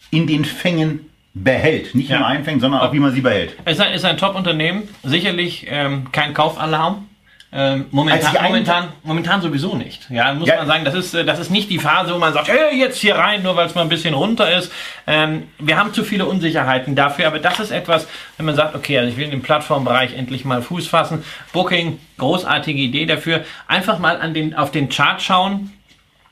in 0.10 0.28
den 0.28 0.44
Fängen 0.44 1.12
behält. 1.34 1.96
Nicht 1.96 2.10
ja. 2.10 2.20
nur 2.20 2.28
einfängt, 2.28 2.62
sondern 2.62 2.82
auch 2.82 2.92
wie 2.92 3.00
man 3.00 3.14
sie 3.14 3.22
behält. 3.22 3.56
Es 3.64 3.78
ist 3.78 3.80
ein, 3.82 3.94
ein 3.94 4.18
Top-Unternehmen, 4.18 4.90
sicherlich 5.04 5.66
ähm, 5.70 6.12
kein 6.12 6.34
Kaufalarm. 6.34 7.08
Ähm, 7.54 7.88
momentan, 7.92 8.34
momentan, 8.44 8.88
momentan 9.04 9.42
sowieso 9.42 9.76
nicht. 9.76 10.10
Ja, 10.10 10.34
muss 10.34 10.48
ja. 10.48 10.56
man 10.56 10.68
sagen, 10.68 10.86
das 10.86 10.94
ist, 10.94 11.14
äh, 11.14 11.26
das 11.26 11.38
ist 11.38 11.52
nicht 11.52 11.70
die 11.70 11.80
Phase, 11.80 12.14
wo 12.14 12.18
man 12.18 12.32
sagt, 12.32 12.48
hey, 12.48 12.80
jetzt 12.80 12.98
hier 12.98 13.16
rein, 13.16 13.44
nur 13.44 13.58
weil 13.58 13.68
es 13.68 13.76
mal 13.76 13.82
ein 13.82 13.90
bisschen 13.90 14.14
runter 14.14 14.58
ist. 14.58 14.72
Ähm, 15.06 15.50
wir 15.60 15.78
haben 15.78 15.94
zu 15.94 16.06
viele 16.06 16.26
Unsicherheiten 16.26 16.96
dafür, 16.96 17.28
aber 17.28 17.40
das 17.40 17.60
ist 17.60 17.72
etwas, 17.72 18.08
wenn 18.38 18.46
man 18.46 18.56
sagt, 18.56 18.74
okay, 18.74 18.98
also 19.00 19.10
ich 19.10 19.18
will 19.18 19.26
in 19.26 19.32
den 19.32 19.42
Plattformbereich 19.42 20.14
endlich 20.14 20.46
mal 20.46 20.62
Fuß 20.62 20.88
fassen. 20.88 21.26
Booking, 21.52 22.00
großartige 22.18 22.80
Idee 22.80 23.06
dafür. 23.06 23.44
Einfach 23.68 24.00
mal 24.00 24.16
an 24.16 24.34
den, 24.34 24.56
auf 24.56 24.72
den 24.72 24.88
Chart 24.88 25.22
schauen. 25.22 25.74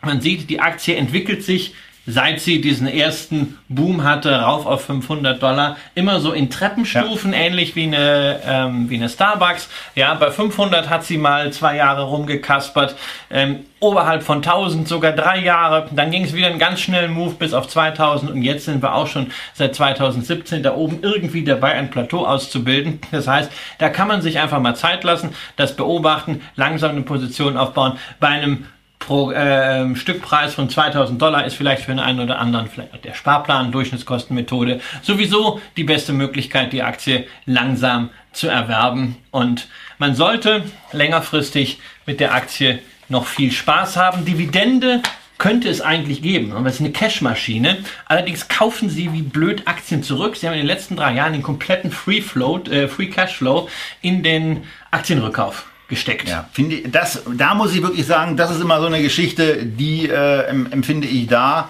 Man 0.01 0.21
sieht, 0.21 0.49
die 0.49 0.61
Aktie 0.61 0.95
entwickelt 0.95 1.43
sich 1.43 1.73
seit 2.09 2.39
sie 2.39 2.59
diesen 2.59 2.87
ersten 2.87 3.57
Boom 3.67 4.03
hatte, 4.03 4.33
rauf 4.41 4.65
auf 4.65 4.85
500 4.85 5.41
Dollar, 5.41 5.77
immer 5.93 6.19
so 6.19 6.31
in 6.31 6.49
Treppenstufen, 6.49 7.33
ja. 7.33 7.39
ähnlich 7.39 7.75
wie 7.75 7.83
eine, 7.83 8.39
ähm, 8.45 8.89
wie 8.89 8.95
eine 8.95 9.09
Starbucks. 9.09 9.69
Ja, 9.95 10.15
bei 10.15 10.31
500 10.31 10.89
hat 10.89 11.03
sie 11.05 11.17
mal 11.17 11.53
zwei 11.53 11.75
Jahre 11.75 12.03
rumgekaspert, 12.03 12.95
ähm, 13.29 13.59
oberhalb 13.79 14.23
von 14.23 14.41
1000 14.41 14.87
sogar 14.87 15.11
drei 15.11 15.39
Jahre. 15.39 15.87
Dann 15.91 16.09
ging 16.09 16.23
es 16.25 16.33
wieder 16.33 16.47
einen 16.47 16.59
ganz 16.59 16.79
schnellen 16.81 17.11
Move 17.11 17.35
bis 17.35 17.53
auf 17.53 17.67
2000 17.67 18.31
und 18.31 18.41
jetzt 18.41 18.65
sind 18.65 18.81
wir 18.81 18.95
auch 18.95 19.07
schon 19.07 19.31
seit 19.53 19.75
2017 19.75 20.63
da 20.63 20.75
oben 20.75 20.99
irgendwie 21.03 21.43
dabei, 21.43 21.73
ein 21.73 21.91
Plateau 21.91 22.25
auszubilden. 22.25 22.99
Das 23.11 23.27
heißt, 23.27 23.51
da 23.77 23.89
kann 23.89 24.07
man 24.07 24.21
sich 24.21 24.39
einfach 24.39 24.59
mal 24.59 24.75
Zeit 24.75 25.03
lassen, 25.03 25.33
das 25.57 25.75
beobachten, 25.75 26.41
langsam 26.55 26.91
eine 26.91 27.01
Position 27.01 27.57
aufbauen. 27.57 27.97
Bei 28.19 28.29
einem 28.29 28.65
pro 28.99 29.31
äh, 29.31 29.95
Stückpreis 29.95 30.53
von 30.53 30.69
2000 30.69 31.19
Dollar 31.21 31.45
ist 31.45 31.55
vielleicht 31.55 31.83
für 31.83 31.91
den 31.91 31.99
einen 31.99 32.19
oder 32.19 32.37
anderen 32.37 32.67
vielleicht 32.67 33.03
der 33.05 33.13
Sparplan, 33.13 33.71
Durchschnittskostenmethode 33.71 34.81
sowieso 35.01 35.59
die 35.77 35.83
beste 35.83 36.13
Möglichkeit, 36.13 36.73
die 36.73 36.83
Aktie 36.83 37.25
langsam 37.45 38.09
zu 38.33 38.47
erwerben. 38.47 39.17
Und 39.31 39.67
man 39.97 40.15
sollte 40.15 40.63
längerfristig 40.91 41.79
mit 42.05 42.19
der 42.19 42.33
Aktie 42.33 42.79
noch 43.07 43.25
viel 43.25 43.51
Spaß 43.51 43.97
haben. 43.97 44.25
Dividende 44.25 45.01
könnte 45.39 45.69
es 45.69 45.79
eigentlich 45.79 46.21
geben, 46.21 46.51
aber 46.51 46.67
es 46.67 46.75
ist 46.75 46.81
eine 46.81 46.91
Cashmaschine. 46.91 47.77
Allerdings 48.05 48.49
kaufen 48.49 48.89
sie 48.89 49.13
wie 49.13 49.21
blöd 49.21 49.67
Aktien 49.67 50.03
zurück. 50.03 50.35
Sie 50.35 50.45
haben 50.45 50.53
in 50.53 50.59
den 50.59 50.67
letzten 50.67 50.97
drei 50.97 51.13
Jahren 51.13 51.33
den 51.33 51.41
kompletten 51.43 51.91
Free 51.91 52.21
Float, 52.21 52.67
äh, 52.67 52.89
Free 52.89 53.07
Cashflow 53.07 53.69
in 54.01 54.21
den 54.21 54.65
Aktienrückkauf 54.91 55.68
gesteckt. 55.89 56.29
Ja, 56.29 56.47
finde 56.53 56.87
das, 56.89 57.23
da 57.35 57.53
muss 57.53 57.73
ich 57.75 57.81
wirklich 57.81 58.05
sagen, 58.05 58.37
das 58.37 58.51
ist 58.51 58.61
immer 58.61 58.79
so 58.79 58.85
eine 58.85 59.01
Geschichte, 59.01 59.65
die 59.65 60.07
äh, 60.07 60.45
empfinde 60.47 61.07
ich 61.07 61.27
da 61.27 61.69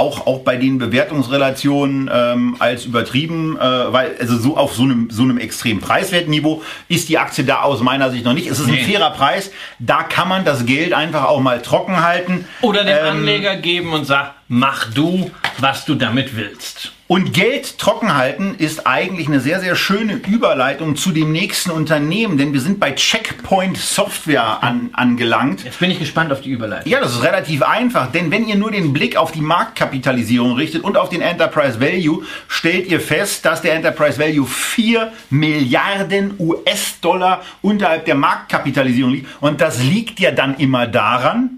auch, 0.00 0.26
auch 0.26 0.40
bei 0.40 0.56
den 0.56 0.78
Bewertungsrelationen 0.78 2.10
ähm, 2.12 2.56
als 2.58 2.86
übertrieben, 2.86 3.56
äh, 3.58 3.92
weil 3.92 4.16
also 4.18 4.38
so 4.38 4.56
auf 4.56 4.74
so 4.74 4.82
einem, 4.82 5.10
so 5.10 5.22
einem 5.22 5.38
extremen 5.38 5.80
Preiswertniveau 5.80 6.62
ist 6.88 7.08
die 7.08 7.18
Aktie 7.18 7.44
da 7.44 7.62
aus 7.62 7.80
meiner 7.82 8.10
Sicht 8.10 8.24
noch 8.24 8.32
nicht. 8.32 8.48
Es 8.48 8.58
ist 8.58 8.66
nee. 8.66 8.80
ein 8.80 8.86
fairer 8.86 9.10
Preis, 9.10 9.50
da 9.78 10.02
kann 10.02 10.28
man 10.28 10.44
das 10.44 10.64
Geld 10.64 10.94
einfach 10.94 11.24
auch 11.24 11.40
mal 11.40 11.60
trocken 11.60 12.02
halten. 12.02 12.46
Oder 12.62 12.84
dem 12.84 12.96
ähm, 12.96 13.06
Anleger 13.18 13.56
geben 13.56 13.92
und 13.92 14.06
sagen, 14.06 14.30
mach 14.48 14.90
du, 14.92 15.30
was 15.58 15.84
du 15.84 15.94
damit 15.94 16.34
willst. 16.34 16.92
Und 17.10 17.34
Geld 17.34 17.78
trocken 17.78 18.14
halten 18.14 18.54
ist 18.58 18.86
eigentlich 18.86 19.26
eine 19.26 19.40
sehr, 19.40 19.58
sehr 19.58 19.74
schöne 19.74 20.20
Überleitung 20.28 20.94
zu 20.94 21.10
dem 21.10 21.32
nächsten 21.32 21.72
Unternehmen, 21.72 22.38
denn 22.38 22.52
wir 22.52 22.60
sind 22.60 22.78
bei 22.78 22.92
Checkpoint 22.92 23.76
Software 23.78 24.62
an, 24.62 24.90
angelangt. 24.92 25.64
Jetzt 25.64 25.80
bin 25.80 25.90
ich 25.90 25.98
gespannt 25.98 26.30
auf 26.30 26.40
die 26.40 26.50
Überleitung. 26.50 26.88
Ja, 26.88 27.00
das 27.00 27.16
ist 27.16 27.24
relativ 27.24 27.64
einfach, 27.64 28.12
denn 28.12 28.30
wenn 28.30 28.46
ihr 28.46 28.54
nur 28.54 28.70
den 28.70 28.92
Blick 28.92 29.16
auf 29.16 29.32
die 29.32 29.40
Marktkapitalisierung 29.40 30.52
richtet 30.52 30.84
und 30.84 30.96
auf 30.96 31.08
den 31.08 31.20
Enterprise 31.20 31.80
Value, 31.80 32.22
stellt 32.46 32.86
ihr 32.86 33.00
fest, 33.00 33.44
dass 33.44 33.60
der 33.60 33.74
Enterprise 33.74 34.16
Value 34.16 34.46
4 34.46 35.12
Milliarden 35.30 36.34
US-Dollar 36.38 37.42
unterhalb 37.60 38.04
der 38.04 38.14
Marktkapitalisierung 38.14 39.14
liegt. 39.14 39.26
Und 39.40 39.60
das 39.60 39.82
liegt 39.82 40.20
ja 40.20 40.30
dann 40.30 40.54
immer 40.58 40.86
daran, 40.86 41.50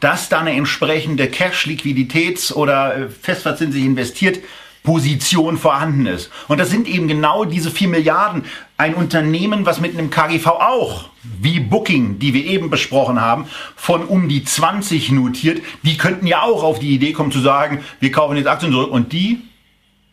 dass 0.00 0.30
da 0.30 0.40
eine 0.40 0.52
entsprechende 0.52 1.28
Cash, 1.28 1.66
Liquiditäts- 1.66 2.50
oder 2.50 2.96
äh, 2.96 3.08
festverzinslich 3.10 3.84
investiert 3.84 4.38
Position 4.86 5.58
vorhanden 5.58 6.06
ist. 6.06 6.30
Und 6.46 6.58
das 6.58 6.70
sind 6.70 6.86
eben 6.86 7.08
genau 7.08 7.44
diese 7.44 7.72
4 7.72 7.88
Milliarden. 7.88 8.44
Ein 8.78 8.94
Unternehmen, 8.94 9.66
was 9.66 9.80
mit 9.80 9.98
einem 9.98 10.10
KGV 10.10 10.46
auch, 10.46 11.10
wie 11.22 11.58
Booking, 11.58 12.20
die 12.20 12.32
wir 12.32 12.46
eben 12.46 12.70
besprochen 12.70 13.20
haben, 13.20 13.46
von 13.74 14.04
um 14.04 14.28
die 14.28 14.44
20 14.44 15.10
notiert, 15.10 15.60
die 15.82 15.98
könnten 15.98 16.26
ja 16.28 16.42
auch 16.42 16.62
auf 16.62 16.78
die 16.78 16.94
Idee 16.94 17.12
kommen 17.12 17.32
zu 17.32 17.40
sagen, 17.40 17.82
wir 17.98 18.12
kaufen 18.12 18.36
jetzt 18.36 18.46
Aktien 18.46 18.70
zurück. 18.70 18.92
Und 18.92 19.12
die, 19.12 19.42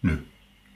nö, 0.02 0.18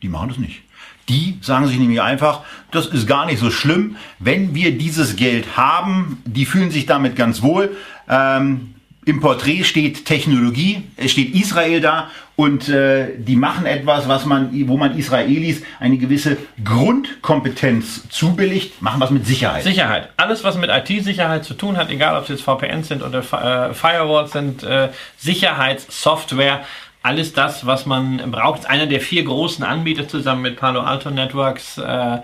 die 0.03 0.09
machen 0.09 0.29
das 0.29 0.37
nicht. 0.37 0.61
Die 1.09 1.39
sagen 1.41 1.65
sich 1.65 1.79
nämlich 1.79 2.01
einfach, 2.01 2.41
das 2.69 2.85
ist 2.85 3.07
gar 3.07 3.25
nicht 3.25 3.39
so 3.39 3.49
schlimm, 3.49 3.95
wenn 4.19 4.53
wir 4.53 4.77
dieses 4.77 5.15
Geld 5.15 5.57
haben. 5.57 6.21
Die 6.25 6.45
fühlen 6.45 6.69
sich 6.69 6.85
damit 6.85 7.15
ganz 7.15 7.41
wohl. 7.41 7.75
Ähm, 8.07 8.75
im 9.07 9.21
Porträt 9.21 9.63
steht 9.63 10.03
Technologie, 10.03 10.83
es 10.97 11.13
steht 11.13 11.33
Israel 11.33 11.79
da 11.79 12.11
und 12.35 12.67
äh, 12.67 13.17
die 13.17 13.37
machen 13.37 13.65
etwas, 13.65 14.09
was 14.09 14.25
man, 14.25 14.49
wo 14.67 14.75
man 14.75 14.97
Israelis 14.97 15.63
eine 15.79 15.97
gewisse 15.97 16.35
Grundkompetenz 16.61 18.09
zubilligt, 18.09 18.81
machen 18.81 18.99
was 18.99 19.09
mit 19.09 19.25
Sicherheit. 19.25 19.63
Sicherheit. 19.63 20.09
Alles, 20.17 20.43
was 20.43 20.57
mit 20.57 20.69
IT-Sicherheit 20.69 21.45
zu 21.45 21.53
tun 21.53 21.77
hat, 21.77 21.89
egal 21.89 22.17
ob 22.17 22.23
es 22.23 22.29
jetzt 22.29 22.41
VPNs 22.41 22.89
sind 22.89 23.01
oder 23.01 23.19
äh, 23.19 23.73
Firewalls 23.73 24.33
sind, 24.33 24.63
äh, 24.63 24.89
Sicherheitssoftware, 25.15 26.65
alles 27.01 27.31
das, 27.31 27.65
was 27.65 27.85
man 27.85 28.29
braucht. 28.29 28.69
Einer 28.69 28.87
der 28.87 28.99
vier 28.99 29.23
großen 29.23 29.63
Anbieter 29.63 30.09
zusammen 30.09 30.41
mit 30.41 30.57
Palo 30.57 30.81
Alto 30.81 31.11
Networks, 31.11 31.77
äh, 31.77 32.17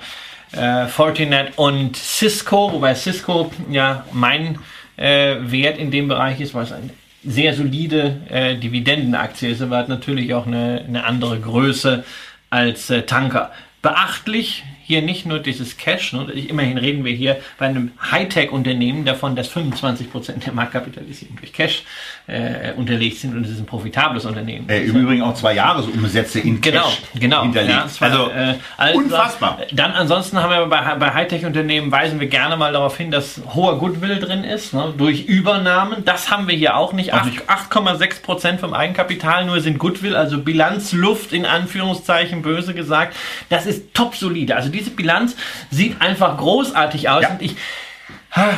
äh, 0.51 0.87
Fortinet 0.87 1.53
und 1.55 1.95
Cisco, 1.95 2.73
wobei 2.73 2.93
Cisco 2.93 3.49
ja 3.69 4.05
mein 4.11 4.59
äh, 4.97 5.35
Wert 5.39 5.77
in 5.77 5.91
dem 5.91 6.07
Bereich 6.07 6.39
ist, 6.39 6.53
weil 6.53 6.63
es 6.63 6.71
eine 6.71 6.89
sehr 7.23 7.53
solide 7.53 8.21
äh, 8.29 8.55
Dividendenaktie 8.55 9.49
ist, 9.49 9.61
aber 9.61 9.77
hat 9.77 9.89
natürlich 9.89 10.33
auch 10.33 10.45
eine, 10.45 10.83
eine 10.87 11.05
andere 11.05 11.39
Größe 11.39 12.03
als 12.49 12.89
äh, 12.89 13.03
Tanker. 13.03 13.51
Beachtlich 13.81 14.63
hier 14.85 15.01
nicht 15.01 15.25
nur 15.25 15.39
dieses 15.39 15.77
Cash, 15.77 16.13
ne, 16.13 16.31
immerhin 16.31 16.77
reden 16.77 17.05
wir 17.05 17.13
hier 17.13 17.37
bei 17.57 17.67
einem 17.67 17.91
Hightech-Unternehmen 18.11 19.05
davon, 19.05 19.35
dass 19.35 19.49
25% 19.49 20.43
der 20.43 20.53
Marktkapitalisierung 20.53 21.37
durch 21.37 21.53
Cash 21.53 21.83
äh, 22.27 22.73
unterlegt 22.73 23.17
sind 23.19 23.35
und 23.35 23.45
es 23.45 23.51
ist 23.51 23.59
ein 23.59 23.65
profitables 23.65 24.25
Unternehmen. 24.25 24.69
Äh, 24.69 24.83
Im 24.83 24.95
Übrigen 24.95 25.21
auch 25.21 25.35
zwei 25.35 25.53
Jahresumsätze 25.53 26.39
in 26.39 26.59
genau, 26.59 26.83
Cash 26.83 27.01
genau, 27.15 27.43
hinterlegt. 27.43 27.73
Ja, 27.73 28.07
also, 28.07 28.29
äh, 28.29 28.55
also, 28.77 28.99
unfassbar. 28.99 29.59
Dann 29.71 29.91
ansonsten 29.91 30.41
haben 30.41 30.49
wir 30.49 30.65
bei, 30.67 30.95
bei 30.95 31.13
Hightech-Unternehmen 31.13 31.91
weisen 31.91 32.19
wir 32.19 32.27
gerne 32.27 32.57
mal 32.57 32.73
darauf 32.73 32.97
hin, 32.97 33.11
dass 33.11 33.41
hoher 33.53 33.79
Goodwill 33.79 34.19
drin 34.19 34.43
ist, 34.43 34.73
ne, 34.73 34.93
durch 34.97 35.25
Übernahmen. 35.25 36.03
Das 36.05 36.29
haben 36.29 36.47
wir 36.47 36.55
hier 36.55 36.75
auch 36.77 36.91
nicht. 36.93 37.13
8,6% 37.13 38.57
vom 38.57 38.73
Eigenkapital 38.73 39.45
nur 39.45 39.61
sind 39.61 39.77
Goodwill, 39.77 40.15
also 40.15 40.39
Bilanzluft 40.39 41.31
in 41.31 41.45
Anführungszeichen, 41.45 42.41
böse 42.41 42.73
gesagt. 42.73 43.15
Das 43.49 43.65
ist 43.65 43.93
top 43.93 44.15
solide. 44.15 44.55
Also 44.55 44.72
diese 44.73 44.91
Bilanz 44.91 45.35
sieht 45.71 46.01
einfach 46.01 46.37
großartig 46.37 47.09
aus. 47.09 47.23
Ja. 47.23 47.29
Und 47.29 47.41
ich 47.41 47.55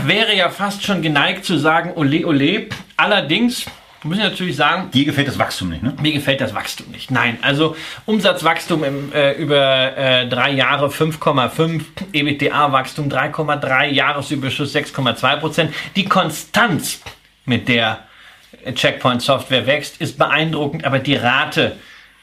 wäre 0.06 0.36
ja 0.36 0.50
fast 0.50 0.84
schon 0.84 1.02
geneigt 1.02 1.46
zu 1.46 1.58
sagen, 1.58 1.92
ole, 1.96 2.26
ole. 2.26 2.68
Allerdings 2.98 3.66
muss 4.06 4.18
ich 4.18 4.24
natürlich 4.24 4.56
sagen. 4.56 4.92
Dir 4.92 5.06
gefällt 5.06 5.28
das 5.28 5.40
Wachstum 5.40 5.70
nicht, 5.70 5.82
ne? 5.82 5.94
Mir 6.00 6.14
gefällt 6.14 6.40
das 6.40 6.54
Wachstum 6.54 6.92
nicht. 6.92 7.10
Nein, 7.10 7.40
also 7.42 7.76
Umsatzwachstum 8.06 8.84
im, 8.84 9.12
äh, 9.12 9.34
über 9.34 9.98
äh, 9.98 10.30
drei 10.30 10.52
Jahre 10.52 10.88
5,5, 10.88 11.82
EBITDA-Wachstum 12.14 13.10
3,3, 13.10 13.88
Jahresüberschuss 13.88 14.76
6,2 14.76 15.38
Prozent. 15.38 15.74
Die 15.96 16.06
Konstanz, 16.06 17.02
mit 17.46 17.68
der 17.68 18.00
Checkpoint 18.76 19.22
Software 19.22 19.66
wächst, 19.66 20.00
ist 20.00 20.18
beeindruckend, 20.18 20.86
aber 20.86 21.00
die 21.00 21.16
Rate 21.16 21.76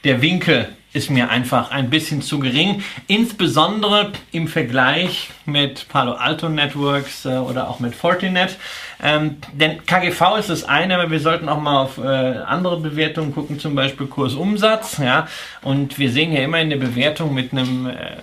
der 0.05 0.23
Winkel 0.23 0.69
ist 0.93 1.11
mir 1.11 1.31
einfach 1.31 1.71
ein 1.71 1.91
bisschen 1.91 2.23
zu 2.23 2.39
gering, 2.39 2.83
insbesondere 3.07 4.13
im 4.31 4.49
Vergleich 4.49 5.31
mit 5.47 5.89
Palo 5.89 6.13
Alto 6.13 6.49
Networks 6.49 7.25
äh, 7.25 7.31
oder 7.31 7.69
auch 7.69 7.81
mit 7.81 7.95
Fortinet. 7.95 8.57
Ähm, 9.03 9.37
denn 9.53 9.85
KGV 9.87 10.39
ist 10.39 10.51
das 10.51 10.65
eine, 10.65 10.95
aber 10.95 11.11
wir 11.11 11.21
sollten 11.21 11.49
auch 11.49 11.61
mal 11.61 11.83
auf 11.83 11.99
äh, 11.99 12.03
andere 12.03 12.79
Bewertungen 12.79 13.35
gucken, 13.35 13.59
zum 13.59 13.75
Beispiel 13.75 14.07
Kursumsatz. 14.07 14.99
Ja, 14.99 15.27
und 15.63 15.99
wir 15.99 16.11
sehen 16.11 16.33
ja 16.33 16.43
immer 16.43 16.61
in 16.61 16.71
der 16.71 16.77
Bewertung 16.77 17.35
mit 17.35 17.53
einem 17.53 17.87
äh, 17.87 18.17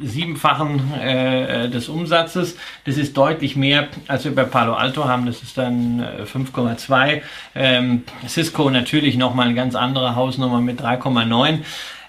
siebenfachen 0.00 0.94
äh, 0.94 1.68
des 1.68 1.88
Umsatzes. 1.88 2.56
Das 2.84 2.96
ist 2.96 3.16
deutlich 3.16 3.56
mehr, 3.56 3.88
als 4.08 4.24
wir 4.24 4.34
bei 4.34 4.44
Palo 4.44 4.74
Alto 4.74 5.04
haben. 5.04 5.26
Das 5.26 5.42
ist 5.42 5.58
dann 5.58 6.04
5,2. 6.24 7.08
Äh, 7.08 7.20
ähm, 7.54 8.04
Cisco 8.26 8.70
natürlich 8.70 9.16
nochmal 9.16 9.46
eine 9.46 9.54
ganz 9.54 9.74
andere 9.74 10.14
Hausnummer 10.14 10.60
mit 10.60 10.80
3,9. 10.80 11.60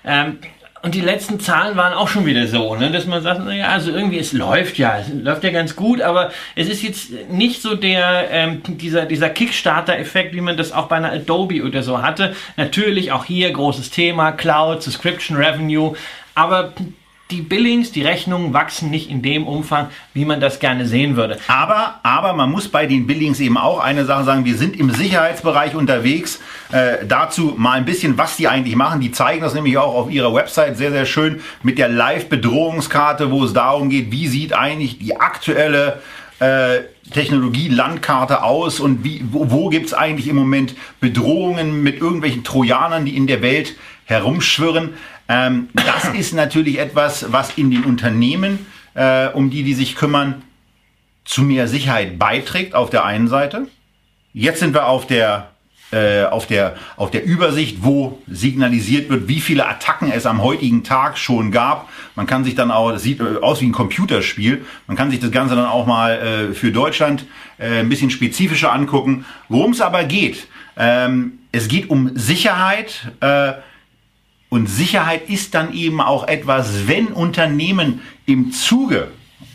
Ähm, 0.05 0.39
und 0.83 0.95
die 0.95 1.01
letzten 1.01 1.39
Zahlen 1.39 1.77
waren 1.77 1.93
auch 1.93 2.09
schon 2.09 2.25
wieder 2.25 2.45
so, 2.45 2.75
ne, 2.75 2.91
dass 2.91 3.05
man 3.05 3.23
sagt, 3.23 3.45
naja, 3.45 3.69
also 3.69 3.91
irgendwie 3.91 4.19
es 4.19 4.33
läuft 4.33 4.77
ja, 4.77 4.99
es 4.99 5.07
läuft 5.07 5.45
ja 5.45 5.51
ganz 5.51 5.77
gut, 5.77 6.01
aber 6.01 6.31
es 6.55 6.67
ist 6.67 6.83
jetzt 6.83 7.29
nicht 7.29 7.61
so 7.61 7.75
der 7.75 8.29
ähm, 8.29 8.61
dieser 8.67 9.05
dieser 9.05 9.29
Kickstarter-Effekt, 9.29 10.35
wie 10.35 10.41
man 10.41 10.57
das 10.57 10.73
auch 10.73 10.87
bei 10.87 10.97
einer 10.97 11.13
Adobe 11.13 11.63
oder 11.63 11.83
so 11.83 12.01
hatte. 12.01 12.35
Natürlich 12.57 13.13
auch 13.13 13.23
hier 13.23 13.49
großes 13.51 13.91
Thema 13.91 14.33
Cloud, 14.33 14.83
Subscription 14.83 15.37
Revenue, 15.37 15.95
aber 16.35 16.73
die 17.31 17.41
Billings, 17.41 17.91
die 17.91 18.03
Rechnungen 18.03 18.53
wachsen 18.53 18.89
nicht 18.89 19.09
in 19.09 19.21
dem 19.21 19.47
Umfang, 19.47 19.87
wie 20.13 20.25
man 20.25 20.39
das 20.39 20.59
gerne 20.59 20.85
sehen 20.85 21.15
würde. 21.15 21.39
Aber, 21.47 21.99
aber 22.03 22.33
man 22.33 22.51
muss 22.51 22.67
bei 22.67 22.85
den 22.85 23.07
Billings 23.07 23.39
eben 23.39 23.57
auch 23.57 23.79
eine 23.79 24.05
Sache 24.05 24.25
sagen, 24.25 24.45
wir 24.45 24.55
sind 24.55 24.79
im 24.79 24.91
Sicherheitsbereich 24.91 25.73
unterwegs. 25.73 26.39
Äh, 26.71 27.05
dazu 27.07 27.55
mal 27.57 27.73
ein 27.73 27.85
bisschen, 27.85 28.17
was 28.17 28.37
die 28.37 28.47
eigentlich 28.47 28.75
machen. 28.75 28.99
Die 28.99 29.11
zeigen 29.11 29.41
das 29.41 29.53
nämlich 29.53 29.77
auch 29.77 29.95
auf 29.95 30.11
ihrer 30.11 30.33
Website 30.33 30.77
sehr, 30.77 30.91
sehr 30.91 31.05
schön 31.05 31.41
mit 31.63 31.77
der 31.77 31.87
Live-Bedrohungskarte, 31.87 33.31
wo 33.31 33.43
es 33.45 33.53
darum 33.53 33.89
geht, 33.89 34.11
wie 34.11 34.27
sieht 34.27 34.53
eigentlich 34.53 34.99
die 34.99 35.15
aktuelle 35.15 36.01
äh, 36.39 36.81
Technologie-Landkarte 37.11 38.43
aus 38.43 38.79
und 38.79 39.03
wie, 39.03 39.23
wo, 39.31 39.49
wo 39.49 39.69
gibt 39.69 39.87
es 39.87 39.93
eigentlich 39.93 40.27
im 40.27 40.35
Moment 40.35 40.75
Bedrohungen 40.99 41.83
mit 41.83 41.99
irgendwelchen 41.99 42.43
Trojanern, 42.43 43.05
die 43.05 43.15
in 43.15 43.27
der 43.27 43.41
Welt 43.41 43.75
herumschwirren. 44.05 44.93
Ähm, 45.27 45.69
das 45.73 46.13
ist 46.13 46.33
natürlich 46.33 46.79
etwas, 46.79 47.31
was 47.31 47.57
in 47.57 47.71
den 47.71 47.83
Unternehmen, 47.83 48.65
äh, 48.93 49.27
um 49.27 49.49
die 49.49 49.63
die 49.63 49.73
sich 49.73 49.95
kümmern, 49.95 50.41
zu 51.25 51.43
mehr 51.43 51.67
Sicherheit 51.67 52.19
beiträgt 52.19 52.75
auf 52.75 52.89
der 52.89 53.05
einen 53.05 53.27
Seite. 53.27 53.67
Jetzt 54.33 54.59
sind 54.59 54.73
wir 54.73 54.87
auf 54.87 55.07
der 55.07 55.49
äh, 55.91 56.23
auf 56.25 56.47
der 56.47 56.75
auf 56.97 57.11
der 57.11 57.23
Übersicht, 57.23 57.77
wo 57.81 58.19
signalisiert 58.27 59.09
wird, 59.09 59.27
wie 59.27 59.39
viele 59.39 59.67
Attacken 59.67 60.11
es 60.11 60.25
am 60.25 60.41
heutigen 60.41 60.83
Tag 60.83 61.17
schon 61.17 61.51
gab. 61.51 61.87
Man 62.15 62.25
kann 62.25 62.43
sich 62.43 62.55
dann 62.55 62.71
auch, 62.71 62.91
das 62.91 63.03
sieht 63.03 63.19
äh, 63.19 63.37
aus 63.41 63.61
wie 63.61 63.67
ein 63.67 63.71
Computerspiel. 63.71 64.65
Man 64.87 64.97
kann 64.97 65.11
sich 65.11 65.19
das 65.19 65.31
Ganze 65.31 65.55
dann 65.55 65.65
auch 65.65 65.85
mal 65.85 66.49
äh, 66.51 66.53
für 66.53 66.71
Deutschland 66.71 67.25
äh, 67.59 67.79
ein 67.79 67.89
bisschen 67.89 68.09
spezifischer 68.09 68.73
angucken. 68.73 69.25
Worum 69.49 69.71
es 69.71 69.81
aber 69.81 70.03
geht, 70.03 70.47
ähm, 70.77 71.39
es 71.51 71.67
geht 71.67 71.89
um 71.89 72.11
Sicherheit. 72.15 73.11
Äh, 73.21 73.53
und 74.53 74.67
Sicherheit 74.67 75.29
ist 75.29 75.55
dann 75.55 75.73
eben 75.73 75.99
auch 75.99 76.27
etwas, 76.27 76.87
wenn 76.87 77.07
Unternehmen 77.07 78.01
im 78.27 78.51
Zuge 78.51 79.07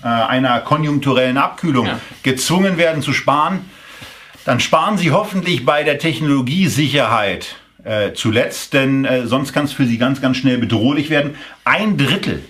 äh, 0.02 0.08
einer 0.08 0.58
konjunkturellen 0.58 1.38
Abkühlung 1.38 1.86
ja. 1.86 2.00
gezwungen 2.24 2.78
werden 2.78 3.00
zu 3.00 3.12
sparen, 3.12 3.60
dann 4.44 4.58
sparen 4.58 4.98
sie 4.98 5.12
hoffentlich 5.12 5.64
bei 5.64 5.84
der 5.84 6.00
Technologiesicherheit 6.00 7.54
äh, 7.84 8.12
zuletzt, 8.14 8.72
denn 8.72 9.04
äh, 9.04 9.28
sonst 9.28 9.52
kann 9.52 9.66
es 9.66 9.72
für 9.72 9.86
sie 9.86 9.98
ganz, 9.98 10.20
ganz 10.20 10.36
schnell 10.36 10.58
bedrohlich 10.58 11.10
werden. 11.10 11.36
Ein 11.64 11.96
Drittel 11.96 12.42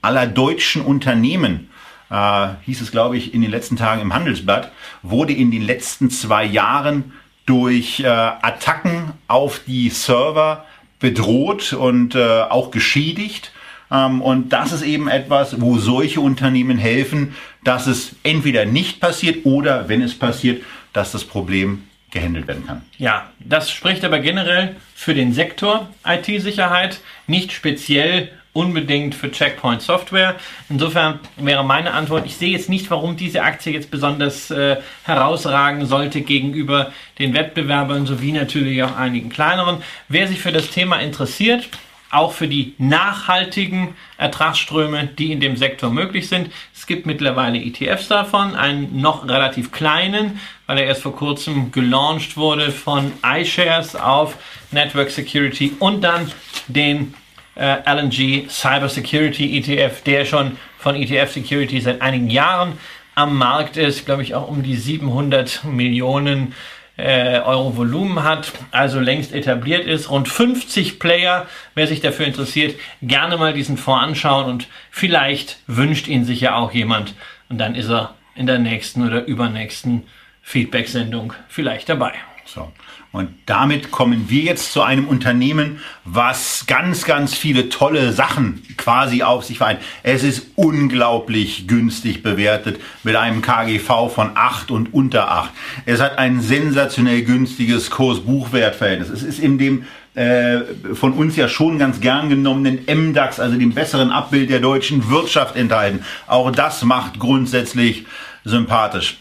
aller 0.00 0.26
deutschen 0.26 0.80
Unternehmen, 0.80 1.68
äh, 2.08 2.48
hieß 2.64 2.80
es, 2.80 2.90
glaube 2.90 3.18
ich, 3.18 3.34
in 3.34 3.42
den 3.42 3.50
letzten 3.50 3.76
Tagen 3.76 4.00
im 4.00 4.14
Handelsblatt, 4.14 4.72
wurde 5.02 5.34
in 5.34 5.50
den 5.50 5.60
letzten 5.60 6.08
zwei 6.08 6.46
Jahren 6.46 7.12
durch 7.44 8.00
äh, 8.00 8.06
Attacken 8.06 9.12
auf 9.28 9.60
die 9.66 9.90
Server 9.90 10.64
bedroht 10.98 11.72
und 11.72 12.14
äh, 12.14 12.42
auch 12.42 12.70
geschädigt. 12.70 13.52
Ähm, 13.90 14.22
und 14.22 14.52
das 14.52 14.72
ist 14.72 14.82
eben 14.82 15.08
etwas, 15.08 15.60
wo 15.60 15.78
solche 15.78 16.20
Unternehmen 16.20 16.78
helfen, 16.78 17.34
dass 17.64 17.86
es 17.86 18.16
entweder 18.22 18.64
nicht 18.64 19.00
passiert 19.00 19.44
oder 19.44 19.88
wenn 19.88 20.02
es 20.02 20.18
passiert, 20.18 20.62
dass 20.92 21.12
das 21.12 21.24
Problem 21.24 21.84
gehandelt 22.10 22.48
werden 22.48 22.66
kann. 22.66 22.82
Ja, 22.98 23.30
das 23.40 23.70
spricht 23.70 24.04
aber 24.04 24.20
generell 24.20 24.76
für 24.94 25.14
den 25.14 25.32
Sektor 25.32 25.88
IT-Sicherheit, 26.06 27.00
nicht 27.26 27.52
speziell 27.52 28.30
unbedingt 28.56 29.14
für 29.14 29.30
Checkpoint 29.30 29.82
Software. 29.82 30.36
Insofern 30.70 31.20
wäre 31.36 31.62
meine 31.62 31.92
Antwort, 31.92 32.24
ich 32.24 32.36
sehe 32.36 32.50
jetzt 32.50 32.70
nicht, 32.70 32.90
warum 32.90 33.16
diese 33.16 33.42
Aktie 33.42 33.72
jetzt 33.72 33.90
besonders 33.90 34.50
äh, 34.50 34.78
herausragen 35.04 35.84
sollte 35.84 36.22
gegenüber 36.22 36.92
den 37.18 37.34
Wettbewerbern 37.34 38.06
sowie 38.06 38.32
natürlich 38.32 38.82
auch 38.82 38.96
einigen 38.96 39.28
kleineren. 39.28 39.82
Wer 40.08 40.26
sich 40.26 40.40
für 40.40 40.52
das 40.52 40.70
Thema 40.70 40.96
interessiert, 40.96 41.68
auch 42.10 42.32
für 42.32 42.48
die 42.48 42.74
nachhaltigen 42.78 43.94
Ertragsströme, 44.16 45.06
die 45.06 45.32
in 45.32 45.40
dem 45.40 45.56
Sektor 45.56 45.90
möglich 45.90 46.28
sind. 46.28 46.50
Es 46.74 46.86
gibt 46.86 47.04
mittlerweile 47.04 47.58
ETFs 47.58 48.08
davon, 48.08 48.54
einen 48.54 49.00
noch 49.00 49.28
relativ 49.28 49.72
kleinen, 49.72 50.40
weil 50.66 50.78
er 50.78 50.84
erst 50.84 51.02
vor 51.02 51.14
kurzem 51.14 51.72
gelauncht 51.72 52.36
wurde 52.36 52.70
von 52.70 53.12
iShares 53.22 53.96
auf 53.96 54.36
Network 54.70 55.10
Security 55.10 55.74
und 55.78 56.02
dann 56.02 56.30
den 56.68 57.12
äh, 57.56 57.78
LNG 57.84 58.48
Cyber 58.48 58.88
Security 58.88 59.58
ETF, 59.58 60.02
der 60.02 60.24
schon 60.24 60.56
von 60.78 60.94
ETF 60.94 61.32
Security 61.32 61.80
seit 61.80 62.00
einigen 62.02 62.30
Jahren 62.30 62.78
am 63.14 63.36
Markt 63.36 63.76
ist, 63.76 64.04
glaube 64.04 64.22
ich 64.22 64.34
auch 64.34 64.48
um 64.48 64.62
die 64.62 64.76
700 64.76 65.64
Millionen 65.64 66.54
äh, 66.98 67.40
Euro 67.40 67.76
Volumen 67.76 68.22
hat, 68.22 68.52
also 68.70 69.00
längst 69.00 69.32
etabliert 69.32 69.86
ist. 69.86 70.10
Rund 70.10 70.28
50 70.28 70.98
Player, 70.98 71.46
wer 71.74 71.86
sich 71.86 72.00
dafür 72.00 72.26
interessiert, 72.26 72.78
gerne 73.02 73.36
mal 73.36 73.52
diesen 73.52 73.76
Fonds 73.76 74.04
anschauen 74.04 74.46
und 74.46 74.68
vielleicht 74.90 75.58
wünscht 75.66 76.08
ihn 76.08 76.24
sich 76.24 76.40
ja 76.40 76.56
auch 76.56 76.72
jemand 76.72 77.14
und 77.48 77.58
dann 77.58 77.74
ist 77.74 77.90
er 77.90 78.14
in 78.34 78.46
der 78.46 78.58
nächsten 78.58 79.06
oder 79.06 79.24
übernächsten 79.24 80.04
Feedback-Sendung 80.42 81.32
vielleicht 81.48 81.88
dabei. 81.88 82.12
So. 82.44 82.70
Und 83.16 83.30
damit 83.46 83.90
kommen 83.90 84.28
wir 84.28 84.42
jetzt 84.42 84.72
zu 84.72 84.82
einem 84.82 85.08
Unternehmen, 85.08 85.80
was 86.04 86.66
ganz, 86.66 87.06
ganz 87.06 87.34
viele 87.34 87.70
tolle 87.70 88.12
Sachen 88.12 88.62
quasi 88.76 89.22
auf 89.22 89.42
sich 89.42 89.56
vereint. 89.56 89.80
Es 90.02 90.22
ist 90.22 90.48
unglaublich 90.54 91.66
günstig 91.66 92.22
bewertet 92.22 92.78
mit 93.04 93.16
einem 93.16 93.40
KGV 93.40 94.12
von 94.14 94.32
8 94.34 94.70
und 94.70 94.92
unter 94.92 95.30
8. 95.30 95.50
Es 95.86 96.02
hat 96.02 96.18
ein 96.18 96.42
sensationell 96.42 97.22
günstiges 97.22 97.88
Kurs-Buchwert-Verhältnis. 97.88 99.08
Es 99.08 99.22
ist 99.22 99.38
in 99.38 99.56
dem 99.56 99.86
äh, 100.14 100.60
von 100.92 101.14
uns 101.14 101.36
ja 101.36 101.48
schon 101.48 101.78
ganz 101.78 102.02
gern 102.02 102.28
genommenen 102.28 102.80
MDAX, 102.86 103.40
also 103.40 103.56
dem 103.56 103.72
besseren 103.72 104.10
Abbild 104.10 104.50
der 104.50 104.60
deutschen 104.60 105.08
Wirtschaft 105.08 105.56
enthalten. 105.56 106.04
Auch 106.26 106.50
das 106.50 106.82
macht 106.82 107.18
grundsätzlich 107.18 108.04
sympathisch. 108.44 109.16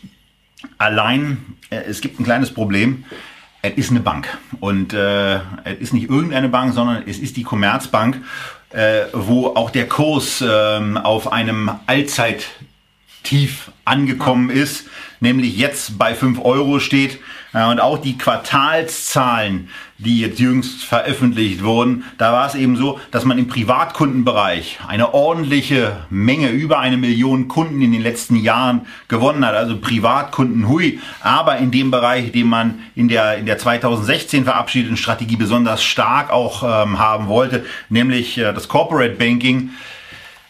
Allein, 0.78 1.38
äh, 1.70 1.78
es 1.88 2.02
gibt 2.02 2.20
ein 2.20 2.26
kleines 2.26 2.54
Problem 2.54 3.06
es 3.72 3.78
ist 3.78 3.92
eine 3.92 4.00
Bank. 4.00 4.28
Und 4.60 4.94
äh, 4.94 5.36
es 5.64 5.80
ist 5.80 5.94
nicht 5.94 6.10
irgendeine 6.10 6.50
Bank, 6.50 6.74
sondern 6.74 7.04
es 7.06 7.20
ist 7.20 7.38
die 7.38 7.44
Commerzbank, 7.44 8.22
äh, 8.70 9.06
wo 9.14 9.48
auch 9.48 9.70
der 9.70 9.88
Kurs 9.88 10.42
äh, 10.42 10.46
auf 11.04 11.32
einem 11.32 11.72
Allzeittief 13.26 13.72
angekommen 13.86 14.52
ist, 14.52 14.88
nämlich 15.20 15.58
jetzt 15.58 15.98
bei 15.98 16.14
5 16.14 16.40
Euro 16.46 16.80
steht. 16.80 17.20
Und 17.54 17.80
auch 17.80 17.98
die 17.98 18.18
Quartalszahlen, 18.18 19.70
die 19.98 20.20
jetzt 20.20 20.40
jüngst 20.40 20.84
veröffentlicht 20.84 21.64
wurden, 21.64 22.04
da 22.18 22.34
war 22.34 22.46
es 22.48 22.54
eben 22.54 22.76
so, 22.76 23.00
dass 23.12 23.26
man 23.26 23.40
im 23.40 23.48
Privatkundenbereich 23.48 24.80
eine 24.88 25.14
ordentliche 25.14 26.06
Menge, 26.10 26.50
über 26.50 26.80
eine 26.80 26.98
Million 26.98 27.48
Kunden 27.48 27.82
in 27.82 27.94
den 27.94 28.02
letzten 28.02 28.36
Jahren 28.36 28.82
gewonnen 29.08 29.46
hat. 29.46 29.56
Also 29.56 29.78
Privatkunden, 29.78 30.68
hui. 30.68 31.00
Aber 31.22 31.58
in 31.58 31.72
dem 31.72 31.90
Bereich, 31.90 32.32
den 32.32 32.48
man 32.48 32.80
in 32.96 33.08
der, 33.08 33.38
in 33.38 33.48
der 33.48 33.58
2016 33.58 34.44
verabschiedeten 34.44 34.98
Strategie 34.98 35.38
besonders 35.38 35.84
stark 35.84 36.30
auch 36.30 36.62
ähm, 36.62 37.00
haben 37.00 37.28
wollte, 37.28 37.66
nämlich 37.90 38.38
äh, 38.38 38.54
das 38.54 38.68
Corporate 38.68 39.16
Banking, 39.16 39.72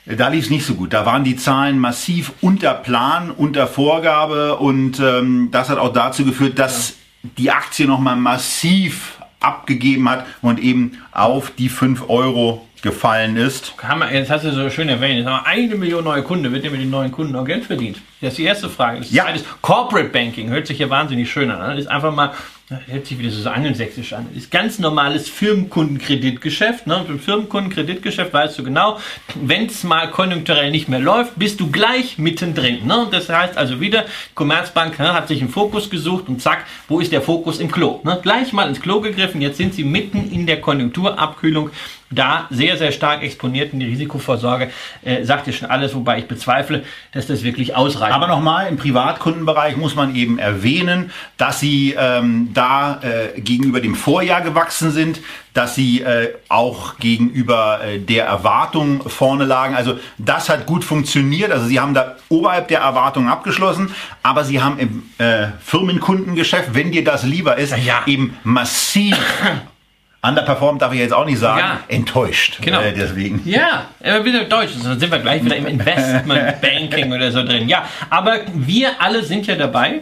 da 0.05 0.27
lief 0.27 0.45
es 0.45 0.49
nicht 0.51 0.65
so 0.65 0.75
gut. 0.75 0.93
Da 0.93 1.05
waren 1.05 1.23
die 1.23 1.35
Zahlen 1.35 1.79
massiv 1.79 2.33
unter 2.41 2.73
Plan, 2.73 3.31
unter 3.31 3.67
Vorgabe 3.67 4.55
und 4.57 4.99
ähm, 4.99 5.49
das 5.51 5.69
hat 5.69 5.79
auch 5.79 5.93
dazu 5.93 6.25
geführt, 6.25 6.59
dass 6.59 6.95
die 7.37 7.51
Aktie 7.51 7.87
nochmal 7.87 8.15
massiv 8.15 9.19
abgegeben 9.39 10.09
hat 10.09 10.25
und 10.41 10.59
eben 10.59 10.99
auf 11.11 11.51
die 11.51 11.69
5 11.69 12.09
Euro 12.09 12.65
gefallen 12.81 13.35
ist. 13.35 13.73
Jetzt 14.11 14.29
hast 14.29 14.45
du 14.45 14.51
so 14.51 14.69
schön 14.69 14.89
erwähnt, 14.89 15.17
jetzt 15.17 15.27
haben 15.27 15.43
wir 15.43 15.47
eine 15.47 15.75
Million 15.75 16.03
neue 16.03 16.21
Kunden. 16.21 16.51
Wird 16.51 16.63
ja 16.63 16.69
mit 16.69 16.81
den 16.81 16.91
neuen 16.91 17.11
Kunden 17.11 17.35
auch 17.35 17.43
Geld 17.43 17.65
verdient? 17.65 17.99
Das 18.21 18.33
ist 18.33 18.37
die 18.37 18.43
erste 18.43 18.69
Frage. 18.69 18.99
Das 18.99 19.11
ja. 19.11 19.27
ist 19.29 19.45
Corporate 19.63 20.09
Banking. 20.09 20.49
Hört 20.49 20.67
sich 20.67 20.77
ja 20.77 20.89
wahnsinnig 20.89 21.31
schön 21.31 21.49
an. 21.49 21.71
Das 21.71 21.79
ist 21.79 21.87
einfach 21.87 22.13
mal 22.13 22.33
das 22.67 22.79
hört 22.87 23.05
sich 23.05 23.19
wieder 23.19 23.29
so 23.29 23.47
angelsächsisch 23.47 24.13
an. 24.13 24.25
Ist 24.35 24.49
ganz 24.49 24.79
normales 24.79 25.29
Firmenkundenkreditgeschäft. 25.29 26.87
Ne? 26.87 26.97
Und 26.97 27.09
im 27.09 27.19
Firmenkundenkreditgeschäft 27.19 28.33
weißt 28.33 28.57
du 28.57 28.63
genau, 28.63 28.99
wenn 29.35 29.67
es 29.67 29.83
mal 29.83 30.09
konjunkturell 30.09 30.71
nicht 30.71 30.89
mehr 30.89 30.99
läuft, 30.99 31.37
bist 31.37 31.59
du 31.59 31.69
gleich 31.69 32.17
mittendrin. 32.17 32.87
Ne? 32.87 33.03
Und 33.03 33.13
das 33.13 33.29
heißt 33.29 33.55
also 33.55 33.81
wieder, 33.81 34.05
Commerzbank 34.33 34.97
ne, 34.97 35.13
hat 35.13 35.27
sich 35.27 35.41
einen 35.41 35.51
Fokus 35.51 35.91
gesucht 35.91 36.27
und 36.27 36.41
zack, 36.41 36.65
wo 36.87 36.99
ist 36.99 37.11
der 37.11 37.21
Fokus 37.21 37.59
im 37.59 37.69
Klo? 37.69 38.01
Ne? 38.03 38.17
Gleich 38.23 38.51
mal 38.51 38.67
ins 38.67 38.81
Klo 38.81 38.99
gegriffen, 38.99 39.41
jetzt 39.41 39.57
sind 39.57 39.75
sie 39.75 39.83
mitten 39.83 40.31
in 40.31 40.47
der 40.47 40.59
Konjunkturabkühlung 40.59 41.69
da 42.11 42.47
sehr, 42.49 42.77
sehr 42.77 42.91
stark 42.91 43.23
exponiert 43.23 43.73
in 43.73 43.79
die 43.79 43.87
Risikovorsorge, 43.87 44.69
äh, 45.03 45.23
sagt 45.23 45.47
ihr 45.47 45.53
schon 45.53 45.69
alles, 45.69 45.95
wobei 45.95 46.19
ich 46.19 46.27
bezweifle, 46.27 46.83
dass 47.11 47.27
das 47.27 47.43
wirklich 47.43 47.75
ausreicht. 47.75 48.13
Aber 48.13 48.27
nochmal, 48.27 48.67
im 48.67 48.77
Privatkundenbereich 48.77 49.75
muss 49.77 49.95
man 49.95 50.15
eben 50.15 50.37
erwähnen, 50.37 51.11
dass 51.37 51.59
sie 51.59 51.95
ähm, 51.97 52.53
da 52.55 52.99
äh, 53.03 53.39
gegenüber 53.39 53.79
dem 53.81 53.93
Vorjahr 53.95 54.41
gewachsen 54.41 54.89
sind, 54.91 55.19
dass 55.53 55.75
sie 55.75 56.01
äh, 56.01 56.33
auch 56.49 56.97
gegenüber 56.97 57.81
äh, 57.83 57.99
der 57.99 58.25
Erwartung 58.25 59.07
vorne 59.07 59.45
lagen. 59.45 59.75
Also 59.75 59.99
das 60.17 60.49
hat 60.49 60.65
gut 60.65 60.83
funktioniert. 60.83 61.51
Also 61.51 61.67
sie 61.67 61.79
haben 61.79 61.93
da 61.93 62.15
oberhalb 62.29 62.67
der 62.69 62.79
Erwartung 62.79 63.29
abgeschlossen, 63.29 63.93
aber 64.23 64.43
sie 64.43 64.61
haben 64.61 64.79
im 64.79 65.03
äh, 65.17 65.47
Firmenkundengeschäft, 65.63 66.73
wenn 66.73 66.91
dir 66.91 67.03
das 67.03 67.23
lieber 67.23 67.57
ist, 67.57 67.75
Ja. 67.77 68.01
eben 68.07 68.35
massiv 68.43 69.17
underperformed, 70.21 70.81
darf 70.81 70.91
ich 70.93 70.99
jetzt 70.99 71.13
auch 71.13 71.25
nicht 71.25 71.37
sagen, 71.39 71.59
Ja. 71.59 71.79
enttäuscht. 71.87 72.57
Genau. 72.61 72.81
Äh, 72.81 72.93
deswegen. 72.93 73.41
Ja, 73.45 73.85
aber 74.03 74.25
wieder 74.25 74.45
Deutsch. 74.45 74.71
Dann 74.83 74.99
sind 74.99 75.11
wir 75.11 75.19
gleich 75.19 75.45
wieder 75.45 75.55
im 75.55 75.67
Investmentbanking 75.67 77.13
oder 77.13 77.31
so 77.31 77.43
drin. 77.43 77.69
Ja, 77.69 77.85
aber 78.09 78.39
wir 78.53 78.89
alle 78.99 79.23
sind 79.23 79.45
ja 79.45 79.55
dabei. 79.55 80.01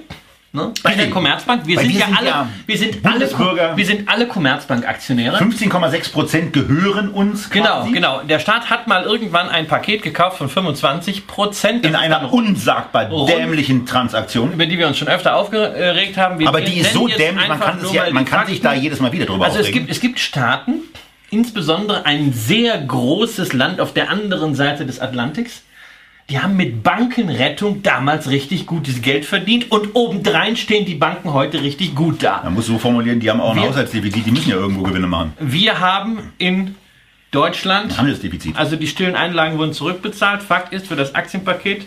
Ne? 0.55 0.71
In 0.91 0.97
der 0.99 1.09
Commerzbank. 1.09 1.65
Wir 1.65 1.77
weil 1.77 1.85
sind 1.85 1.93
wir 1.95 1.99
ja 2.01 2.05
sind 2.05 2.17
alle, 2.19 2.27
ja 2.27 2.47
wir 2.67 2.77
sind 2.77 2.97
alle, 3.03 3.75
wir 3.75 3.85
sind 3.87 4.07
alle 4.07 4.27
Commerzbank-Aktionäre. 4.27 5.37
15,6 5.37 6.11
Prozent 6.11 6.53
gehören 6.53 7.09
uns 7.09 7.49
Genau, 7.49 7.79
quasi. 7.81 7.91
genau. 7.91 8.21
Der 8.21 8.37
Staat 8.37 8.69
hat 8.69 8.87
mal 8.87 9.01
irgendwann 9.03 9.49
ein 9.49 9.65
Paket 9.65 10.03
gekauft 10.03 10.37
von 10.37 10.49
25 10.49 11.25
Prozent. 11.25 11.83
In 11.87 11.95
einer 11.95 12.31
unsagbar 12.31 13.07
Rund- 13.07 13.31
dämlichen 13.31 13.87
Transaktion. 13.87 14.53
über 14.53 14.67
die 14.67 14.77
wir 14.77 14.85
uns 14.85 14.99
schon 14.99 15.07
öfter 15.07 15.35
aufgeregt 15.37 16.17
haben. 16.17 16.37
Wir 16.37 16.47
Aber 16.47 16.61
die 16.61 16.77
ist 16.81 16.93
so 16.93 17.07
dämlich, 17.07 17.47
man 17.47 17.59
kann, 17.59 17.79
ja, 17.91 18.03
man 18.11 18.25
kann 18.25 18.45
sich 18.45 18.61
da 18.61 18.73
jedes 18.75 18.99
Mal 18.99 19.11
wieder 19.11 19.25
drüber 19.25 19.45
Also 19.45 19.57
es 19.57 19.61
aufregen. 19.61 19.87
gibt, 19.87 19.91
es 19.91 20.01
gibt 20.01 20.19
Staaten, 20.19 20.81
insbesondere 21.31 22.05
ein 22.05 22.31
sehr 22.31 22.77
großes 22.77 23.53
Land 23.53 23.81
auf 23.81 23.91
der 23.95 24.11
anderen 24.11 24.53
Seite 24.53 24.85
des 24.85 24.99
Atlantiks, 24.99 25.62
die 26.29 26.39
haben 26.39 26.55
mit 26.55 26.83
Bankenrettung 26.83 27.83
damals 27.83 28.29
richtig 28.29 28.65
gutes 28.65 29.01
Geld 29.01 29.25
verdient 29.25 29.71
und 29.71 29.95
obendrein 29.95 30.55
stehen 30.55 30.85
die 30.85 30.95
Banken 30.95 31.33
heute 31.33 31.61
richtig 31.61 31.95
gut 31.95 32.23
da. 32.23 32.41
Man 32.43 32.53
muss 32.53 32.67
so 32.67 32.77
formulieren, 32.77 33.19
die 33.19 33.29
haben 33.29 33.41
auch 33.41 33.55
ein 33.55 33.61
Haushaltsdefizit, 33.61 34.25
die 34.25 34.31
müssen 34.31 34.49
ja 34.49 34.55
irgendwo 34.55 34.83
Gewinne 34.83 35.07
machen. 35.07 35.33
Wir 35.39 35.79
haben 35.79 36.33
in 36.37 36.75
Deutschland, 37.31 37.97
Handelsdefizit. 37.97 38.55
also 38.55 38.75
die 38.75 38.87
stillen 38.87 39.15
Einlagen 39.15 39.57
wurden 39.57 39.73
zurückbezahlt. 39.73 40.43
Fakt 40.43 40.71
ist, 40.71 40.87
für 40.87 40.95
das 40.95 41.15
Aktienpaket, 41.15 41.85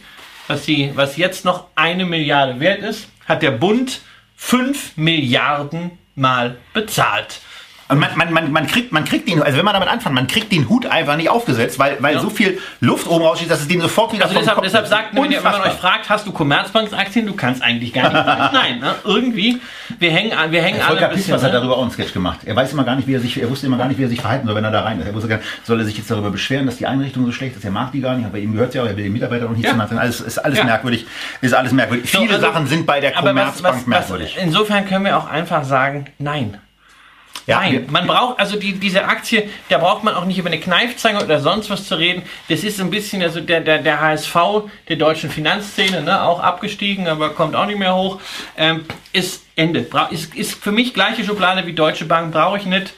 was, 0.48 0.64
sie, 0.64 0.90
was 0.94 1.16
jetzt 1.16 1.44
noch 1.44 1.68
eine 1.74 2.04
Milliarde 2.04 2.60
wert 2.60 2.82
ist, 2.82 3.08
hat 3.26 3.42
der 3.42 3.52
Bund 3.52 4.00
5 4.36 4.96
Milliarden 4.96 5.92
mal 6.14 6.56
bezahlt. 6.74 7.40
Und 7.88 8.00
man, 8.00 8.10
man, 8.16 8.32
man, 8.32 8.50
man, 8.50 8.66
kriegt, 8.66 8.90
man 8.90 9.04
kriegt 9.04 9.28
den, 9.28 9.40
also 9.42 9.56
wenn 9.58 9.64
man 9.64 9.74
damit 9.74 9.88
anfängt, 9.88 10.12
man 10.14 10.26
kriegt 10.26 10.50
den 10.50 10.68
Hut 10.68 10.86
einfach 10.86 11.16
nicht 11.16 11.28
aufgesetzt, 11.30 11.78
weil, 11.78 11.96
weil 12.00 12.14
Ja. 12.16 12.20
so 12.20 12.30
viel 12.30 12.58
Luft 12.80 13.06
oben 13.06 13.24
raussteht, 13.24 13.48
dass 13.48 13.60
es 13.60 13.68
den 13.68 13.80
sofort 13.80 14.12
wieder 14.12 14.24
Also 14.24 14.36
deshalb, 14.36 14.60
deshalb 14.62 14.86
sagt, 14.88 15.14
wenn, 15.14 15.30
ihr, 15.30 15.42
wenn 15.44 15.52
man 15.52 15.60
euch 15.62 15.72
fragt, 15.74 16.10
hast 16.10 16.26
du 16.26 16.32
Commerzbanksaktien, 16.32 17.26
du 17.26 17.34
kannst 17.34 17.62
eigentlich 17.62 17.92
gar 17.92 18.12
nicht 18.12 18.24
sagen, 18.24 18.48
nein. 18.52 18.80
Ne? 18.80 18.94
Irgendwie, 19.04 19.60
wir 20.00 20.10
hängen, 20.10 20.32
an- 20.32 20.50
wir 20.50 20.62
hängen 20.62 20.80
alle 20.80 20.88
Volker 20.88 21.04
ein 21.10 21.10
bisschen... 21.14 21.24
Pispers 21.34 21.42
hat 21.44 21.52
ne? 21.52 21.58
darüber 21.60 21.76
auch 21.78 21.82
einen 21.82 21.90
Sketch 21.92 22.12
gemacht. 22.12 22.40
Er 22.44 22.56
weiß 22.56 22.72
immer 22.72 22.82
gar 22.82 22.96
nicht, 22.96 23.06
wie 23.06 23.14
er 23.14 23.20
sich, 23.20 23.40
er 23.40 23.48
wusste 23.48 23.66
immer 23.66 23.78
gar 23.78 23.86
nicht, 23.86 23.98
wie 23.98 24.04
er 24.04 24.08
sich 24.08 24.20
verhalten 24.20 24.46
soll, 24.46 24.56
wenn 24.56 24.64
er 24.64 24.72
da 24.72 24.80
rein 24.82 24.98
ist. 25.00 25.06
Er 25.06 25.14
wusste 25.14 25.28
gar 25.28 25.36
nicht, 25.36 25.48
soll 25.64 25.78
er 25.78 25.84
sich 25.84 25.96
jetzt 25.96 26.10
darüber 26.10 26.30
beschweren, 26.32 26.66
dass 26.66 26.78
die 26.78 26.86
Einrichtung 26.88 27.24
so 27.24 27.30
schlecht 27.30 27.56
ist, 27.56 27.64
er 27.64 27.70
mag 27.70 27.92
die 27.92 28.00
gar 28.00 28.16
nicht, 28.16 28.26
aber 28.26 28.38
ihm 28.38 28.52
gehört 28.52 28.74
ja 28.74 28.82
auch, 28.82 28.86
er 28.86 28.96
will 28.96 29.04
den 29.04 29.12
Mitarbeiter 29.12 29.46
auch 29.46 29.50
nicht 29.50 29.64
Ja. 29.64 29.74
treten. 29.74 29.96
Alles, 29.98 30.20
ist 30.20 30.38
alles 30.38 30.58
Ja. 30.58 30.64
merkwürdig, 30.64 31.06
ist 31.40 31.54
alles 31.54 31.70
merkwürdig. 31.72 32.10
So, 32.10 32.18
Viele 32.18 32.34
also- 32.34 32.46
Sachen 32.46 32.66
sind 32.66 32.84
bei 32.84 32.98
der 33.00 33.12
was, 33.14 33.20
Commerzbank 33.20 33.74
was, 33.76 33.80
was, 33.82 33.86
merkwürdig. 33.86 34.36
insofern 34.42 34.86
können 34.88 35.04
wir 35.04 35.16
auch 35.16 35.28
einfach 35.28 35.62
sagen, 35.62 36.06
nein. 36.18 36.58
Ja, 37.46 37.60
Nein, 37.60 37.72
wir- 37.72 37.84
man 37.90 38.06
braucht, 38.08 38.40
also 38.40 38.58
die, 38.58 38.72
diese 38.72 39.04
Aktie, 39.04 39.48
da 39.68 39.78
braucht 39.78 40.02
man 40.02 40.14
auch 40.14 40.24
nicht 40.24 40.38
über 40.38 40.48
eine 40.48 40.58
Kneifzange 40.58 41.22
oder 41.24 41.38
sonst 41.40 41.70
was 41.70 41.86
zu 41.86 41.94
reden. 41.96 42.22
Das 42.48 42.64
ist 42.64 42.80
ein 42.80 42.90
bisschen, 42.90 43.22
also 43.22 43.40
der, 43.40 43.60
der, 43.60 43.78
der 43.78 44.00
HSV 44.00 44.34
der 44.88 44.96
deutschen 44.96 45.30
Finanzszene, 45.30 46.02
ne, 46.02 46.22
auch 46.22 46.40
abgestiegen, 46.40 47.06
aber 47.06 47.30
kommt 47.30 47.54
auch 47.54 47.66
nicht 47.66 47.78
mehr 47.78 47.94
hoch, 47.94 48.20
ähm, 48.56 48.84
ist 49.12 49.44
Ende. 49.54 49.82
Bra 49.82 50.06
ist, 50.06 50.34
ist 50.34 50.54
für 50.62 50.72
mich 50.72 50.92
gleiche 50.92 51.24
Schublade 51.24 51.66
wie 51.66 51.72
Deutsche 51.72 52.04
Bank, 52.04 52.32
brauche 52.32 52.58
ich 52.58 52.66
nicht. 52.66 52.92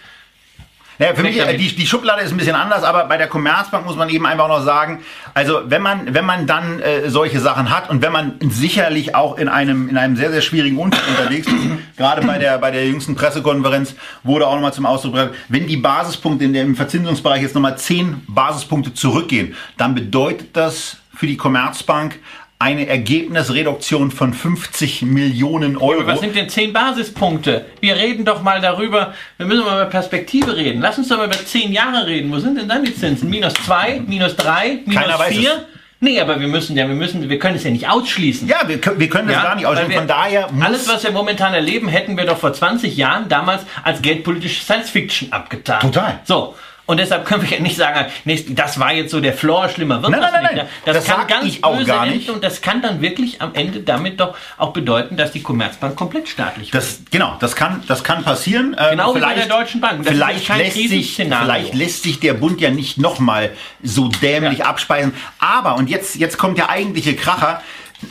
Naja, 0.99 1.15
für 1.15 1.23
mich, 1.23 1.37
die, 1.37 1.77
die 1.77 1.87
Schublade 1.87 2.23
ist 2.23 2.33
ein 2.33 2.37
bisschen 2.37 2.57
anders, 2.57 2.83
aber 2.83 3.05
bei 3.05 3.17
der 3.17 3.29
Commerzbank 3.29 3.87
muss 3.87 3.95
man 3.95 4.09
eben 4.09 4.27
einfach 4.27 4.49
noch 4.49 4.65
sagen, 4.65 5.01
also 5.33 5.61
wenn 5.67 5.81
man, 5.81 6.13
wenn 6.13 6.25
man 6.25 6.49
dann 6.49 6.81
äh, 6.81 7.09
solche 7.09 7.39
Sachen 7.39 7.71
hat 7.71 7.89
und 7.89 8.03
wenn 8.03 8.11
man 8.11 8.35
sicherlich 8.41 9.15
auch 9.15 9.39
in 9.39 9.49
einem, 9.49 9.89
in 9.89 9.97
einem 9.97 10.17
sehr, 10.17 10.33
sehr 10.33 10.41
schwierigen 10.41 10.77
Umfeld 10.77 11.07
unterwegs 11.19 11.47
ist, 11.47 11.97
gerade 11.97 12.27
bei 12.27 12.39
der, 12.39 12.59
bei 12.59 12.73
der 12.73 12.87
jüngsten 12.87 13.15
Pressekonferenz 13.15 13.95
wurde 14.25 14.49
auch 14.49 14.55
nochmal 14.55 14.73
zum 14.73 14.87
Ausdruck 14.87 15.15
gebracht, 15.15 15.35
wenn 15.49 15.69
die 15.69 15.77
Basispunkte 15.77 16.45
in 16.45 16.53
dem 16.53 16.75
Verzinsungsbereich 16.75 17.43
jetzt 17.43 17.55
nochmal 17.55 17.79
10 17.79 18.25
Basispunkte 18.27 18.93
zurückgehen, 18.93 19.55
dann 19.77 19.95
bedeutet 19.95 20.57
das 20.57 20.97
für 21.15 21.29
die 21.29 21.37
Commerzbank 21.37 22.19
eine 22.61 22.89
Ergebnisreduktion 22.89 24.11
von 24.11 24.35
50 24.35 25.03
Millionen 25.03 25.77
Euro. 25.77 26.07
Was 26.07 26.21
sind 26.21 26.35
denn 26.35 26.49
10 26.49 26.73
Basispunkte? 26.73 27.67
Wir 27.81 27.95
reden 27.97 28.25
doch 28.25 28.43
mal 28.43 28.61
darüber, 28.61 29.15
wir 29.37 29.47
müssen 29.47 29.65
mal 29.65 29.77
über 29.83 29.85
Perspektive 29.91 30.57
reden. 30.57 30.81
Lass 30.81 30.99
uns 30.99 31.09
doch 31.09 31.19
mal 31.19 31.27
über 31.27 31.37
10 31.45 31.71
Jahre 31.73 32.07
reden. 32.07 32.33
Wo 32.33 32.39
sind 32.39 32.59
denn 32.59 32.69
dann 32.69 32.85
die 32.85 32.95
Zinsen? 32.95 33.31
Minus 33.31 33.55
2, 33.55 34.03
minus 34.07 34.35
3, 34.37 34.81
minus 34.87 34.95
Keiner 35.03 35.19
weiß 35.19 35.37
4? 35.37 35.51
es. 35.53 35.59
Nee, 36.01 36.21
aber 36.21 36.39
wir 36.41 36.47
müssen 36.49 36.77
ja, 36.77 36.87
wir 36.89 36.95
müssen, 36.95 37.29
wir 37.29 37.39
können 37.41 37.57
es 37.57 37.65
ja 37.65 37.71
nicht 37.71 37.89
ausschließen. 37.89 38.47
ja, 38.49 38.59
wir, 38.67 38.81
können- 38.81 39.01
wir 39.01 39.09
können 39.09 39.27
das 39.29 39.37
Ja, 39.37 39.43
gar 39.43 39.55
nicht 39.57 39.67
ausschließen. 39.67 39.91
wir- 39.91 39.99
Von 39.99 40.07
daher 40.09 40.49
muss 40.53 40.65
Alles, 40.65 40.89
was 40.89 41.03
wir 41.05 41.11
momentan 41.13 41.55
erleben, 41.55 41.89
hätten 41.89 42.17
wir 42.17 42.25
doch 42.25 42.39
vor 42.39 42.53
20 42.53 42.97
Jahren 42.97 43.29
damals 43.29 43.63
als 43.83 44.01
geldpolitische 44.03 44.63
Science-Fiction 44.65 45.33
abgetan. 45.33 45.81
Total. 45.81 46.21
So. 46.25 46.55
Und 46.89 46.97
deshalb 46.97 47.27
können 47.27 47.43
wir 47.43 47.51
ja 47.59 47.63
nicht 47.63 47.77
sagen, 47.77 48.11
nächst- 48.25 48.47
das 48.59 48.81
war 48.81 48.95
jetzt 48.95 49.11
so 49.11 49.21
der 49.21 49.35
Floor, 49.35 49.69
schlimmer 49.69 50.01
wird 50.03 50.11
Nein, 50.11 50.23
das 50.23 50.33
nein, 50.33 50.41
nicht. 50.43 50.53
nein, 50.55 50.57
ne? 50.57 50.63
nein. 50.65 50.85
Das, 50.87 50.97
Das 51.05 51.05
kann 51.17 51.27
ganz 51.27 51.45
ich 51.45 51.63
auch 51.63 51.85
gar 51.85 52.07
nicht. 52.07 52.31
und 52.31 52.43
das 52.43 52.63
kann 52.63 52.81
dann 52.81 53.03
wirklich 53.03 53.43
am 53.43 53.55
Ende 53.55 53.81
damit 53.81 54.19
doch 54.21 54.35
auch 54.57 54.73
bedeuten, 54.73 55.19
dass 55.19 55.31
die 55.33 55.43
Commerzbank 55.43 55.97
komplett 55.97 56.31
staatlich 56.31 56.73
wird. 56.73 56.83
Das, 56.83 57.01
genau, 57.11 57.37
das 57.41 57.55
kann, 57.57 57.83
das 57.87 58.03
kann 58.03 58.25
passieren. 58.25 58.75
Ähm, 58.79 58.93
Genau 58.93 59.15
wie 59.15 59.21
bei 59.21 59.35
der 59.35 59.45
Deutschen 59.47 59.83
Bank. 59.83 60.03
Das 60.03 60.15
vielleicht, 60.15 60.49
lässt 60.49 60.75
sich, 60.77 61.15
vielleicht 61.17 61.75
lässt 61.75 62.03
sich 62.05 62.21
der 62.21 62.33
Bund 62.33 62.59
ja 62.63 62.71
nicht 62.71 62.97
nochmal 62.97 63.51
so 63.83 64.09
dämlich 64.09 64.61
Ja. 64.61 64.65
abspeisen. 64.65 65.13
Aber, 65.41 65.77
und 65.77 65.91
jetzt, 65.91 66.15
jetzt 66.17 66.39
kommt 66.39 66.57
der 66.57 66.71
eigentliche 66.71 67.15
Kracher, 67.15 67.61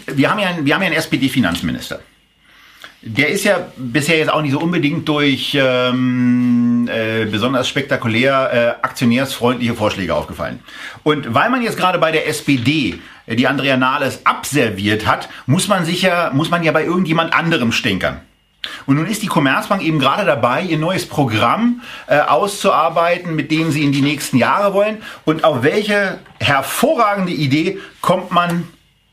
wir 0.06 0.30
haben 0.30 0.38
ja, 0.38 0.50
einen- 0.50 0.66
wir 0.68 0.76
haben 0.76 0.82
ja 0.84 0.88
einen 0.88 0.98
SPD-Finanzminister. 0.98 2.00
Der 3.02 3.30
ist 3.30 3.44
ja 3.44 3.68
bisher 3.78 4.18
jetzt 4.18 4.32
auch 4.32 4.42
nicht 4.42 4.54
so 4.54 4.60
unbedingt 4.60 5.08
durch 5.08 5.56
ähm, 5.60 6.90
äh, 6.92 7.26
besonders 7.26 7.68
spektakulär 7.68 8.78
äh, 8.82 8.84
aktionärsfreundliche 8.84 9.76
Vorschläge 9.76 10.16
aufgefallen. 10.16 10.60
Und 11.04 11.34
weil 11.34 11.52
man 11.52 11.62
jetzt 11.62 11.78
gerade 11.78 12.00
bei 12.00 12.12
der 12.12 12.28
SPD 12.28 13.00
äh, 13.28 13.36
die 13.36 13.46
Andrea 13.46 13.78
Nahles 13.78 14.26
abserviert 14.26 15.06
hat, 15.06 15.30
muss 15.46 15.68
man 15.68 15.86
sicher, 15.86 16.32
muss 16.34 16.50
man 16.50 16.64
ja 16.64 16.72
bei 16.72 16.86
irgendjemand 16.86 17.34
anderem 17.34 17.72
stänkern. 17.72 18.22
Und 18.88 18.96
nun 18.96 19.06
ist 19.06 19.22
die 19.22 19.28
Commerzbank 19.28 19.84
eben 19.84 20.00
gerade 20.00 20.26
dabei, 20.26 20.64
ihr 20.64 20.80
neues 20.80 21.08
Programm 21.08 21.82
äh, 22.08 22.20
auszuarbeiten, 22.20 23.36
mit 23.36 23.52
dem 23.52 23.72
sie 23.72 23.84
in 23.84 23.92
die 23.92 24.02
nächsten 24.02 24.38
Jahre 24.38 24.74
wollen. 24.74 25.04
Und 25.24 25.44
auf 25.44 25.62
welche 25.62 26.20
hervorragende 26.40 27.32
Idee 27.32 27.78
kommt 28.02 28.32
man 28.32 28.68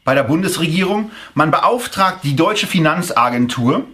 bei 0.05 0.15
der 0.15 0.23
Bundesregierung? 0.23 1.11
Man 1.35 1.51
beauftragt 1.51 2.21
die 2.23 2.37
deutsche 2.37 2.67
Finanzagentur, 2.67 3.85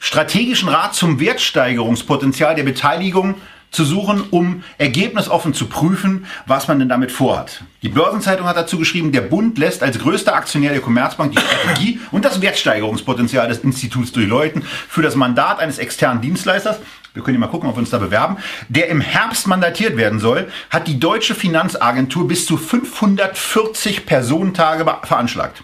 strategischen 0.00 0.68
Rat 0.68 0.94
zum 0.94 1.20
Wertsteigerungspotenzial 1.20 2.54
der 2.54 2.64
Beteiligung 2.64 3.36
zu 3.74 3.84
suchen, 3.84 4.24
um 4.30 4.62
ergebnisoffen 4.78 5.52
zu 5.52 5.66
prüfen, 5.66 6.26
was 6.46 6.68
man 6.68 6.78
denn 6.78 6.88
damit 6.88 7.10
vorhat. 7.10 7.64
Die 7.82 7.88
Börsenzeitung 7.88 8.46
hat 8.46 8.56
dazu 8.56 8.78
geschrieben, 8.78 9.10
der 9.10 9.22
Bund 9.22 9.58
lässt 9.58 9.82
als 9.82 9.98
größter 9.98 10.34
Aktionär 10.34 10.70
der 10.70 10.80
Commerzbank 10.80 11.32
die 11.32 11.40
Strategie 11.40 12.00
und 12.12 12.24
das 12.24 12.40
Wertsteigerungspotenzial 12.40 13.48
des 13.48 13.58
Instituts 13.58 14.12
durchleuchten 14.12 14.62
für 14.62 15.02
das 15.02 15.16
Mandat 15.16 15.58
eines 15.58 15.78
externen 15.78 16.22
Dienstleisters. 16.22 16.78
Wir 17.14 17.22
können 17.22 17.36
ja 17.36 17.40
mal 17.40 17.46
gucken, 17.46 17.68
ob 17.68 17.76
wir 17.76 17.80
uns 17.80 17.90
da 17.90 17.98
bewerben. 17.98 18.38
Der 18.68 18.88
im 18.88 19.00
Herbst 19.00 19.46
mandatiert 19.46 19.96
werden 19.96 20.18
soll, 20.18 20.48
hat 20.68 20.88
die 20.88 20.98
deutsche 20.98 21.36
Finanzagentur 21.36 22.26
bis 22.26 22.44
zu 22.44 22.56
540 22.56 24.04
Personentage 24.04 24.84
veranschlagt. 25.04 25.62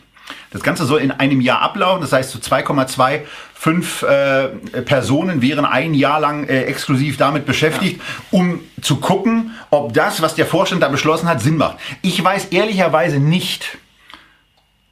Das 0.53 0.63
Ganze 0.63 0.85
soll 0.85 1.01
in 1.01 1.11
einem 1.11 1.41
Jahr 1.41 1.61
ablaufen, 1.61 2.03
das 2.03 2.13
heißt 2.13 2.31
so 2.31 2.39
2,25 2.39 4.07
äh, 4.07 4.83
Personen 4.83 5.43
wären 5.43 5.65
ein 5.65 5.93
Jahr 5.95 6.21
lang 6.21 6.49
äh, 6.49 6.63
exklusiv 6.63 7.17
damit 7.17 7.47
beschäftigt, 7.47 8.01
um 8.31 8.61
zu 8.81 8.99
gucken, 8.99 9.53
ob 9.71 9.93
das, 9.93 10.23
was 10.23 10.37
der 10.37 10.47
Vorstand 10.47 10.83
da 10.83 10.89
beschlossen 10.89 11.29
hat, 11.29 11.41
Sinn 11.41 11.57
macht. 11.57 11.79
Ich 12.03 12.23
weiß 12.23 12.47
ehrlicherweise 12.47 13.19
nicht, 13.19 13.79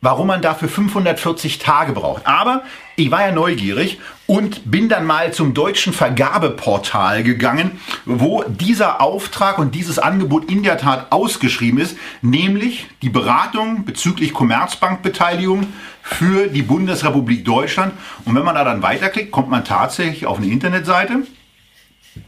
warum 0.01 0.27
man 0.27 0.43
dafür 0.43 0.69
540 0.69 1.59
Tage 1.59 1.93
braucht. 1.93 2.27
Aber 2.27 2.63
ich 2.99 3.11
war 3.13 3.23
ja 3.23 3.33
neugierig 3.33 4.01
und 4.27 4.71
bin 4.71 4.89
dann 4.89 5.07
mal 5.07 5.33
zum 5.33 5.55
deutschen 5.55 5.93
Vergabeportal 5.93 7.23
gegangen, 7.23 7.81
wo 8.05 8.43
dieser 8.43 9.01
Auftrag 9.01 9.59
und 9.59 9.75
dieses 9.75 10.01
Angebot 10.01 10.51
in 10.51 10.65
der 10.65 10.79
Tat 10.79 11.13
ausgeschrieben 11.13 11.79
ist, 11.79 11.97
nämlich 12.23 12.89
die 13.03 13.09
Beratung 13.09 13.85
bezüglich 13.85 14.35
Commerzbankbeteiligung 14.35 15.69
für 16.03 16.49
die 16.49 16.63
Bundesrepublik 16.63 17.45
Deutschland. 17.45 17.93
Und 18.25 18.35
wenn 18.35 18.45
man 18.45 18.57
da 18.57 18.65
dann 18.65 18.83
weiterklickt, 18.83 19.31
kommt 19.31 19.49
man 19.49 19.65
tatsächlich 19.65 20.27
auf 20.27 20.39
eine 20.39 20.49
Internetseite, 20.49 21.23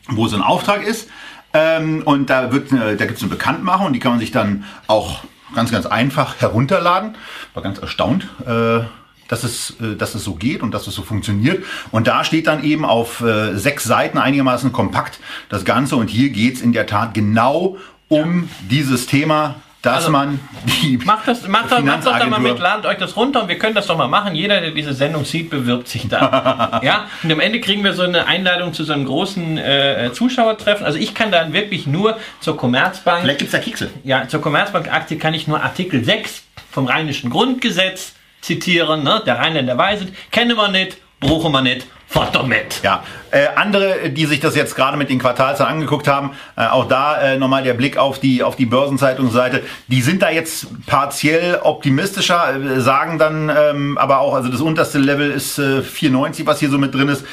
wo 0.08 0.28
so 0.28 0.36
ein 0.36 0.42
Auftrag 0.42 0.86
ist. 0.86 1.08
Ähm, 1.52 2.02
und 2.04 2.30
da, 2.30 2.42
da 2.42 2.48
gibt 2.48 2.70
es 2.70 3.22
eine 3.22 3.30
Bekanntmachung, 3.30 3.92
die 3.92 3.98
kann 3.98 4.12
man 4.12 4.20
sich 4.20 4.30
dann 4.30 4.64
auch 4.86 5.24
ganz, 5.52 5.72
ganz 5.72 5.86
einfach 5.86 6.40
herunterladen. 6.40 7.16
War 7.54 7.62
ganz 7.64 7.78
erstaunt, 7.80 8.28
äh, 8.46 8.82
dass, 9.30 9.44
es, 9.44 9.76
äh, 9.80 9.96
dass 9.96 10.14
es 10.14 10.24
so 10.24 10.34
geht 10.34 10.62
und 10.62 10.74
dass 10.74 10.86
es 10.86 10.94
so 10.94 11.02
funktioniert. 11.02 11.64
Und 11.90 12.06
da 12.06 12.24
steht 12.24 12.46
dann 12.48 12.64
eben 12.64 12.84
auf 12.84 13.22
äh, 13.22 13.56
sechs 13.56 13.84
Seiten 13.84 14.18
einigermaßen 14.18 14.72
kompakt 14.72 15.20
das 15.48 15.64
Ganze. 15.64 15.96
Und 15.96 16.10
hier 16.10 16.30
geht's 16.30 16.60
in 16.60 16.72
der 16.72 16.86
Tat 16.86 17.14
genau 17.14 17.78
um 18.08 18.50
dieses 18.68 19.06
Thema 19.06 19.56
dass 19.82 19.94
also, 19.94 20.10
man 20.10 20.38
die 20.66 20.98
macht 20.98 21.26
das, 21.26 21.48
macht, 21.48 21.72
das, 21.72 21.82
macht 21.82 22.04
das 22.04 22.18
doch 22.18 22.28
mal 22.28 22.38
mit, 22.38 22.58
ladet 22.58 22.84
euch 22.84 22.98
das 22.98 23.16
runter 23.16 23.40
und 23.40 23.48
wir 23.48 23.56
können 23.56 23.74
das 23.74 23.86
doch 23.86 23.96
mal 23.96 24.08
machen. 24.08 24.34
Jeder, 24.34 24.60
der 24.60 24.72
diese 24.72 24.92
Sendung 24.92 25.24
sieht, 25.24 25.48
bewirbt 25.48 25.88
sich 25.88 26.06
da. 26.06 26.80
ja, 26.84 27.06
und 27.22 27.32
am 27.32 27.40
Ende 27.40 27.60
kriegen 27.60 27.82
wir 27.82 27.94
so 27.94 28.02
eine 28.02 28.26
Einladung 28.26 28.74
zu 28.74 28.84
so 28.84 28.92
einem 28.92 29.06
großen 29.06 29.56
äh, 29.56 30.10
Zuschauertreffen. 30.12 30.84
Also 30.84 30.98
ich 30.98 31.14
kann 31.14 31.32
dann 31.32 31.54
wirklich 31.54 31.86
nur 31.86 32.18
zur 32.40 32.58
Commerzbank. 32.58 33.22
Vielleicht 33.22 33.38
gibt's 33.38 33.52
da 33.52 33.58
Kekse. 33.58 33.88
Ja, 34.04 34.28
zur 34.28 34.42
Commerzbank-Aktie 34.42 35.16
kann 35.16 35.32
ich 35.32 35.48
nur 35.48 35.62
Artikel 35.62 36.04
6 36.04 36.42
vom 36.70 36.84
Rheinischen 36.84 37.30
Grundgesetz 37.30 38.12
zitieren. 38.40 39.02
Ne? 39.02 39.22
Der 39.26 39.38
Rheinländer 39.38 39.76
weiset, 39.78 40.08
kennen 40.30 40.56
wir 40.56 40.68
nicht, 40.68 40.96
brauchen 41.20 41.52
wir 41.52 41.62
nicht, 41.62 41.86
fort 42.06 42.34
damit. 42.34 42.80
Ja, 42.82 43.04
äh, 43.30 43.46
andere, 43.54 44.10
die 44.10 44.26
sich 44.26 44.40
das 44.40 44.56
jetzt 44.56 44.74
gerade 44.74 44.96
mit 44.96 45.10
den 45.10 45.18
Quartalzahlen 45.18 45.74
angeguckt 45.74 46.08
haben, 46.08 46.32
äh, 46.56 46.66
auch 46.66 46.88
da 46.88 47.20
äh, 47.20 47.38
nochmal 47.38 47.62
der 47.62 47.74
Blick 47.74 47.96
auf 47.96 48.18
die 48.18 48.42
auf 48.42 48.56
die 48.56 48.66
Börsenzeitungsseite. 48.66 49.62
Die 49.86 50.02
sind 50.02 50.22
da 50.22 50.30
jetzt 50.30 50.66
partiell 50.86 51.60
optimistischer, 51.62 52.56
äh, 52.56 52.80
sagen 52.80 53.18
dann 53.18 53.48
ähm, 53.48 53.98
aber 53.98 54.18
auch, 54.18 54.34
also 54.34 54.48
das 54.48 54.60
unterste 54.60 54.98
Level 54.98 55.30
ist 55.30 55.58
äh, 55.58 55.80
4,90, 55.80 56.46
was 56.46 56.58
hier 56.58 56.70
so 56.70 56.78
mit 56.78 56.94
drin 56.94 57.08
ist. 57.08 57.24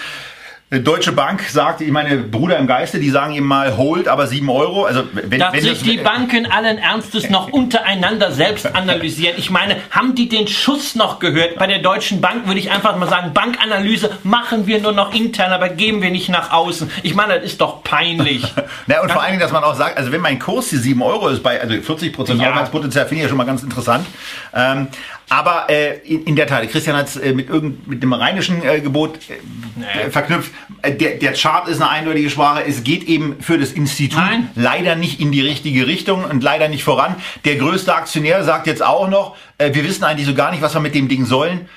Deutsche 0.70 1.14
Bank 1.14 1.44
sagt, 1.44 1.80
ich 1.80 1.92
meine, 1.92 2.18
Bruder 2.18 2.58
im 2.58 2.68
Geiste, 2.68 3.00
die 3.00 3.10
sagen 3.10 3.32
ihm 3.32 3.46
mal 3.46 3.78
Hold, 3.78 4.10
aber 4.10 4.28
7 4.28 4.50
Euro. 4.50 4.84
Also 4.84 5.04
wenn, 5.14 5.40
Dass 5.40 5.54
wenn 5.54 5.62
sich 5.62 5.72
das, 5.72 5.84
die 5.84 5.96
Banken 5.96 6.46
allen 6.46 6.78
Ernstes 6.78 7.30
noch 7.30 7.48
untereinander 7.54 8.34
selbst 8.34 8.76
analysieren. 8.76 9.36
Ich 9.38 9.50
meine, 9.50 9.78
haben 9.92 10.14
die 10.14 10.28
den 10.28 10.46
Schuss 10.50 10.96
noch 10.96 11.20
gehört? 11.20 11.56
Bei 11.56 11.68
der 11.68 11.80
Deutschen 11.80 12.20
Bank 12.20 12.48
würde 12.48 12.60
ich 12.60 12.70
einfach 12.70 12.98
mal 12.98 13.08
sagen, 13.08 13.32
Bankanalyse 13.34 14.10
machen 14.24 14.68
wir 14.68 14.82
nur 14.82 14.92
noch 14.92 15.14
intern, 15.14 15.54
aber 15.54 15.70
geben 15.70 16.02
wir 16.02 16.12
nicht 16.12 16.28
nach 16.28 16.52
außen. 16.52 16.92
Ich 17.02 17.16
meine, 17.16 17.36
das 17.36 17.46
ist 17.46 17.62
doch 17.62 17.82
peinlich. 17.82 18.44
Na, 18.88 19.02
und 19.02 19.10
vor 19.10 19.22
allen 19.22 19.32
Dingen, 19.32 19.42
dass 19.42 19.54
man 19.54 19.64
auch 19.64 19.76
sagt, 19.76 19.96
also 19.96 20.12
wenn 20.12 20.20
mein 20.20 20.38
Kurs 20.38 20.68
die 20.68 20.76
7 20.76 21.02
Euro 21.02 21.30
ist, 21.30 21.44
bei 21.44 21.62
also 21.62 21.82
40 21.82 22.12
Prozent 22.12 22.42
ja. 22.42 22.52
Arbeitspotenzial, 22.52 23.06
finde 23.06 23.20
ich 23.20 23.24
ja 23.24 23.30
schon 23.30 23.38
mal 23.38 23.46
ganz 23.46 23.64
interessant. 23.64 24.06
Ähm, 24.54 24.90
aber 25.30 25.70
äh, 25.70 25.98
in, 26.06 26.24
in, 26.24 26.36
der 26.38 26.48
Tat, 26.48 26.70
Christian 26.70 26.96
hat 26.96 27.08
es 27.08 27.18
äh, 27.18 27.34
mit, 27.34 27.50
irgend, 27.50 27.86
mit 27.88 28.02
dem 28.02 28.14
rheinischen 28.14 28.64
äh, 28.64 28.80
Gebot 28.80 29.18
äh, 29.30 29.34
nee. 29.76 30.10
verknüpft. 30.10 30.54
Äh, 30.82 30.94
der, 30.94 31.16
der 31.16 31.34
Chart 31.34 31.68
ist 31.68 31.82
eine 31.82 31.90
eindeutige 31.90 32.30
Sprache. 32.30 32.64
Es 32.66 32.84
geht 32.84 33.04
eben 33.04 33.36
für 33.42 33.58
das 33.58 33.74
Institut 33.74 34.20
Nein. 34.20 34.50
leider 34.56 34.96
nicht 34.96 35.20
in 35.20 35.34
die 35.34 35.42
richtige 35.42 35.86
Richtung 35.86 36.24
und 36.24 36.44
leider 36.44 36.70
nicht 36.70 36.86
voran. 36.86 37.16
Der 37.44 37.58
größte 37.58 37.94
Aktionär 37.94 38.46
sagt 38.46 38.68
jetzt 38.68 38.82
auch 38.82 39.10
noch, 39.10 39.36
äh, 39.58 39.74
wir 39.74 39.84
wissen 39.84 40.06
eigentlich 40.06 40.28
so 40.28 40.34
gar 40.34 40.52
nicht, 40.52 40.62
was 40.62 40.74
wir 40.74 40.82
mit 40.82 40.96
dem 40.96 41.08
Ding 41.08 41.26
sollen. 41.26 41.68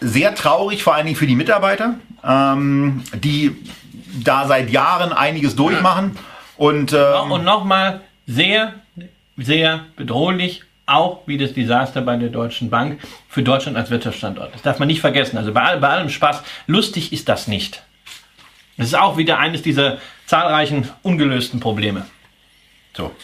Sehr 0.00 0.34
traurig, 0.34 0.82
vor 0.82 0.94
allen 0.94 1.04
Dingen 1.04 1.18
für 1.18 1.26
die 1.26 1.36
Mitarbeiter, 1.36 1.96
ähm, 2.26 3.02
die 3.12 3.54
da 4.24 4.46
seit 4.48 4.70
Jahren 4.70 5.12
einiges 5.12 5.54
durchmachen. 5.54 6.16
Und, 6.56 6.94
ähm, 6.94 7.30
und 7.30 7.44
nochmal 7.44 8.00
sehr, 8.26 8.72
sehr 9.36 9.84
bedrohlich 9.96 10.62
auch 10.90 11.22
wie 11.26 11.38
das 11.38 11.52
Desaster 11.52 12.00
bei 12.02 12.16
der 12.16 12.28
Deutschen 12.28 12.70
Bank 12.70 13.00
für 13.28 13.42
Deutschland 13.42 13.76
als 13.76 13.90
Wirtschaftsstandort. 13.90 14.54
Das 14.54 14.62
darf 14.62 14.78
man 14.78 14.88
nicht 14.88 15.00
vergessen. 15.00 15.38
Also 15.38 15.52
bei, 15.52 15.76
bei 15.76 15.88
allem 15.88 16.10
Spaß, 16.10 16.42
lustig 16.66 17.12
ist 17.12 17.28
das 17.28 17.46
nicht. 17.46 17.82
Das 18.76 18.88
ist 18.88 18.94
auch 18.94 19.16
wieder 19.16 19.38
eines 19.38 19.62
dieser 19.62 19.98
zahlreichen 20.26 20.88
ungelösten 21.02 21.60
Probleme. 21.60 22.06
So, 22.96 23.14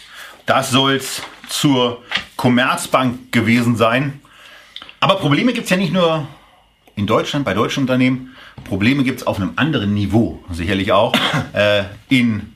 das 0.45 0.71
soll 0.71 0.97
es 0.97 1.23
zur 1.49 2.03
Commerzbank 2.37 3.33
gewesen 3.33 3.77
sein. 3.77 4.21
Aber 5.01 5.17
Probleme 5.17 5.53
gibt 5.53 5.65
es 5.65 5.71
ja 5.71 5.77
nicht 5.77 5.93
nur 5.93 6.27
in 6.95 7.07
Deutschland, 7.07 7.45
bei 7.45 7.55
deutschen 7.55 7.83
Unternehmen. 7.83 8.35
Probleme 8.65 9.05
gibt 9.05 9.21
es 9.21 9.27
auf 9.27 9.37
einem 9.37 9.53
anderen 9.57 9.95
Niveau, 9.95 10.43
sicherlich 10.51 10.93
auch, 10.93 11.15
äh, 11.53 11.85
in 12.09 12.55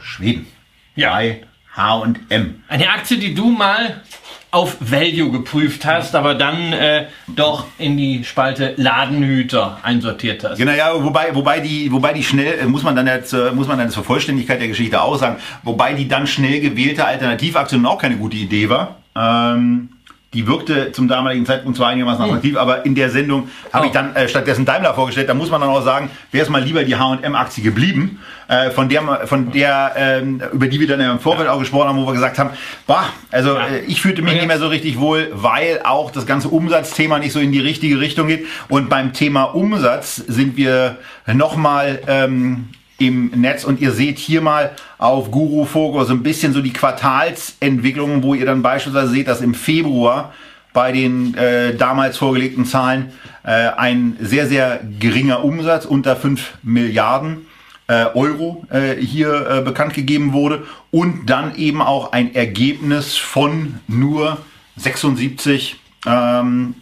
Schweden. 0.00 0.46
Ja. 0.94 1.12
Bei 1.12 1.42
H&M. 1.76 2.62
Eine 2.68 2.90
Aktie, 2.90 3.18
die 3.18 3.34
du 3.34 3.50
mal 3.50 4.02
auf 4.50 4.76
Value 4.80 5.30
geprüft 5.30 5.84
hast, 5.84 6.14
aber 6.14 6.34
dann 6.34 6.72
äh, 6.72 7.06
doch 7.26 7.66
in 7.78 7.96
die 7.96 8.24
Spalte 8.24 8.74
Ladenhüter 8.76 9.78
einsortiert 9.82 10.42
hast. 10.42 10.58
Genau, 10.58 10.72
ja, 10.72 10.92
wobei, 11.04 11.34
wobei 11.34 11.60
die, 11.60 11.92
wobei 11.92 12.14
die 12.14 12.24
schnell, 12.24 12.60
äh, 12.60 12.64
muss 12.64 12.82
man 12.82 12.96
dann 12.96 13.06
jetzt, 13.06 13.32
äh, 13.34 13.52
muss 13.52 13.66
man 13.66 13.78
dann 13.78 13.90
zur 13.90 14.04
Vollständigkeit 14.04 14.60
der 14.60 14.68
Geschichte 14.68 15.02
auch 15.02 15.16
sagen, 15.16 15.36
wobei 15.62 15.92
die 15.92 16.08
dann 16.08 16.26
schnell 16.26 16.60
gewählte 16.60 17.04
Alternativaktion 17.04 17.84
auch 17.84 17.98
keine 17.98 18.16
gute 18.16 18.36
Idee 18.36 18.70
war. 18.70 18.96
Ähm, 19.14 19.90
die 20.34 20.46
wirkte 20.46 20.92
zum 20.92 21.08
damaligen 21.08 21.46
Zeitpunkt 21.46 21.78
zwar 21.78 21.88
einigermaßen 21.88 22.22
hm. 22.22 22.30
attraktiv, 22.30 22.56
aber 22.58 22.84
in 22.84 22.94
der 22.94 23.08
Sendung 23.08 23.48
habe 23.72 23.84
oh. 23.84 23.86
ich 23.86 23.92
dann 23.92 24.14
äh, 24.14 24.28
stattdessen 24.28 24.66
Daimler 24.66 24.92
vorgestellt. 24.92 25.28
Da 25.28 25.34
muss 25.34 25.50
man 25.50 25.62
dann 25.62 25.70
auch 25.70 25.82
sagen, 25.82 26.10
wäre 26.32 26.44
es 26.44 26.50
mal 26.50 26.62
lieber 26.62 26.84
die 26.84 26.96
H&M-Aktie 26.96 27.64
geblieben, 27.64 28.20
äh, 28.48 28.70
von 28.70 28.90
der, 28.90 29.26
von 29.26 29.52
der 29.52 29.92
ähm, 29.96 30.42
über 30.52 30.66
die 30.68 30.80
wir 30.80 30.86
dann 30.86 31.00
im 31.00 31.18
Vorfeld 31.18 31.46
ja. 31.46 31.54
auch 31.54 31.58
gesprochen 31.58 31.88
haben, 31.88 31.98
wo 31.98 32.06
wir 32.06 32.12
gesagt 32.12 32.38
haben, 32.38 32.50
bah, 32.86 33.06
also 33.30 33.54
ja. 33.54 33.68
äh, 33.68 33.80
ich 33.86 34.02
fühlte 34.02 34.20
mich 34.20 34.34
nicht 34.34 34.46
mehr 34.46 34.58
so 34.58 34.68
richtig 34.68 34.98
wohl, 34.98 35.30
weil 35.32 35.80
auch 35.82 36.10
das 36.10 36.26
ganze 36.26 36.48
Umsatzthema 36.48 37.18
nicht 37.18 37.32
so 37.32 37.40
in 37.40 37.50
die 37.50 37.60
richtige 37.60 37.98
Richtung 37.98 38.28
geht. 38.28 38.46
Und 38.68 38.90
beim 38.90 39.14
Thema 39.14 39.44
Umsatz 39.44 40.16
sind 40.16 40.58
wir 40.58 40.98
nochmal 41.26 42.00
ähm, 42.06 42.68
im 42.98 43.30
Netz 43.30 43.64
und 43.64 43.80
ihr 43.80 43.92
seht 43.92 44.18
hier 44.18 44.40
mal 44.40 44.72
auf 44.98 45.30
Guru 45.30 45.64
Fogo 45.64 46.04
so 46.04 46.12
ein 46.12 46.22
bisschen 46.22 46.52
so 46.52 46.60
die 46.60 46.72
Quartalsentwicklungen, 46.72 48.22
wo 48.22 48.34
ihr 48.34 48.44
dann 48.44 48.62
beispielsweise 48.62 49.12
seht, 49.12 49.28
dass 49.28 49.40
im 49.40 49.54
Februar 49.54 50.32
bei 50.72 50.92
den 50.92 51.34
äh, 51.34 51.74
damals 51.76 52.18
vorgelegten 52.18 52.64
Zahlen 52.64 53.12
äh, 53.44 53.50
ein 53.50 54.16
sehr, 54.20 54.46
sehr 54.46 54.80
geringer 54.98 55.44
Umsatz 55.44 55.86
unter 55.86 56.16
5 56.16 56.58
Milliarden 56.62 57.46
äh, 57.86 58.04
Euro 58.14 58.64
äh, 58.70 58.96
hier 58.96 59.48
äh, 59.48 59.62
bekannt 59.62 59.94
gegeben 59.94 60.32
wurde 60.32 60.66
und 60.90 61.30
dann 61.30 61.54
eben 61.56 61.80
auch 61.80 62.12
ein 62.12 62.34
Ergebnis 62.34 63.16
von 63.16 63.80
nur 63.86 64.38
76, 64.76 65.80
ähm, 66.06 66.74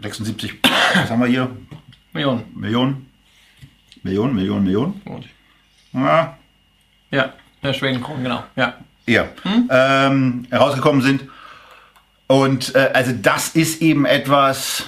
76, 0.00 0.54
was 0.94 1.10
haben 1.10 1.20
wir 1.20 1.28
hier? 1.28 1.50
Millionen. 2.12 2.42
Millionen. 2.54 3.11
Millionen, 4.02 4.34
Millionen, 4.34 4.64
Millionen. 4.64 5.00
Ja. 5.92 6.36
Ja, 7.10 7.32
der 7.62 7.72
Schwedenkron, 7.72 8.22
genau. 8.22 8.42
Ja. 8.56 8.74
Ja. 9.06 9.28
Hm? 9.42 9.68
Ähm, 9.70 10.46
herausgekommen 10.50 11.02
sind. 11.02 11.24
Und 12.26 12.74
äh, 12.74 12.90
also 12.94 13.12
das 13.20 13.50
ist 13.50 13.82
eben 13.82 14.06
etwas, 14.06 14.86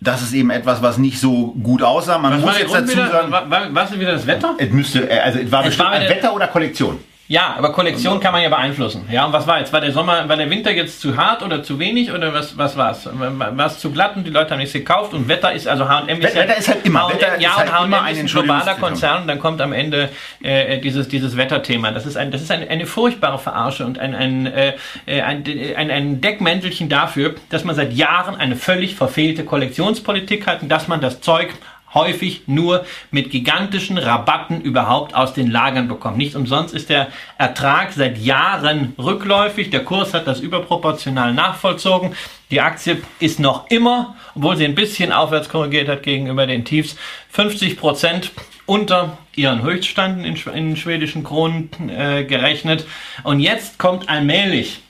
das 0.00 0.22
ist 0.22 0.32
eben 0.32 0.50
etwas, 0.50 0.80
was 0.82 0.98
nicht 0.98 1.18
so 1.18 1.52
gut 1.62 1.82
aussah. 1.82 2.18
Man 2.18 2.34
was 2.34 2.40
muss 2.40 2.58
jetzt 2.58 2.74
dazu 2.74 2.92
wieder, 2.92 3.10
sagen, 3.10 3.32
war, 3.32 3.50
war, 3.50 3.74
war 3.74 3.84
es 3.84 3.98
wieder 3.98 4.12
das 4.12 4.26
Wetter? 4.26 4.54
Es 4.58 4.70
müsste, 4.70 5.10
äh, 5.10 5.18
also 5.18 5.38
es 5.40 5.50
war 5.50 5.60
es 5.60 5.66
bestimmt 5.66 5.90
war 5.90 6.00
Wetter 6.00 6.34
oder 6.34 6.46
Kollektion. 6.48 7.00
Ja, 7.32 7.54
aber 7.56 7.72
Kollektion 7.72 8.20
kann 8.20 8.32
man 8.32 8.42
ja 8.42 8.50
beeinflussen. 8.50 9.06
Ja, 9.10 9.24
und 9.24 9.32
was 9.32 9.46
war 9.46 9.58
jetzt? 9.58 9.72
War 9.72 9.80
der 9.80 9.90
Sommer, 9.90 10.28
war 10.28 10.36
der 10.36 10.50
Winter 10.50 10.70
jetzt 10.70 11.00
zu 11.00 11.16
hart 11.16 11.42
oder 11.42 11.62
zu 11.62 11.78
wenig 11.78 12.12
oder 12.12 12.34
was, 12.34 12.58
was 12.58 12.76
war's? 12.76 13.08
War 13.10 13.66
es 13.66 13.78
zu 13.78 13.90
glatt 13.90 14.16
und 14.16 14.24
die 14.24 14.30
Leute 14.30 14.50
haben 14.50 14.58
nichts 14.58 14.74
gekauft 14.74 15.14
und 15.14 15.28
Wetter 15.28 15.50
ist, 15.50 15.66
also 15.66 15.88
H&M 15.88 16.20
ist 16.20 16.34
Wetter 16.34 16.46
ja, 16.46 16.52
ist 16.52 16.68
halt 16.68 16.84
immer, 16.84 17.08
Wetter 17.08 17.40
ja, 17.40 17.56
halt 17.56 17.70
und 17.70 17.94
H&M 17.96 18.12
ist 18.12 18.20
ein 18.20 18.26
globaler 18.26 18.74
Konzern 18.74 19.22
und 19.22 19.28
dann 19.28 19.38
kommt 19.38 19.62
am 19.62 19.72
Ende 19.72 20.10
äh, 20.42 20.76
dieses, 20.80 21.08
dieses 21.08 21.34
Wetterthema. 21.38 21.90
Das 21.90 22.04
ist, 22.04 22.18
ein, 22.18 22.30
das 22.30 22.42
ist 22.42 22.50
ein, 22.50 22.68
eine 22.68 22.84
furchtbare 22.84 23.38
Verarsche 23.38 23.86
und 23.86 23.98
ein, 23.98 24.14
ein, 24.14 24.44
äh, 24.44 24.74
ein, 25.06 25.42
ein, 25.74 25.90
ein 25.90 26.20
Deckmäntelchen 26.20 26.90
dafür, 26.90 27.36
dass 27.48 27.64
man 27.64 27.74
seit 27.74 27.94
Jahren 27.94 28.36
eine 28.36 28.56
völlig 28.56 28.94
verfehlte 28.94 29.46
Kollektionspolitik 29.46 30.46
hat 30.46 30.60
und 30.60 30.68
dass 30.68 30.86
man 30.86 31.00
das 31.00 31.22
Zeug 31.22 31.48
häufig 31.94 32.42
nur 32.46 32.84
mit 33.10 33.30
gigantischen 33.30 33.98
Rabatten 33.98 34.60
überhaupt 34.60 35.14
aus 35.14 35.34
den 35.34 35.50
Lagern 35.50 35.88
bekommt. 35.88 36.16
Nicht 36.16 36.34
umsonst 36.34 36.74
ist 36.74 36.90
der 36.90 37.08
Ertrag 37.38 37.92
seit 37.92 38.18
Jahren 38.18 38.94
rückläufig. 38.98 39.70
Der 39.70 39.84
Kurs 39.84 40.14
hat 40.14 40.26
das 40.26 40.40
überproportional 40.40 41.32
nachvollzogen. 41.34 42.14
Die 42.50 42.60
Aktie 42.60 43.02
ist 43.18 43.40
noch 43.40 43.70
immer, 43.70 44.16
obwohl 44.34 44.56
sie 44.56 44.64
ein 44.64 44.74
bisschen 44.74 45.12
aufwärts 45.12 45.48
korrigiert 45.48 45.88
hat 45.88 46.02
gegenüber 46.02 46.46
den 46.46 46.64
Tiefs, 46.64 46.96
50 47.30 47.78
Prozent 47.78 48.30
unter 48.66 49.18
ihren 49.34 49.62
Höchststanden 49.62 50.24
in, 50.24 50.36
in 50.54 50.76
schwedischen 50.76 51.24
Kronen 51.24 51.70
äh, 51.88 52.24
gerechnet. 52.24 52.86
Und 53.22 53.40
jetzt 53.40 53.78
kommt 53.78 54.08
allmählich 54.08 54.80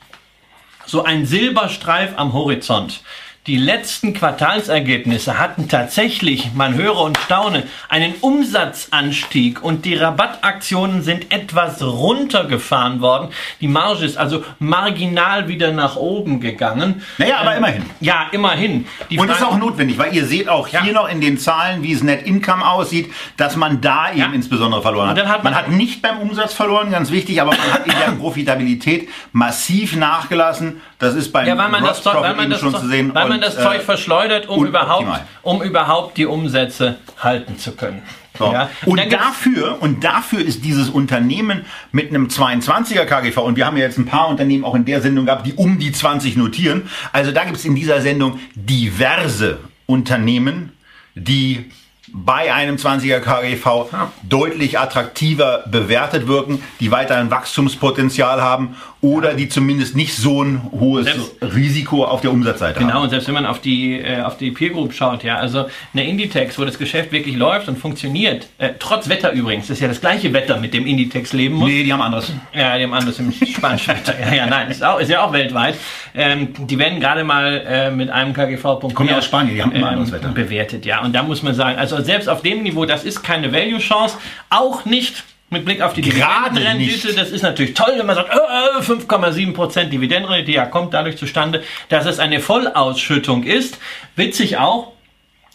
so 0.86 1.04
ein 1.04 1.26
Silberstreif 1.26 2.12
am 2.16 2.32
Horizont. 2.32 3.02
Die 3.48 3.56
letzten 3.56 4.14
Quartalsergebnisse 4.14 5.36
hatten 5.36 5.68
tatsächlich, 5.68 6.52
man 6.54 6.74
höre 6.74 7.00
und 7.00 7.18
staune, 7.18 7.64
einen 7.88 8.14
Umsatzanstieg 8.20 9.64
und 9.64 9.84
die 9.84 9.96
Rabattaktionen 9.96 11.02
sind 11.02 11.32
etwas 11.34 11.82
runtergefahren 11.82 13.00
worden. 13.00 13.30
Die 13.60 13.66
Marge 13.66 14.04
ist 14.04 14.16
also 14.16 14.44
marginal 14.60 15.48
wieder 15.48 15.72
nach 15.72 15.96
oben 15.96 16.38
gegangen. 16.38 17.02
Naja, 17.18 17.38
aber 17.38 17.50
ähm, 17.50 17.58
immerhin. 17.58 17.90
Ja, 17.98 18.28
immerhin. 18.30 18.86
Die 19.10 19.18
und 19.18 19.26
das 19.26 19.38
ist 19.38 19.44
auch 19.44 19.58
notwendig, 19.58 19.98
weil 19.98 20.14
ihr 20.14 20.24
seht 20.24 20.48
auch 20.48 20.68
hier 20.68 20.84
ja. 20.84 20.92
noch 20.92 21.08
in 21.08 21.20
den 21.20 21.36
Zahlen, 21.36 21.82
wie 21.82 21.94
es 21.94 22.04
Net 22.04 22.24
Income 22.24 22.64
aussieht, 22.64 23.12
dass 23.38 23.56
man 23.56 23.80
da 23.80 24.10
eben 24.10 24.20
ja. 24.20 24.30
insbesondere 24.32 24.82
verloren 24.82 25.08
hat. 25.08 25.18
hat 25.26 25.42
man, 25.42 25.52
man 25.52 25.60
hat 25.64 25.68
nicht 25.68 26.00
beim 26.00 26.18
Umsatz 26.18 26.54
verloren, 26.54 26.92
ganz 26.92 27.10
wichtig, 27.10 27.40
aber 27.40 27.50
man 27.50 27.72
hat 27.72 27.86
in 27.88 27.92
der 27.92 28.12
Profitabilität 28.20 29.08
massiv 29.32 29.96
nachgelassen. 29.96 30.80
Das 31.02 31.16
ist 31.16 31.32
beim 31.32 31.48
ja, 31.48 31.58
weil 31.58 31.68
man 31.68 31.82
das, 31.82 32.06
weil 32.06 32.36
man 32.36 32.48
das, 32.48 32.60
schon 32.60 32.76
zu 32.76 32.86
sehen. 32.86 33.12
Weil 33.12 33.28
man 33.28 33.40
das 33.40 33.56
Zeug 33.56 33.78
äh, 33.78 33.80
verschleudert, 33.80 34.48
um 34.48 34.64
überhaupt, 34.64 35.08
um 35.42 35.60
überhaupt 35.60 36.16
die 36.16 36.26
Umsätze 36.26 36.94
halten 37.18 37.58
zu 37.58 37.72
können. 37.72 38.02
So. 38.38 38.52
Ja. 38.52 38.70
Und, 38.86 39.00
und 39.00 39.12
dafür, 39.12 39.82
und 39.82 40.04
dafür 40.04 40.38
ist 40.38 40.64
dieses 40.64 40.90
Unternehmen 40.90 41.64
mit 41.90 42.10
einem 42.10 42.28
22er 42.28 43.04
KGV, 43.04 43.36
und 43.38 43.56
wir 43.56 43.66
haben 43.66 43.76
ja 43.76 43.82
jetzt 43.82 43.98
ein 43.98 44.06
paar 44.06 44.28
Unternehmen 44.28 44.64
auch 44.64 44.76
in 44.76 44.84
der 44.84 45.00
Sendung 45.00 45.26
gehabt, 45.26 45.44
die 45.44 45.54
um 45.54 45.80
die 45.80 45.90
20 45.90 46.36
notieren. 46.36 46.88
Also 47.10 47.32
da 47.32 47.42
gibt 47.42 47.56
es 47.56 47.64
in 47.64 47.74
dieser 47.74 48.00
Sendung 48.00 48.38
diverse 48.54 49.58
Unternehmen, 49.86 50.70
die 51.16 51.68
bei 52.12 52.52
einem 52.52 52.76
20er 52.76 53.20
KGV 53.20 53.66
ja. 53.92 54.12
deutlich 54.22 54.78
attraktiver 54.78 55.64
bewertet 55.66 56.26
wirken, 56.26 56.62
die 56.80 56.90
weiterhin 56.90 57.30
Wachstumspotenzial 57.30 58.42
haben 58.42 58.76
oder 59.02 59.34
die 59.34 59.48
zumindest 59.48 59.96
nicht 59.96 60.14
so 60.14 60.44
ein 60.44 60.62
hohes 60.70 61.06
selbst, 61.06 61.34
Risiko 61.42 62.04
auf 62.04 62.20
der 62.20 62.30
Umsatzseite 62.30 62.78
genau, 62.78 62.80
haben. 62.80 62.88
Genau, 62.92 63.02
und 63.02 63.10
selbst 63.10 63.26
wenn 63.26 63.34
man 63.34 63.46
auf 63.46 63.60
die, 63.60 63.98
äh, 63.98 64.20
auf 64.22 64.36
die 64.36 64.52
Peer 64.52 64.70
Group 64.70 64.94
schaut, 64.94 65.24
ja, 65.24 65.38
also 65.38 65.66
eine 65.92 66.06
Inditex, 66.06 66.56
wo 66.56 66.64
das 66.64 66.78
Geschäft 66.78 67.10
wirklich 67.10 67.36
läuft 67.36 67.68
und 67.68 67.78
funktioniert, 67.78 68.46
äh, 68.58 68.70
trotz 68.78 69.08
Wetter 69.08 69.32
übrigens, 69.32 69.66
das 69.66 69.78
ist 69.78 69.80
ja 69.80 69.88
das 69.88 70.00
gleiche 70.00 70.32
Wetter, 70.32 70.56
mit 70.58 70.72
dem 70.72 70.86
Inditex 70.86 71.32
leben 71.32 71.56
muss. 71.56 71.68
Nee, 71.68 71.82
die 71.82 71.92
haben 71.92 72.00
anderes. 72.00 72.32
Ja, 72.54 72.78
die 72.78 72.84
haben 72.84 72.92
anderes 72.92 73.18
im 73.18 73.32
spanischen 73.46 73.88
Wetter. 73.88 74.14
Ja, 74.20 74.34
ja, 74.34 74.46
nein, 74.46 74.70
ist, 74.70 74.84
auch, 74.84 75.00
ist 75.00 75.10
ja 75.10 75.24
auch 75.24 75.32
weltweit. 75.32 75.74
Ähm, 76.14 76.50
die 76.58 76.78
werden 76.78 77.00
gerade 77.00 77.24
mal 77.24 77.64
äh, 77.66 77.90
mit 77.90 78.08
einem 78.08 78.32
KGV-Punkt 78.32 78.94
Kommen 78.94 79.08
ja 79.08 79.18
aus 79.18 79.24
Spanien, 79.24 79.56
die 79.56 79.62
haben 79.62 79.72
immer 79.72 79.88
ähm, 79.88 79.94
anderes 79.94 80.12
Wetter. 80.12 80.28
Bewertet, 80.28 80.86
ja. 80.86 81.02
Und 81.02 81.12
da 81.12 81.24
muss 81.24 81.42
man 81.42 81.54
sagen, 81.54 81.76
also 81.76 82.01
selbst 82.04 82.28
auf 82.28 82.42
dem 82.42 82.62
Niveau, 82.62 82.84
das 82.84 83.04
ist 83.04 83.22
keine 83.22 83.52
Value-Chance, 83.52 84.18
auch 84.50 84.84
nicht 84.84 85.24
mit 85.50 85.66
Blick 85.66 85.82
auf 85.82 85.92
die 85.92 86.00
Dividendenrendite, 86.00 87.12
das 87.14 87.30
ist 87.30 87.42
natürlich 87.42 87.74
toll, 87.74 87.92
wenn 87.96 88.06
man 88.06 88.16
sagt, 88.16 88.30
äh, 88.30 88.80
5,7% 88.82 89.84
Dividendenrendite, 89.90 90.52
ja, 90.52 90.64
kommt 90.66 90.94
dadurch 90.94 91.16
zustande, 91.16 91.62
dass 91.90 92.06
es 92.06 92.18
eine 92.18 92.40
Vollausschüttung 92.40 93.44
ist. 93.44 93.78
Witzig 94.16 94.56
auch, 94.56 94.92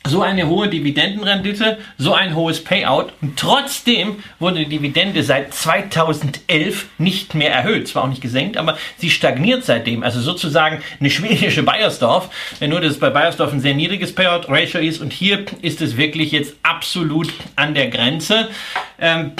so 0.08 0.22
eine 0.22 0.48
hohe 0.48 0.68
Dividendenrendite, 0.68 1.78
so 1.98 2.14
ein 2.14 2.36
hohes 2.36 2.64
Payout 2.64 3.14
und 3.22 3.38
trotzdem 3.38 4.24
wurde 4.40 4.60
die 4.60 4.70
Dividende 4.70 5.24
seit 5.24 5.54
2011 5.54 6.88
nicht 6.98 7.36
mehr 7.36 7.52
erhöht. 7.52 7.88
Zwar 7.88 8.04
auch 8.04 8.10
nicht 8.10 8.22
gesenkt, 8.22 8.58
aber 8.58 8.78
sie 8.98 9.10
stagniert 9.10 9.66
seitdem. 9.66 10.04
Also 10.04 10.20
sozusagen 10.22 10.82
eine 11.00 11.10
schwedische 11.10 11.64
Bayersdorf. 11.64 12.30
Nur, 12.60 12.82
dass 12.82 13.00
bei 13.00 13.10
Bayersdorf 13.10 13.54
ein 13.54 13.62
sehr 13.62 13.76
niedriges 13.76 14.14
Payout-Ratio 14.14 14.80
ist 14.82 15.02
und 15.02 15.14
hier 15.14 15.46
ist 15.62 15.82
es 15.82 15.98
wirklich 15.98 16.32
jetzt 16.32 16.56
absolut 16.64 17.32
an 17.56 17.74
der 17.74 17.90
Grenze. 17.90 18.50
Ähm, 19.00 19.32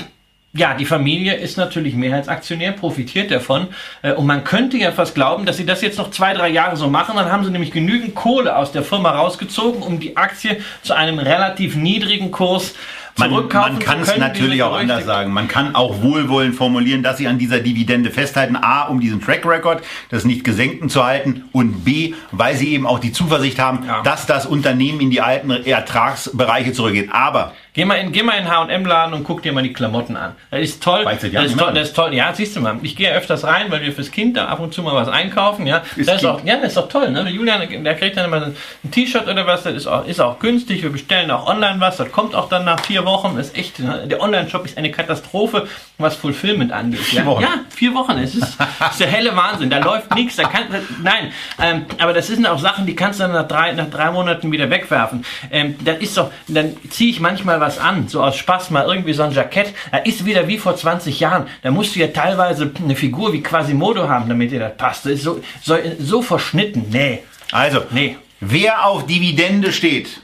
ja, 0.58 0.74
die 0.74 0.86
Familie 0.86 1.36
ist 1.36 1.58
natürlich 1.58 1.96
Mehrheitsaktionär, 1.96 2.72
profitiert 2.72 3.32
davon. 3.32 3.68
Äh, 4.02 4.14
und 4.14 4.26
man 4.26 4.44
könnte 4.44 4.78
ja 4.78 4.92
fast 4.92 5.16
glauben, 5.16 5.46
dass 5.46 5.58
sie 5.58 5.66
das 5.66 5.82
jetzt 5.82 5.98
noch 5.98 6.12
zwei, 6.12 6.34
drei 6.34 6.50
Jahre 6.50 6.76
so 6.76 6.90
machen. 6.90 7.16
Dann 7.16 7.32
haben 7.32 7.46
sie 7.46 7.52
nämlich 7.52 7.72
genügend 7.72 8.16
Kohle 8.16 8.56
aus 8.56 8.72
der 8.72 8.84
Firma 8.84 9.12
rausgezogen, 9.12 9.82
um 9.82 10.00
die 10.00 10.18
Aktie 10.18 10.58
zu 10.82 10.96
einem 10.96 11.20
relativ 11.20 11.76
niedrigen 11.76 12.32
Kurs 12.32 12.74
man, 13.18 13.32
man 13.32 13.80
kann 13.80 14.02
es 14.02 14.18
natürlich 14.18 14.62
auch 14.64 14.76
anders 14.76 15.06
sagen. 15.06 15.34
Man 15.34 15.48
kann 15.48 15.76
auch 15.76 16.02
wohlwollend 16.02 16.56
formulieren, 16.56 17.04
dass 17.04 17.18
sie 17.18 17.28
an 17.28 17.38
dieser 17.38 17.60
Dividende 17.60 18.12
festhalten. 18.12 18.56
A, 18.56 18.84
um 18.84 19.00
diesen 19.00 19.22
Track 19.22 19.46
Record, 19.46 19.84
das 20.10 20.26
nicht 20.26 20.44
gesenkten 20.44 20.90
zu 20.90 21.04
halten. 21.04 21.46
Und 21.52 21.84
B, 21.84 22.14
weil 22.32 22.56
sie 22.56 22.74
eben 22.74 22.86
auch 22.86 23.00
die 23.00 23.12
Zuversicht 23.12 23.60
haben, 23.60 23.86
ja. 23.86 24.02
dass 24.04 24.26
das 24.26 24.46
Unternehmen 24.46 25.00
in 25.00 25.10
die 25.10 25.22
alten 25.22 25.50
Ertragsbereiche 25.50 26.74
zurückgeht. 26.74 27.10
Aber 27.12 27.54
Geh 27.78 27.86
mal 27.86 27.94
in, 27.94 28.12
geh 28.12 28.24
mal 28.24 28.40
in 28.40 28.50
H&M-Laden 28.50 29.14
und 29.14 29.24
guck 29.24 29.44
dir 29.44 29.54
mal 29.54 29.62
die 29.62 29.72
Klamotten 29.72 30.18
an. 30.18 30.32
Das 30.50 30.62
ist 30.62 30.82
toll. 30.82 31.04
Das 31.06 31.24
ist 31.24 31.60
toll, 31.60 31.74
das 31.76 31.90
ist 31.90 31.96
toll. 31.96 32.12
Ja, 32.12 32.34
siehst 32.34 32.56
du 32.56 32.60
mal. 32.60 32.80
Ich 32.82 32.96
gehe 32.96 33.14
öfters 33.14 33.44
rein, 33.44 33.70
weil 33.70 33.82
wir 33.82 33.94
fürs 33.94 34.10
Kind 34.10 34.36
da 34.36 34.48
ab 34.48 34.60
und 34.62 34.74
zu 34.74 34.82
mal 34.82 34.96
was 34.96 35.08
einkaufen. 35.08 35.68
Ja, 35.68 35.84
das 35.96 36.08
ist, 36.08 36.26
auch, 36.26 36.44
ja, 36.44 36.56
das 36.56 36.70
ist 36.70 36.78
doch 36.78 36.90
toll. 36.90 37.12
Ne? 37.12 37.30
Julian, 37.30 37.84
der 37.84 37.94
kriegt 37.94 38.18
dann 38.18 38.26
immer 38.26 38.48
ein 38.48 38.56
T-Shirt 38.90 39.28
oder 39.28 39.46
was. 39.46 39.62
Das 39.62 39.76
ist 39.76 39.86
auch, 39.86 40.08
ist 40.08 40.20
auch 40.20 40.40
günstig. 40.40 40.82
Wir 40.82 40.90
bestellen 40.90 41.30
auch 41.30 41.46
online 41.46 41.80
was. 41.80 41.98
Das 41.98 42.12
kommt 42.12 42.34
auch 42.34 42.50
dann 42.50 42.66
nach 42.66 42.80
vier 42.80 43.06
Wochen. 43.06 43.38
Das 43.38 43.50
ist 43.50 43.58
echt, 43.60 43.78
ne? 43.78 44.08
der 44.08 44.22
Online-Shop 44.22 44.66
ist 44.66 44.76
eine 44.76 44.90
Katastrophe, 44.90 45.68
was 46.00 46.16
Fulfillment 46.16 46.72
angeht. 46.72 47.02
Vier 47.02 47.20
ja? 47.20 47.26
Wochen. 47.28 47.44
Ja, 47.44 47.50
vier 47.70 47.94
Wochen. 47.94 48.18
Es 48.18 48.34
ist, 48.34 48.58
ist 48.90 49.00
der 49.00 49.08
helle 49.08 49.36
Wahnsinn. 49.36 49.70
Da 49.70 49.78
läuft 49.78 50.16
nichts. 50.16 50.36
Da 50.38 50.46
kann, 50.46 50.64
nein, 51.04 51.32
ähm, 51.62 51.86
aber 52.00 52.14
das 52.14 52.26
sind 52.26 52.48
auch 52.48 52.58
Sachen, 52.58 52.88
die 52.88 52.96
kannst 52.96 53.20
du 53.20 53.26
dann 53.26 53.34
nach 53.34 53.48
drei, 53.48 53.74
nach 53.74 53.92
drei 53.92 54.10
Monaten 54.10 54.52
wieder 54.52 54.68
wegwerfen. 54.72 55.24
Ähm, 55.52 55.76
das 55.86 56.00
ist 56.00 56.18
doch, 56.18 56.32
dann 56.48 56.76
ziehe 56.90 57.12
ich 57.12 57.20
manchmal 57.20 57.60
was 57.60 57.67
an, 57.78 58.08
so 58.08 58.24
aus 58.24 58.38
Spaß 58.38 58.70
mal 58.70 58.86
irgendwie 58.86 59.14
so 59.14 59.24
ein 59.24 59.32
Jackett. 59.32 59.74
Da 59.92 59.98
ist 59.98 60.26
wieder 60.26 60.48
wie 60.48 60.58
vor 60.58 60.76
20 60.76 61.20
Jahren. 61.20 61.48
Da 61.62 61.72
musst 61.72 61.96
du 61.96 62.00
ja 62.00 62.08
teilweise 62.08 62.72
eine 62.82 62.96
Figur 62.96 63.34
wie 63.34 63.44
Quasimodo 63.44 64.08
haben, 64.08 64.30
damit 64.30 64.52
dir 64.52 64.60
das 64.60 64.78
passt. 64.78 65.06
Das 65.06 65.14
ist 65.14 65.24
so, 65.24 65.42
so, 65.62 65.76
so 66.00 66.22
verschnitten. 66.22 66.86
Nee. 66.90 67.24
Also, 67.52 67.82
nee. 67.92 68.18
wer 68.40 68.86
auf 68.86 69.06
Dividende 69.06 69.72
steht, 69.74 70.22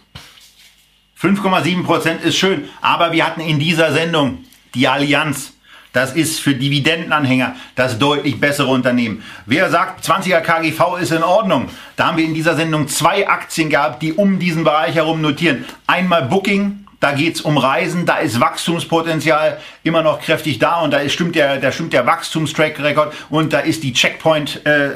5,7% 1.22 2.22
ist 2.22 2.38
schön, 2.38 2.70
aber 2.82 3.12
wir 3.12 3.26
hatten 3.26 3.42
in 3.42 3.60
dieser 3.60 3.94
Sendung 3.94 4.40
die 4.76 4.88
Allianz. 4.88 5.54
Das 5.94 6.14
ist 6.14 6.40
für 6.40 6.56
Dividendenanhänger 6.56 7.56
das 7.76 8.00
deutlich 8.00 8.40
bessere 8.40 8.68
Unternehmen. 8.68 9.24
Wer 9.46 9.70
sagt, 9.70 10.04
20er 10.04 10.42
KGV 10.42 10.98
ist 11.00 11.12
in 11.12 11.22
Ordnung? 11.22 11.70
Da 11.96 12.08
haben 12.08 12.18
wir 12.18 12.26
in 12.26 12.34
dieser 12.34 12.56
Sendung 12.56 12.88
zwei 12.88 13.28
Aktien 13.28 13.70
gehabt, 13.70 14.02
die 14.02 14.14
um 14.14 14.40
diesen 14.40 14.64
Bereich 14.64 14.96
herum 14.96 15.22
notieren. 15.22 15.66
Einmal 15.86 16.24
Booking, 16.24 16.83
da 17.04 17.12
geht 17.12 17.36
es 17.36 17.42
um 17.42 17.58
Reisen, 17.58 18.06
da 18.06 18.18
ist 18.18 18.40
Wachstumspotenzial 18.40 19.60
immer 19.84 20.02
noch 20.02 20.22
kräftig 20.22 20.60
da 20.60 20.80
und 20.82 20.92
da 20.92 21.00
ist, 21.00 21.14
stimmt 21.14 21.36
der, 21.36 21.58
da 21.58 21.72
stimmt 21.72 21.92
der 21.92 22.06
Wachstumstrack-Rekord 22.06 23.14
und 23.30 23.52
da 23.52 23.60
ist 23.60 23.84
die 23.84 23.92
Checkpoint, 23.92 24.66
äh, 24.66 24.92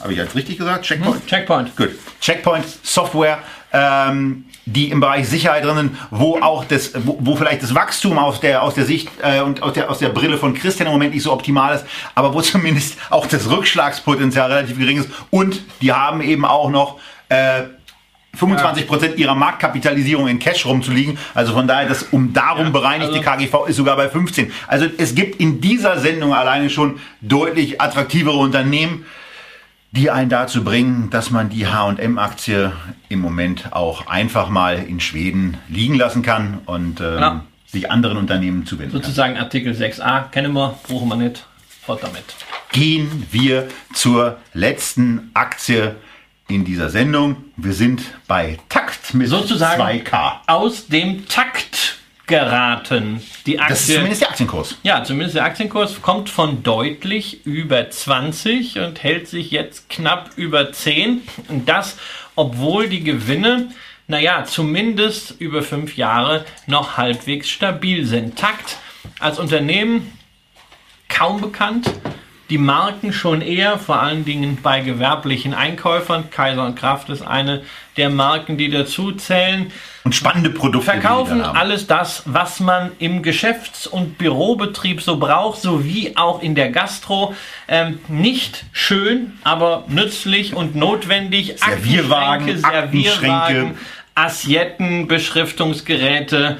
habe 0.00 0.12
ich 0.12 0.18
jetzt 0.18 0.36
richtig 0.36 0.58
gesagt? 0.58 0.84
Checkpoint? 0.84 1.16
Hm, 1.16 1.26
Checkpoint. 1.26 1.76
Gut. 1.76 1.90
Checkpoint 2.20 2.64
Software 2.84 3.38
ähm, 3.72 4.44
die 4.66 4.90
im 4.90 5.00
Bereich 5.00 5.28
Sicherheit 5.28 5.64
drinnen, 5.64 5.98
wo 6.10 6.38
auch 6.40 6.64
das, 6.64 6.92
wo, 7.04 7.18
wo 7.20 7.36
vielleicht 7.36 7.62
das 7.62 7.74
Wachstum 7.74 8.18
aus 8.18 8.40
der 8.40 8.62
aus 8.62 8.74
der 8.74 8.84
Sicht 8.84 9.08
äh, 9.22 9.40
und 9.40 9.62
aus 9.62 9.72
der 9.72 9.90
aus 9.90 9.98
der 9.98 10.10
Brille 10.10 10.38
von 10.38 10.54
Christian 10.54 10.86
im 10.86 10.92
Moment 10.92 11.14
nicht 11.14 11.22
so 11.22 11.32
optimal 11.32 11.74
ist, 11.74 11.86
aber 12.14 12.34
wo 12.34 12.40
zumindest 12.42 12.96
auch 13.10 13.26
das 13.26 13.50
Rückschlagspotenzial 13.50 14.52
relativ 14.52 14.78
gering 14.78 15.00
ist 15.00 15.10
und 15.30 15.60
die 15.80 15.92
haben 15.92 16.20
eben 16.20 16.44
auch 16.44 16.70
noch 16.70 17.00
äh, 17.28 17.64
25 18.38 18.86
Prozent 18.86 19.18
ihrer 19.18 19.34
Marktkapitalisierung 19.34 20.28
in 20.28 20.38
Cash 20.38 20.64
rumzuliegen. 20.64 21.18
Also 21.34 21.52
von 21.52 21.66
daher, 21.66 21.88
das 21.88 22.04
um 22.04 22.32
darum 22.32 22.66
ja, 22.66 22.70
bereinigte 22.70 23.18
also 23.18 23.22
KGV 23.22 23.68
ist 23.68 23.76
sogar 23.76 23.96
bei 23.96 24.08
15. 24.08 24.52
Also 24.66 24.86
es 24.96 25.14
gibt 25.14 25.40
in 25.40 25.60
dieser 25.60 25.98
Sendung 25.98 26.32
alleine 26.32 26.70
schon 26.70 27.00
deutlich 27.20 27.80
attraktivere 27.80 28.36
Unternehmen 28.36 29.04
die 29.90 30.10
einen 30.10 30.28
dazu 30.28 30.64
bringen, 30.64 31.08
dass 31.10 31.30
man 31.30 31.48
die 31.48 31.66
H&M-Aktie 31.66 32.72
im 33.08 33.20
Moment 33.20 33.72
auch 33.72 34.06
einfach 34.06 34.50
mal 34.50 34.84
in 34.86 35.00
Schweden 35.00 35.56
liegen 35.68 35.94
lassen 35.94 36.22
kann 36.22 36.58
und 36.66 37.00
ähm, 37.00 37.14
genau. 37.14 37.40
sich 37.66 37.90
anderen 37.90 38.18
Unternehmen 38.18 38.66
zuwenden 38.66 38.92
Sozusagen 38.92 39.34
kann. 39.34 39.44
Artikel 39.44 39.72
6a 39.72 40.28
kennen 40.28 40.52
wir, 40.52 40.78
brauchen 40.86 41.08
wir 41.08 41.16
nicht, 41.16 41.46
fort 41.82 42.02
damit. 42.02 42.22
Gehen 42.70 43.26
wir 43.30 43.68
zur 43.94 44.36
letzten 44.52 45.30
Aktie 45.32 45.96
in 46.48 46.64
dieser 46.64 46.88
Sendung. 46.88 47.36
Wir 47.56 47.74
sind 47.74 48.02
bei 48.26 48.58
Takt 48.68 49.14
mit 49.14 49.28
Sozusagen 49.28 49.80
2K. 49.80 50.32
Aus 50.46 50.86
dem 50.88 51.28
Takt 51.28 51.98
geraten. 52.26 53.22
Die 53.46 53.58
Aktie, 53.58 53.74
das 53.74 53.88
ist 53.88 53.94
zumindest 53.94 54.20
der 54.22 54.30
Aktienkurs. 54.30 54.76
Ja, 54.82 55.04
zumindest 55.04 55.36
der 55.36 55.44
Aktienkurs 55.44 56.02
kommt 56.02 56.28
von 56.28 56.62
deutlich 56.62 57.46
über 57.46 57.88
20 57.88 58.78
und 58.80 59.02
hält 59.02 59.28
sich 59.28 59.50
jetzt 59.50 59.88
knapp 59.88 60.30
über 60.36 60.72
10. 60.72 61.22
Und 61.48 61.68
das, 61.68 61.96
obwohl 62.34 62.88
die 62.88 63.02
Gewinne, 63.02 63.68
naja, 64.06 64.44
zumindest 64.44 65.38
über 65.38 65.62
fünf 65.62 65.96
Jahre 65.96 66.44
noch 66.66 66.96
halbwegs 66.96 67.48
stabil 67.48 68.04
sind. 68.06 68.38
Takt 68.38 68.78
als 69.18 69.38
Unternehmen 69.38 70.12
kaum 71.08 71.40
bekannt, 71.40 71.90
die 72.50 72.58
Marken 72.58 73.12
schon 73.12 73.42
eher, 73.42 73.78
vor 73.78 74.00
allen 74.00 74.24
Dingen 74.24 74.58
bei 74.62 74.80
gewerblichen 74.80 75.52
Einkäufern. 75.52 76.30
Kaiser 76.30 76.64
und 76.64 76.76
Kraft 76.76 77.10
ist 77.10 77.22
eine 77.22 77.62
der 77.96 78.08
Marken, 78.08 78.56
die 78.56 78.70
dazu 78.70 79.12
zählen. 79.12 79.70
Und 80.04 80.14
spannende 80.14 80.48
Produkte. 80.48 80.90
Verkaufen 80.90 81.42
alles 81.42 81.86
das, 81.86 82.22
was 82.24 82.60
man 82.60 82.92
im 82.98 83.22
Geschäfts- 83.22 83.86
und 83.86 84.16
Bürobetrieb 84.16 85.02
so 85.02 85.18
braucht, 85.18 85.60
sowie 85.60 86.12
auch 86.16 86.42
in 86.42 86.54
der 86.54 86.70
Gastro. 86.70 87.34
Ähm, 87.66 87.98
nicht 88.08 88.64
schön, 88.72 89.38
aber 89.44 89.84
nützlich 89.88 90.54
und 90.54 90.74
notwendig. 90.74 91.56
Servierwagen, 91.58 92.58
Servierwagen, 92.58 93.78
Assietten, 94.14 95.06
Beschriftungsgeräte 95.06 96.56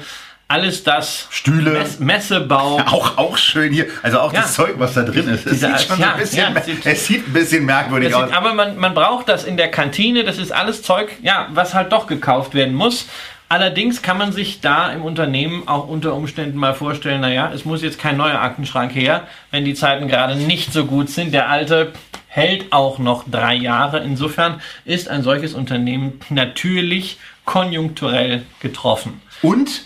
alles 0.49 0.83
das. 0.83 1.27
Stühle. 1.29 1.71
Mess 1.71 1.99
Messebau. 1.99 2.79
Auch, 2.87 3.17
auch 3.17 3.37
schön 3.37 3.71
hier. 3.71 3.85
Also 4.01 4.19
auch 4.19 4.33
ja. 4.33 4.41
das 4.41 4.55
Zeug, 4.55 4.73
was 4.77 4.95
da 4.95 5.03
drin 5.03 5.27
ist. 5.29 5.45
Es 5.45 5.59
sieht 5.59 5.81
schon 5.81 5.99
ja, 5.99 6.13
ein 6.13 6.19
bisschen, 6.19 6.55
ja, 6.55 6.61
sieht, 6.61 6.85
es 6.85 7.05
sieht 7.05 7.27
ein 7.27 7.33
bisschen 7.33 7.65
merkwürdig 7.65 8.13
aus. 8.13 8.25
Sieht, 8.25 8.35
aber 8.35 8.53
man, 8.53 8.77
man 8.77 8.93
braucht 8.93 9.29
das 9.29 9.43
in 9.43 9.57
der 9.57 9.69
Kantine. 9.69 10.23
Das 10.23 10.39
ist 10.39 10.51
alles 10.51 10.81
Zeug, 10.81 11.11
ja, 11.21 11.47
was 11.53 11.75
halt 11.75 11.91
doch 11.91 12.07
gekauft 12.07 12.55
werden 12.55 12.73
muss. 12.73 13.05
Allerdings 13.47 14.01
kann 14.01 14.17
man 14.17 14.31
sich 14.31 14.59
da 14.59 14.91
im 14.91 15.03
Unternehmen 15.03 15.67
auch 15.67 15.87
unter 15.87 16.13
Umständen 16.13 16.57
mal 16.57 16.73
vorstellen, 16.73 17.21
naja, 17.21 17.51
es 17.53 17.65
muss 17.65 17.81
jetzt 17.81 17.99
kein 17.99 18.17
neuer 18.17 18.39
Aktenschrank 18.39 18.93
her, 18.93 19.27
wenn 19.51 19.65
die 19.65 19.73
Zeiten 19.75 20.07
gerade 20.07 20.35
nicht 20.35 20.73
so 20.73 20.85
gut 20.85 21.09
sind. 21.09 21.33
Der 21.33 21.49
alte 21.49 21.93
hält 22.27 22.71
auch 22.71 22.97
noch 22.97 23.25
drei 23.29 23.55
Jahre. 23.55 23.99
Insofern 23.99 24.61
ist 24.85 25.09
ein 25.09 25.23
solches 25.23 25.53
Unternehmen 25.53 26.19
natürlich 26.29 27.17
konjunkturell 27.45 28.43
getroffen. 28.59 29.21
Und 29.41 29.85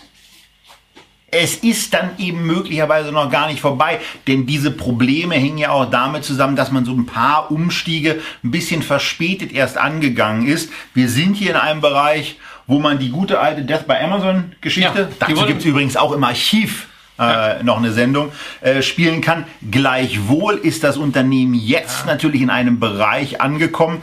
es 1.34 1.56
ist 1.56 1.94
dann 1.94 2.10
eben 2.18 2.46
möglicherweise 2.46 3.12
noch 3.12 3.30
gar 3.30 3.48
nicht 3.48 3.60
vorbei, 3.60 4.00
denn 4.26 4.46
diese 4.46 4.70
Probleme 4.70 5.34
hängen 5.34 5.58
ja 5.58 5.70
auch 5.70 5.90
damit 5.90 6.24
zusammen, 6.24 6.56
dass 6.56 6.70
man 6.70 6.84
so 6.84 6.92
ein 6.92 7.06
paar 7.06 7.50
Umstiege 7.50 8.20
ein 8.42 8.50
bisschen 8.50 8.82
verspätet 8.82 9.52
erst 9.52 9.76
angegangen 9.76 10.46
ist. 10.46 10.70
Wir 10.94 11.08
sind 11.08 11.34
hier 11.36 11.50
in 11.50 11.56
einem 11.56 11.80
Bereich, 11.80 12.38
wo 12.66 12.78
man 12.78 12.98
die 12.98 13.10
gute 13.10 13.40
alte 13.40 13.62
Death 13.62 13.86
by 13.86 13.94
Amazon 13.94 14.52
Geschichte, 14.60 15.00
ja, 15.00 15.08
dazu 15.18 15.46
gibt 15.46 15.60
es 15.60 15.66
übrigens 15.66 15.96
auch 15.96 16.12
im 16.12 16.24
Archiv 16.24 16.88
äh, 17.18 17.62
noch 17.62 17.78
eine 17.78 17.92
Sendung 17.92 18.32
äh, 18.60 18.82
spielen 18.82 19.20
kann. 19.20 19.44
Gleichwohl 19.70 20.54
ist 20.54 20.84
das 20.84 20.96
Unternehmen 20.96 21.54
jetzt 21.54 22.00
ja. 22.00 22.12
natürlich 22.12 22.40
in 22.40 22.50
einem 22.50 22.80
Bereich 22.80 23.40
angekommen, 23.40 24.02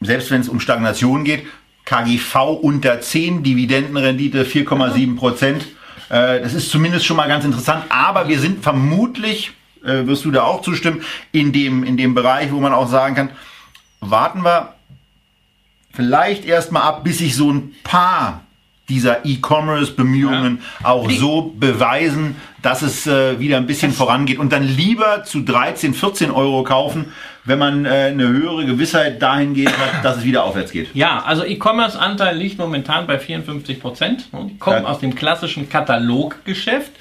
selbst 0.00 0.30
wenn 0.30 0.40
es 0.40 0.48
um 0.48 0.60
Stagnation 0.60 1.24
geht, 1.24 1.44
KGV 1.84 2.58
unter 2.62 3.00
10, 3.00 3.42
Dividendenrendite 3.42 4.44
4,7 4.44 5.16
Prozent. 5.16 5.66
Äh, 6.08 6.40
das 6.40 6.54
ist 6.54 6.70
zumindest 6.70 7.06
schon 7.06 7.16
mal 7.16 7.28
ganz 7.28 7.44
interessant. 7.44 7.84
Aber 7.88 8.28
wir 8.28 8.38
sind 8.38 8.62
vermutlich, 8.62 9.52
äh, 9.84 10.06
wirst 10.06 10.24
du 10.24 10.30
da 10.30 10.42
auch 10.44 10.62
zustimmen, 10.62 11.02
in 11.32 11.52
dem, 11.52 11.84
in 11.84 11.96
dem 11.96 12.14
Bereich, 12.14 12.52
wo 12.52 12.60
man 12.60 12.72
auch 12.72 12.88
sagen 12.88 13.14
kann, 13.14 13.30
warten 14.00 14.42
wir 14.42 14.74
vielleicht 15.92 16.44
erstmal 16.44 16.82
ab, 16.82 17.04
bis 17.04 17.18
sich 17.18 17.36
so 17.36 17.50
ein 17.50 17.74
paar 17.84 18.42
dieser 18.88 19.24
E-Commerce-Bemühungen 19.24 20.60
ja. 20.82 20.88
auch 20.88 21.10
so 21.10 21.54
beweisen, 21.56 22.36
dass 22.60 22.82
es 22.82 23.06
äh, 23.06 23.38
wieder 23.40 23.56
ein 23.56 23.66
bisschen 23.66 23.92
vorangeht 23.92 24.38
und 24.38 24.52
dann 24.52 24.62
lieber 24.62 25.24
zu 25.24 25.40
13, 25.40 25.94
14 25.94 26.30
Euro 26.30 26.64
kaufen, 26.64 27.12
wenn 27.44 27.58
man 27.58 27.84
äh, 27.84 27.88
eine 27.88 28.28
höhere 28.28 28.64
Gewissheit 28.64 29.20
dahingehend 29.20 29.76
hat, 29.78 30.04
dass 30.04 30.18
es 30.18 30.24
wieder 30.24 30.44
aufwärts 30.44 30.72
geht. 30.72 30.94
Ja, 30.94 31.22
also 31.24 31.44
E-Commerce-Anteil 31.44 32.36
liegt 32.36 32.58
momentan 32.58 33.06
bei 33.06 33.18
54 33.18 33.80
Prozent. 33.80 34.28
Die 34.32 34.58
kommen 34.58 34.82
ja. 34.82 34.88
aus 34.88 34.98
dem 34.98 35.14
klassischen 35.14 35.68
Kataloggeschäft. 35.68 36.92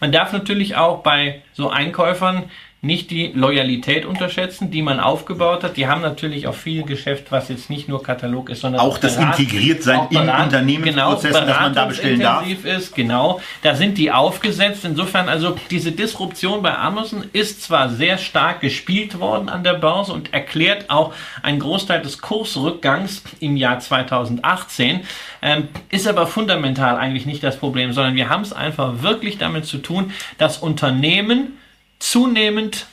Man 0.00 0.12
darf 0.12 0.32
natürlich 0.32 0.76
auch 0.76 1.02
bei 1.02 1.42
so 1.52 1.70
Einkäufern 1.70 2.44
nicht 2.80 3.10
die 3.10 3.32
Loyalität 3.34 4.06
unterschätzen, 4.06 4.70
die 4.70 4.82
man 4.82 5.00
aufgebaut 5.00 5.64
hat. 5.64 5.76
Die 5.76 5.88
haben 5.88 6.00
natürlich 6.00 6.46
auch 6.46 6.54
viel 6.54 6.84
Geschäft, 6.84 7.32
was 7.32 7.48
jetzt 7.48 7.70
nicht 7.70 7.88
nur 7.88 8.04
Katalog 8.04 8.50
ist, 8.50 8.60
sondern 8.60 8.80
auch, 8.80 8.94
auch 8.94 8.98
das 8.98 9.16
Berat, 9.16 9.36
integriert 9.36 9.82
sein 9.82 10.02
in 10.10 10.28
Unternehmensprozessen, 10.28 11.40
genau, 11.40 11.46
dass 11.46 11.60
man 11.60 11.74
da 11.74 11.84
bestellen 11.86 12.20
darf. 12.20 12.64
ist, 12.64 12.94
genau. 12.94 13.40
Da 13.62 13.74
sind 13.74 13.98
die 13.98 14.12
aufgesetzt. 14.12 14.84
Insofern 14.84 15.28
also 15.28 15.56
diese 15.70 15.90
Disruption 15.90 16.62
bei 16.62 16.76
Amazon 16.78 17.24
ist 17.32 17.62
zwar 17.64 17.88
sehr 17.88 18.16
stark 18.16 18.60
gespielt 18.60 19.18
worden 19.18 19.48
an 19.48 19.64
der 19.64 19.74
Börse 19.74 20.12
und 20.12 20.32
erklärt 20.32 20.88
auch 20.88 21.12
einen 21.42 21.58
Großteil 21.58 22.00
des 22.00 22.20
Kursrückgangs 22.20 23.24
im 23.40 23.56
Jahr 23.56 23.80
2018, 23.80 25.00
ähm, 25.42 25.68
ist 25.90 26.06
aber 26.06 26.28
fundamental 26.28 26.96
eigentlich 26.96 27.26
nicht 27.26 27.42
das 27.42 27.56
Problem, 27.56 27.92
sondern 27.92 28.14
wir 28.14 28.28
haben 28.28 28.42
es 28.42 28.52
einfach 28.52 29.02
wirklich 29.02 29.36
damit 29.36 29.66
zu 29.66 29.78
tun, 29.78 30.12
dass 30.38 30.58
Unternehmen 30.58 31.57
zunehmend 31.98 32.86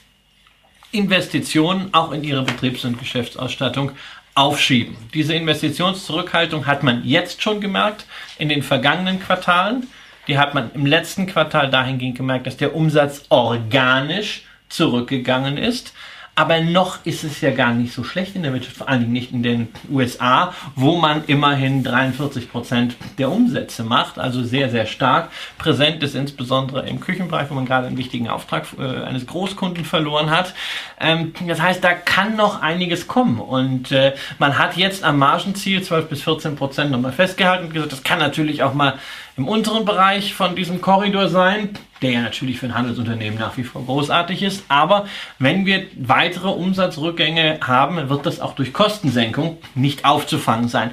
Investitionen 0.91 1.93
auch 1.93 2.11
in 2.11 2.23
ihre 2.23 2.43
Betriebs- 2.43 2.85
und 2.85 2.99
Geschäftsausstattung 2.99 3.91
aufschieben. 4.33 4.95
Diese 5.13 5.33
Investitionszurückhaltung 5.33 6.67
hat 6.67 6.83
man 6.83 7.05
jetzt 7.05 7.41
schon 7.41 7.61
gemerkt 7.61 8.05
in 8.37 8.49
den 8.49 8.63
vergangenen 8.63 9.19
Quartalen. 9.19 9.87
Die 10.27 10.37
hat 10.37 10.53
man 10.53 10.71
im 10.73 10.85
letzten 10.85 11.27
Quartal 11.27 11.69
dahingehend 11.69 12.17
gemerkt, 12.17 12.47
dass 12.47 12.57
der 12.57 12.75
Umsatz 12.75 13.23
organisch 13.29 14.43
zurückgegangen 14.69 15.57
ist. 15.57 15.93
Aber 16.35 16.59
noch 16.59 17.05
ist 17.05 17.23
es 17.23 17.39
ja 17.39 17.51
gar 17.51 17.73
nicht 17.73 17.93
so 17.93 18.03
schlecht 18.03 18.35
in 18.35 18.43
der 18.43 18.51
Wirtschaft, 18.51 18.75
vor 18.75 18.89
allen 18.89 18.99
Dingen 18.99 19.13
nicht 19.13 19.31
in 19.31 19.41
den 19.41 19.69
USA, 19.89 20.53
wo 20.75 20.97
man 20.97 21.23
immerhin 21.27 21.81
43 21.81 22.51
Prozent 22.51 22.97
der 23.17 23.31
Umsätze 23.31 23.83
macht, 23.83 24.19
also 24.19 24.43
sehr, 24.43 24.69
sehr 24.69 24.85
stark. 24.85 25.29
Präsent 25.57 26.03
ist 26.03 26.13
insbesondere 26.13 26.87
im 26.89 26.99
Küchenbereich, 26.99 27.49
wo 27.49 27.53
man 27.53 27.65
gerade 27.65 27.87
einen 27.87 27.97
wichtigen 27.97 28.27
Auftrag 28.27 28.65
äh, 28.77 29.03
eines 29.03 29.25
Großkunden 29.27 29.85
verloren 29.85 30.29
hat. 30.29 30.53
Ähm, 30.99 31.33
das 31.47 31.61
heißt, 31.61 31.81
da 31.81 31.93
kann 31.93 32.35
noch 32.35 32.61
einiges 32.61 33.07
kommen. 33.07 33.39
Und 33.39 33.93
äh, 33.93 34.13
man 34.37 34.57
hat 34.57 34.75
jetzt 34.75 35.05
am 35.05 35.17
Margenziel 35.17 35.83
12 35.83 36.09
bis 36.09 36.23
14 36.23 36.57
Prozent 36.57 36.91
nochmal 36.91 37.13
festgehalten 37.13 37.67
und 37.67 37.73
gesagt, 37.73 37.93
das 37.93 38.03
kann 38.03 38.19
natürlich 38.19 38.61
auch 38.61 38.73
mal 38.73 38.99
im 39.37 39.47
unteren 39.47 39.83
Bereich 39.83 40.33
von 40.33 40.55
diesem 40.55 40.81
Korridor 40.81 41.27
sein, 41.27 41.69
der 42.01 42.11
ja 42.11 42.21
natürlich 42.21 42.59
für 42.59 42.67
ein 42.67 42.75
Handelsunternehmen 42.75 43.37
nach 43.37 43.57
wie 43.57 43.63
vor 43.63 43.83
großartig 43.85 44.43
ist. 44.43 44.63
Aber 44.69 45.07
wenn 45.39 45.65
wir 45.65 45.87
weitere 45.97 46.49
Umsatzrückgänge 46.49 47.59
haben, 47.61 48.09
wird 48.09 48.25
das 48.25 48.39
auch 48.39 48.55
durch 48.55 48.71
Kostensenkung 48.71 49.57
nicht 49.73 50.05
aufzufangen 50.05 50.69
sein. 50.69 50.91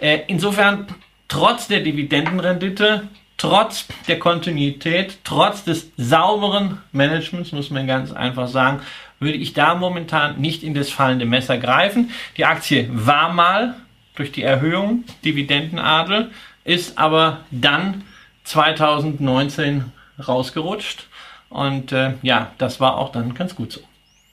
Äh, 0.00 0.20
insofern, 0.26 0.86
trotz 1.28 1.68
der 1.68 1.80
Dividendenrendite, 1.80 3.08
trotz 3.36 3.86
der 4.08 4.18
Kontinuität, 4.18 5.18
trotz 5.22 5.64
des 5.64 5.90
sauberen 5.96 6.78
Managements, 6.92 7.52
muss 7.52 7.70
man 7.70 7.86
ganz 7.86 8.12
einfach 8.12 8.48
sagen, 8.48 8.80
würde 9.20 9.38
ich 9.38 9.52
da 9.52 9.74
momentan 9.76 10.40
nicht 10.40 10.64
in 10.64 10.74
das 10.74 10.90
fallende 10.90 11.26
Messer 11.26 11.58
greifen. 11.58 12.10
Die 12.36 12.44
Aktie 12.44 12.88
war 12.90 13.32
mal 13.32 13.76
durch 14.16 14.32
die 14.32 14.42
Erhöhung 14.42 15.04
Dividendenadel 15.24 16.30
ist 16.64 16.98
aber 16.98 17.40
dann 17.50 18.02
2019 18.44 19.92
rausgerutscht. 20.26 21.06
Und 21.48 21.92
äh, 21.92 22.14
ja, 22.22 22.52
das 22.58 22.80
war 22.80 22.98
auch 22.98 23.12
dann 23.12 23.34
ganz 23.34 23.54
gut 23.54 23.72
so. 23.72 23.80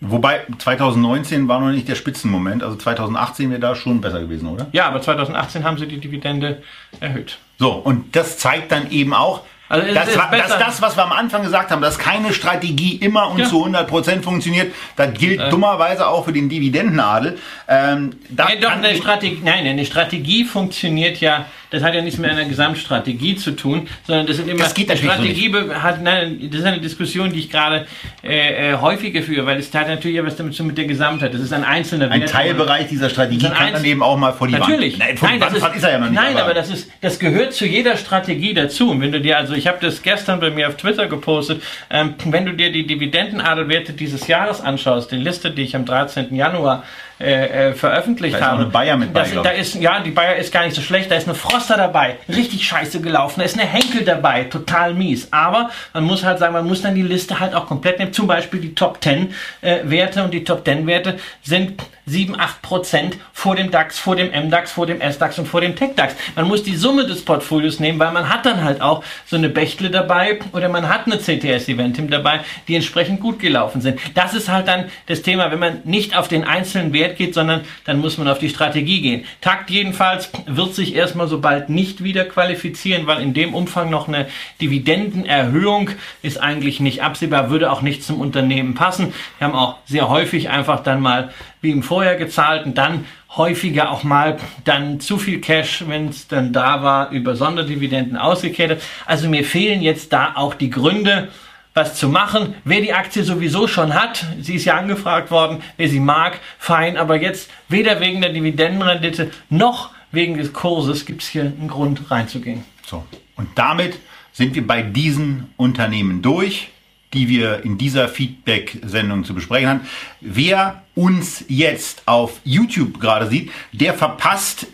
Wobei 0.04 0.42
2019 0.58 1.48
war 1.48 1.60
noch 1.60 1.70
nicht 1.70 1.88
der 1.88 1.94
Spitzenmoment, 1.94 2.64
also 2.64 2.76
2018 2.76 3.52
wäre 3.52 3.60
da 3.60 3.76
schon 3.76 4.02
besser 4.02 4.20
gewesen, 4.20 4.48
oder? 4.48 4.66
Ja, 4.72 4.88
aber 4.88 5.00
2018 5.00 5.64
haben 5.64 5.78
sie 5.78 5.86
die 5.86 6.00
Dividende 6.00 6.64
erhöht. 7.00 7.38
So, 7.60 7.74
und 7.74 8.16
das 8.16 8.40
zeigt 8.40 8.72
dann 8.72 8.90
eben 8.90 9.14
auch, 9.14 9.42
also 9.70 9.94
das, 9.94 10.12
das, 10.12 10.60
das, 10.60 10.82
was 10.82 10.98
wir 10.98 11.04
am 11.06 11.12
Anfang 11.12 11.44
gesagt 11.44 11.70
haben, 11.70 11.84
dass 11.84 12.00
keine 12.00 12.34
Strategie 12.34 12.96
immer 12.96 13.30
und 13.30 13.38
ja. 13.38 13.46
zu 13.46 13.60
100 13.60 13.88
Prozent 13.88 14.24
funktioniert, 14.24 14.74
das 14.96 15.14
gilt 15.14 15.40
äh. 15.40 15.50
dummerweise 15.52 16.08
auch 16.08 16.26
für 16.26 16.34
den 16.34 16.50
Dividendenadel. 16.50 17.38
Ähm, 17.68 18.16
ja, 18.36 18.48
doch, 18.60 18.72
eine 18.72 18.96
Strategie, 18.96 19.40
nein, 19.44 19.68
eine 19.68 19.86
Strategie 19.86 20.46
funktioniert 20.46 21.22
ja 21.22 21.46
das 21.72 21.84
hat 21.84 21.96
ja 21.96 22.02
nichts 22.02 22.20
mit 22.20 22.30
einer 22.30 22.46
Gesamtstrategie 22.46 23.38
zu 23.38 23.52
tun, 23.52 23.88
sondern 24.06 24.28
das 24.28 24.36
sind 24.36 24.50
immer 24.50 24.64
das 24.64 24.74
geht 24.74 24.92
Strategie 24.98 25.52
hat 25.74 26.04
nein, 26.04 26.50
das 26.52 26.60
ist 26.60 26.66
eine 26.66 26.80
Diskussion, 26.80 27.32
die 27.32 27.40
ich 27.40 27.50
gerade 27.50 27.88
äh, 28.24 28.72
äh, 28.72 28.76
häufiger 28.76 29.22
führe, 29.22 29.46
weil 29.46 29.58
es 29.58 29.74
hat 29.74 29.88
natürlich 29.88 30.18
ja 30.18 30.26
was 30.26 30.36
damit 30.36 30.54
zu 30.54 30.66
mit 30.66 30.78
der 30.78 30.86
Gesamtheit. 30.86 31.34
Das 31.34 31.42
ist 31.42 31.54
ein 31.54 31.64
einzelner 31.64 32.12
Ein 32.12 32.22
Wert, 32.22 32.32
Teilbereich 32.32 32.88
dieser 32.88 33.10
Strategie 33.10 33.48
kann 33.48 33.74
dann 33.74 33.86
eben 33.86 34.04
auch 34.04 34.18
mal 34.18 34.34
vor 34.34 34.48
die 34.48 34.54
natürlich. 34.54 35.00
Wand. 35.00 35.22
Nein, 35.22 35.40
nein, 35.40 35.40
das 35.40 35.54
ist, 35.54 35.76
ist 35.76 35.84
er 35.84 35.92
ja 35.92 36.00
noch 36.00 36.10
nicht. 36.10 36.22
Nein, 36.22 36.34
aber, 36.34 36.44
aber 36.44 36.54
das 36.54 36.70
ist 36.70 36.92
das 37.00 37.20
gehört 37.20 37.54
zu 37.54 37.66
jeder 37.66 37.96
Strategie 37.96 38.54
dazu. 38.54 38.92
Und 38.92 39.00
wenn 39.00 39.14
du 39.14 39.22
dir 39.22 39.38
also 39.38 39.54
ich 39.54 39.68
habe 39.68 39.78
das 39.80 40.02
gestern 40.02 40.42
bei 40.42 40.50
mir 40.50 40.68
auf 40.68 40.76
Twitter 40.76 41.08
gepostet, 41.08 41.64
ähm, 41.90 42.16
wenn 42.26 42.46
du 42.46 42.54
dir 42.54 42.72
die 42.72 42.86
Dividendenadelwerte 42.86 43.94
dieses 43.94 44.28
Jahres 44.28 44.60
anschaust, 44.60 45.12
die 45.12 45.16
Liste, 45.16 45.52
die 45.52 45.62
ich 45.62 45.76
am 45.76 45.86
13. 45.86 46.36
Januar 46.36 46.84
äh, 47.22 47.70
äh 47.70 47.74
veröffentlicht 47.74 48.36
da 48.36 48.42
haben. 48.42 48.58
Ist 48.58 48.64
eine 48.64 48.72
Bayer 48.72 48.98
mit 48.98 49.16
das, 49.16 49.32
bei, 49.32 49.42
da 49.42 49.50
ist, 49.52 49.76
ja, 49.76 50.00
die 50.00 50.12
Bayer 50.12 50.36
ist 50.36 50.52
gar 50.52 50.64
nicht 50.66 50.76
so 50.76 50.82
schlecht. 50.82 51.12
Da 51.12 51.16
ist 51.16 51.28
eine 51.28 51.36
Froster 51.36 51.78
dabei, 51.78 52.18
richtig 52.28 52.66
scheiße 52.66 53.02
gelaufen. 53.02 53.40
Da 53.40 53.46
ist 53.46 53.58
eine 53.58 53.68
Henkel 53.68 54.04
dabei, 54.04 54.46
total 54.46 54.94
mies. 54.94 55.28
Aber 55.32 55.70
man 55.94 56.04
muss 56.04 56.24
halt 56.24 56.40
sagen, 56.40 56.54
man 56.54 56.68
muss 56.68 56.82
dann 56.82 56.96
die 56.96 57.02
Liste 57.02 57.40
halt 57.40 57.54
auch 57.54 57.68
komplett 57.68 58.00
nehmen. 58.00 58.14
Zum 58.14 58.28
Beispiel 58.28 58.60
die 58.60 58.76
Top 58.76 59.02
10 59.02 59.34
äh, 59.62 59.80
Werte 59.84 60.24
und 60.24 60.34
die 60.34 60.44
Top 60.44 60.66
10 60.66 60.88
Werte 60.88 61.18
sind 61.42 61.82
7, 62.06 62.40
8 62.40 62.62
Prozent 62.62 63.18
vor 63.32 63.56
dem 63.56 63.72
DAX, 63.72 64.00
vor 64.00 64.16
dem 64.16 64.32
MDAX, 64.32 64.72
vor 64.72 64.86
dem 64.86 65.00
SDAX 65.02 65.40
und 65.40 65.48
vor 65.48 65.62
dem 65.62 65.76
TechDAX. 65.76 66.16
Man 66.36 66.48
muss 66.48 66.64
die 66.64 66.76
Summe 66.76 67.06
des 67.06 67.24
Portfolios 67.24 67.80
nehmen, 67.80 68.00
weil 68.00 68.12
man 68.12 68.30
hat 68.30 68.46
dann 68.46 68.64
halt 68.64 68.82
auch 68.82 69.04
so 69.26 69.36
eine 69.36 69.50
Bechtle 69.50 69.90
dabei 69.90 70.40
oder 70.52 70.68
man 70.70 70.90
hat 70.90 71.06
eine 71.06 71.18
CTS-Eventim 71.18 72.10
dabei, 72.10 72.42
die 72.68 72.76
entsprechend 72.76 73.22
gut 73.22 73.40
gelaufen 73.40 73.82
sind. 73.82 74.00
Das 74.14 74.34
ist 74.34 74.50
halt 74.50 74.68
dann 74.68 74.86
das 75.08 75.22
Thema, 75.22 75.52
wenn 75.52 75.60
man 75.60 75.82
nicht 75.84 76.18
auf 76.18 76.28
den 76.28 76.44
einzelnen 76.44 76.94
Wert 76.94 77.11
geht, 77.18 77.34
sondern 77.34 77.62
dann 77.86 78.00
muss 78.00 78.18
man 78.18 78.28
auf 78.28 78.40
die 78.40 78.50
Strategie 78.50 79.02
gehen. 79.02 79.26
Takt 79.42 79.70
jedenfalls 79.70 80.30
wird 80.46 80.76
sich 80.76 80.96
erstmal 80.96 81.28
so 81.28 81.40
bald 81.40 81.70
nicht 81.70 82.04
wieder 82.04 82.26
qualifizieren, 82.26 83.08
weil 83.08 83.22
in 83.22 83.34
dem 83.34 83.54
Umfang 83.54 83.90
noch 83.90 84.08
eine 84.08 84.28
Dividendenerhöhung 84.62 85.92
ist 86.22 86.42
eigentlich 86.42 86.80
nicht 86.80 87.04
absehbar, 87.04 87.50
würde 87.50 87.72
auch 87.72 87.82
nicht 87.82 88.04
zum 88.04 88.20
Unternehmen 88.20 88.74
passen. 88.74 89.14
Wir 89.38 89.48
haben 89.48 89.56
auch 89.56 89.78
sehr 89.86 90.10
häufig 90.10 90.50
einfach 90.50 90.82
dann 90.84 91.02
mal 91.02 91.32
wie 91.62 91.72
im 91.72 91.84
Vorjahr 91.84 92.16
gezahlt 92.16 92.66
und 92.66 92.78
dann 92.78 93.06
häufiger 93.38 93.92
auch 93.92 94.04
mal 94.04 94.38
dann 94.66 95.00
zu 95.00 95.18
viel 95.18 95.40
Cash, 95.40 95.86
wenn 95.88 96.10
es 96.10 96.28
dann 96.28 96.52
da 96.52 96.84
war, 96.84 97.12
über 97.12 97.36
Sonderdividenden 97.36 98.18
ausgekehrt. 98.18 98.82
Also 99.06 99.30
mir 99.30 99.46
fehlen 99.46 99.82
jetzt 99.82 100.12
da 100.12 100.34
auch 100.36 100.54
die 100.54 100.70
Gründe, 100.70 101.30
was 101.74 101.96
zu 101.96 102.10
machen. 102.10 102.56
Wer 102.64 102.82
die 102.82 102.94
Aktie 102.94 103.24
sowieso 103.24 103.68
schon 103.68 103.94
hat, 103.94 104.26
sie 104.42 104.56
ist 104.56 104.66
ja 104.66 104.78
angefragt 104.78 105.32
worden, 105.32 105.62
wer 105.78 105.88
sie 105.88 106.00
mag, 106.00 106.40
fein, 106.60 106.98
aber 106.98 107.22
jetzt 107.22 107.50
weder 107.70 108.00
wegen 108.00 108.22
der 108.22 108.34
Dividendenrendite 108.34 109.32
noch 109.50 109.92
wegen 110.12 110.38
des 110.38 110.52
Kurses 110.52 111.06
gibt 111.06 111.22
es 111.22 111.30
hier 111.30 111.44
einen 111.44 111.70
Grund 111.70 112.12
reinzugehen. 112.12 112.66
So, 112.86 113.06
und 113.36 113.50
damit 113.56 113.98
sind 114.34 114.56
wir 114.56 114.66
bei 114.66 114.82
diesen 114.82 115.50
Unternehmen 115.58 116.22
durch 116.22 116.70
die 117.14 117.28
wir 117.28 117.64
in 117.66 117.78
dieser 117.78 118.08
Feedback-Sendung 118.08 119.26
zu 119.26 119.34
besprechen 119.34 119.70
haben. 119.70 119.82
Wer 120.22 120.84
uns 120.96 121.44
jetzt 121.48 122.04
auf 122.08 122.40
YouTube 122.44 123.00
gerade 123.00 123.28
sieht, 123.28 123.52
der 123.72 123.94
verpasst 123.94 124.68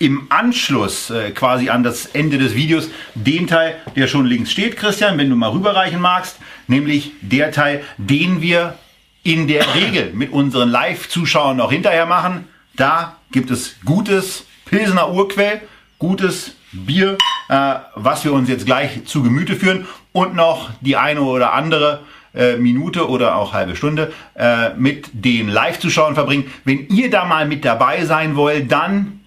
im 0.00 0.26
Anschluss 0.30 1.10
äh, 1.10 1.30
quasi 1.30 1.68
an 1.68 1.84
das 1.84 2.06
Ende 2.06 2.38
des 2.38 2.54
Videos 2.54 2.88
den 3.14 3.46
Teil, 3.46 3.76
der 3.94 4.08
schon 4.08 4.24
links 4.24 4.50
steht, 4.50 4.76
Christian, 4.76 5.18
wenn 5.18 5.28
du 5.28 5.36
mal 5.36 5.50
rüberreichen 5.50 6.00
magst, 6.00 6.38
nämlich 6.66 7.12
der 7.20 7.52
Teil, 7.52 7.84
den 7.98 8.40
wir 8.40 8.78
in 9.22 9.46
der 9.46 9.62
Regel 9.74 10.12
mit 10.14 10.32
unseren 10.32 10.70
Live-Zuschauern 10.70 11.58
noch 11.58 11.70
hinterher 11.70 12.06
machen. 12.06 12.48
Da 12.76 13.18
gibt 13.30 13.50
es 13.50 13.76
gutes 13.84 14.46
Pilsener 14.64 15.10
Urquell, 15.12 15.60
gutes 15.98 16.56
Bier, 16.72 17.18
äh, 17.50 17.74
was 17.94 18.24
wir 18.24 18.32
uns 18.32 18.48
jetzt 18.48 18.64
gleich 18.64 19.04
zu 19.04 19.22
Gemüte 19.22 19.54
führen 19.54 19.86
und 20.12 20.34
noch 20.34 20.70
die 20.80 20.96
eine 20.96 21.20
oder 21.20 21.52
andere 21.52 22.00
äh, 22.34 22.56
Minute 22.56 23.06
oder 23.10 23.36
auch 23.36 23.52
halbe 23.52 23.76
Stunde 23.76 24.14
äh, 24.34 24.70
mit 24.74 25.10
den 25.12 25.48
Live-Zuschauern 25.48 26.14
verbringen. 26.14 26.50
Wenn 26.64 26.88
ihr 26.88 27.10
da 27.10 27.26
mal 27.26 27.46
mit 27.46 27.66
dabei 27.66 28.06
sein 28.06 28.34
wollt, 28.34 28.72
dann 28.72 29.19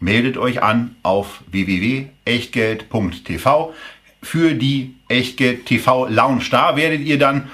meldet 0.00 0.36
euch 0.36 0.62
an 0.62 0.96
auf 1.02 1.42
www.echtgeld.tv 1.50 3.74
für 4.22 4.54
die 4.54 4.94
Echtgeld 5.08 5.66
TV 5.66 6.06
Lounge. 6.08 6.44
Da 6.50 6.76
werdet 6.76 7.00
ihr 7.00 7.18
dann 7.18 7.48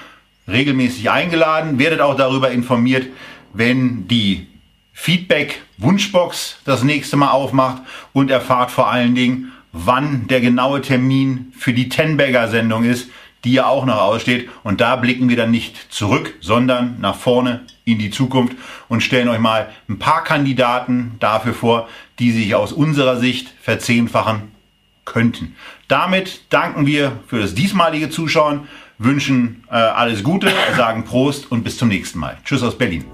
regelmäßig 0.48 1.10
eingeladen, 1.10 1.78
werdet 1.78 2.00
auch 2.00 2.16
darüber 2.16 2.50
informiert, 2.50 3.06
wenn 3.52 4.08
die 4.08 4.46
Feedback 4.92 5.62
Wunschbox 5.78 6.58
das 6.64 6.84
nächste 6.84 7.16
Mal 7.16 7.30
aufmacht 7.30 7.82
und 8.12 8.30
erfahrt 8.30 8.70
vor 8.70 8.90
allen 8.90 9.14
Dingen, 9.14 9.52
wann 9.72 10.26
der 10.28 10.40
genaue 10.40 10.80
Termin 10.80 11.52
für 11.58 11.72
die 11.72 11.88
Tenbagger 11.88 12.48
Sendung 12.48 12.84
ist, 12.84 13.10
die 13.44 13.52
ja 13.52 13.66
auch 13.66 13.84
noch 13.84 14.00
aussteht. 14.00 14.48
Und 14.62 14.80
da 14.80 14.96
blicken 14.96 15.28
wir 15.28 15.36
dann 15.36 15.50
nicht 15.50 15.92
zurück, 15.92 16.34
sondern 16.40 17.00
nach 17.00 17.16
vorne 17.16 17.60
in 17.84 17.98
die 17.98 18.10
Zukunft 18.10 18.56
und 18.88 19.02
stellen 19.02 19.28
euch 19.28 19.38
mal 19.38 19.68
ein 19.88 19.98
paar 19.98 20.24
Kandidaten 20.24 21.16
dafür 21.20 21.54
vor, 21.54 21.88
die 22.18 22.32
sich 22.32 22.54
aus 22.54 22.72
unserer 22.72 23.18
Sicht 23.18 23.52
verzehnfachen 23.60 24.52
könnten. 25.04 25.54
Damit 25.88 26.42
danken 26.50 26.86
wir 26.86 27.12
für 27.26 27.40
das 27.40 27.54
diesmalige 27.54 28.08
Zuschauen, 28.10 28.68
wünschen 28.98 29.64
äh, 29.70 29.74
alles 29.74 30.22
Gute, 30.22 30.50
sagen 30.76 31.04
Prost 31.04 31.50
und 31.50 31.62
bis 31.62 31.76
zum 31.76 31.88
nächsten 31.88 32.18
Mal. 32.18 32.38
Tschüss 32.44 32.62
aus 32.62 32.78
Berlin. 32.78 33.04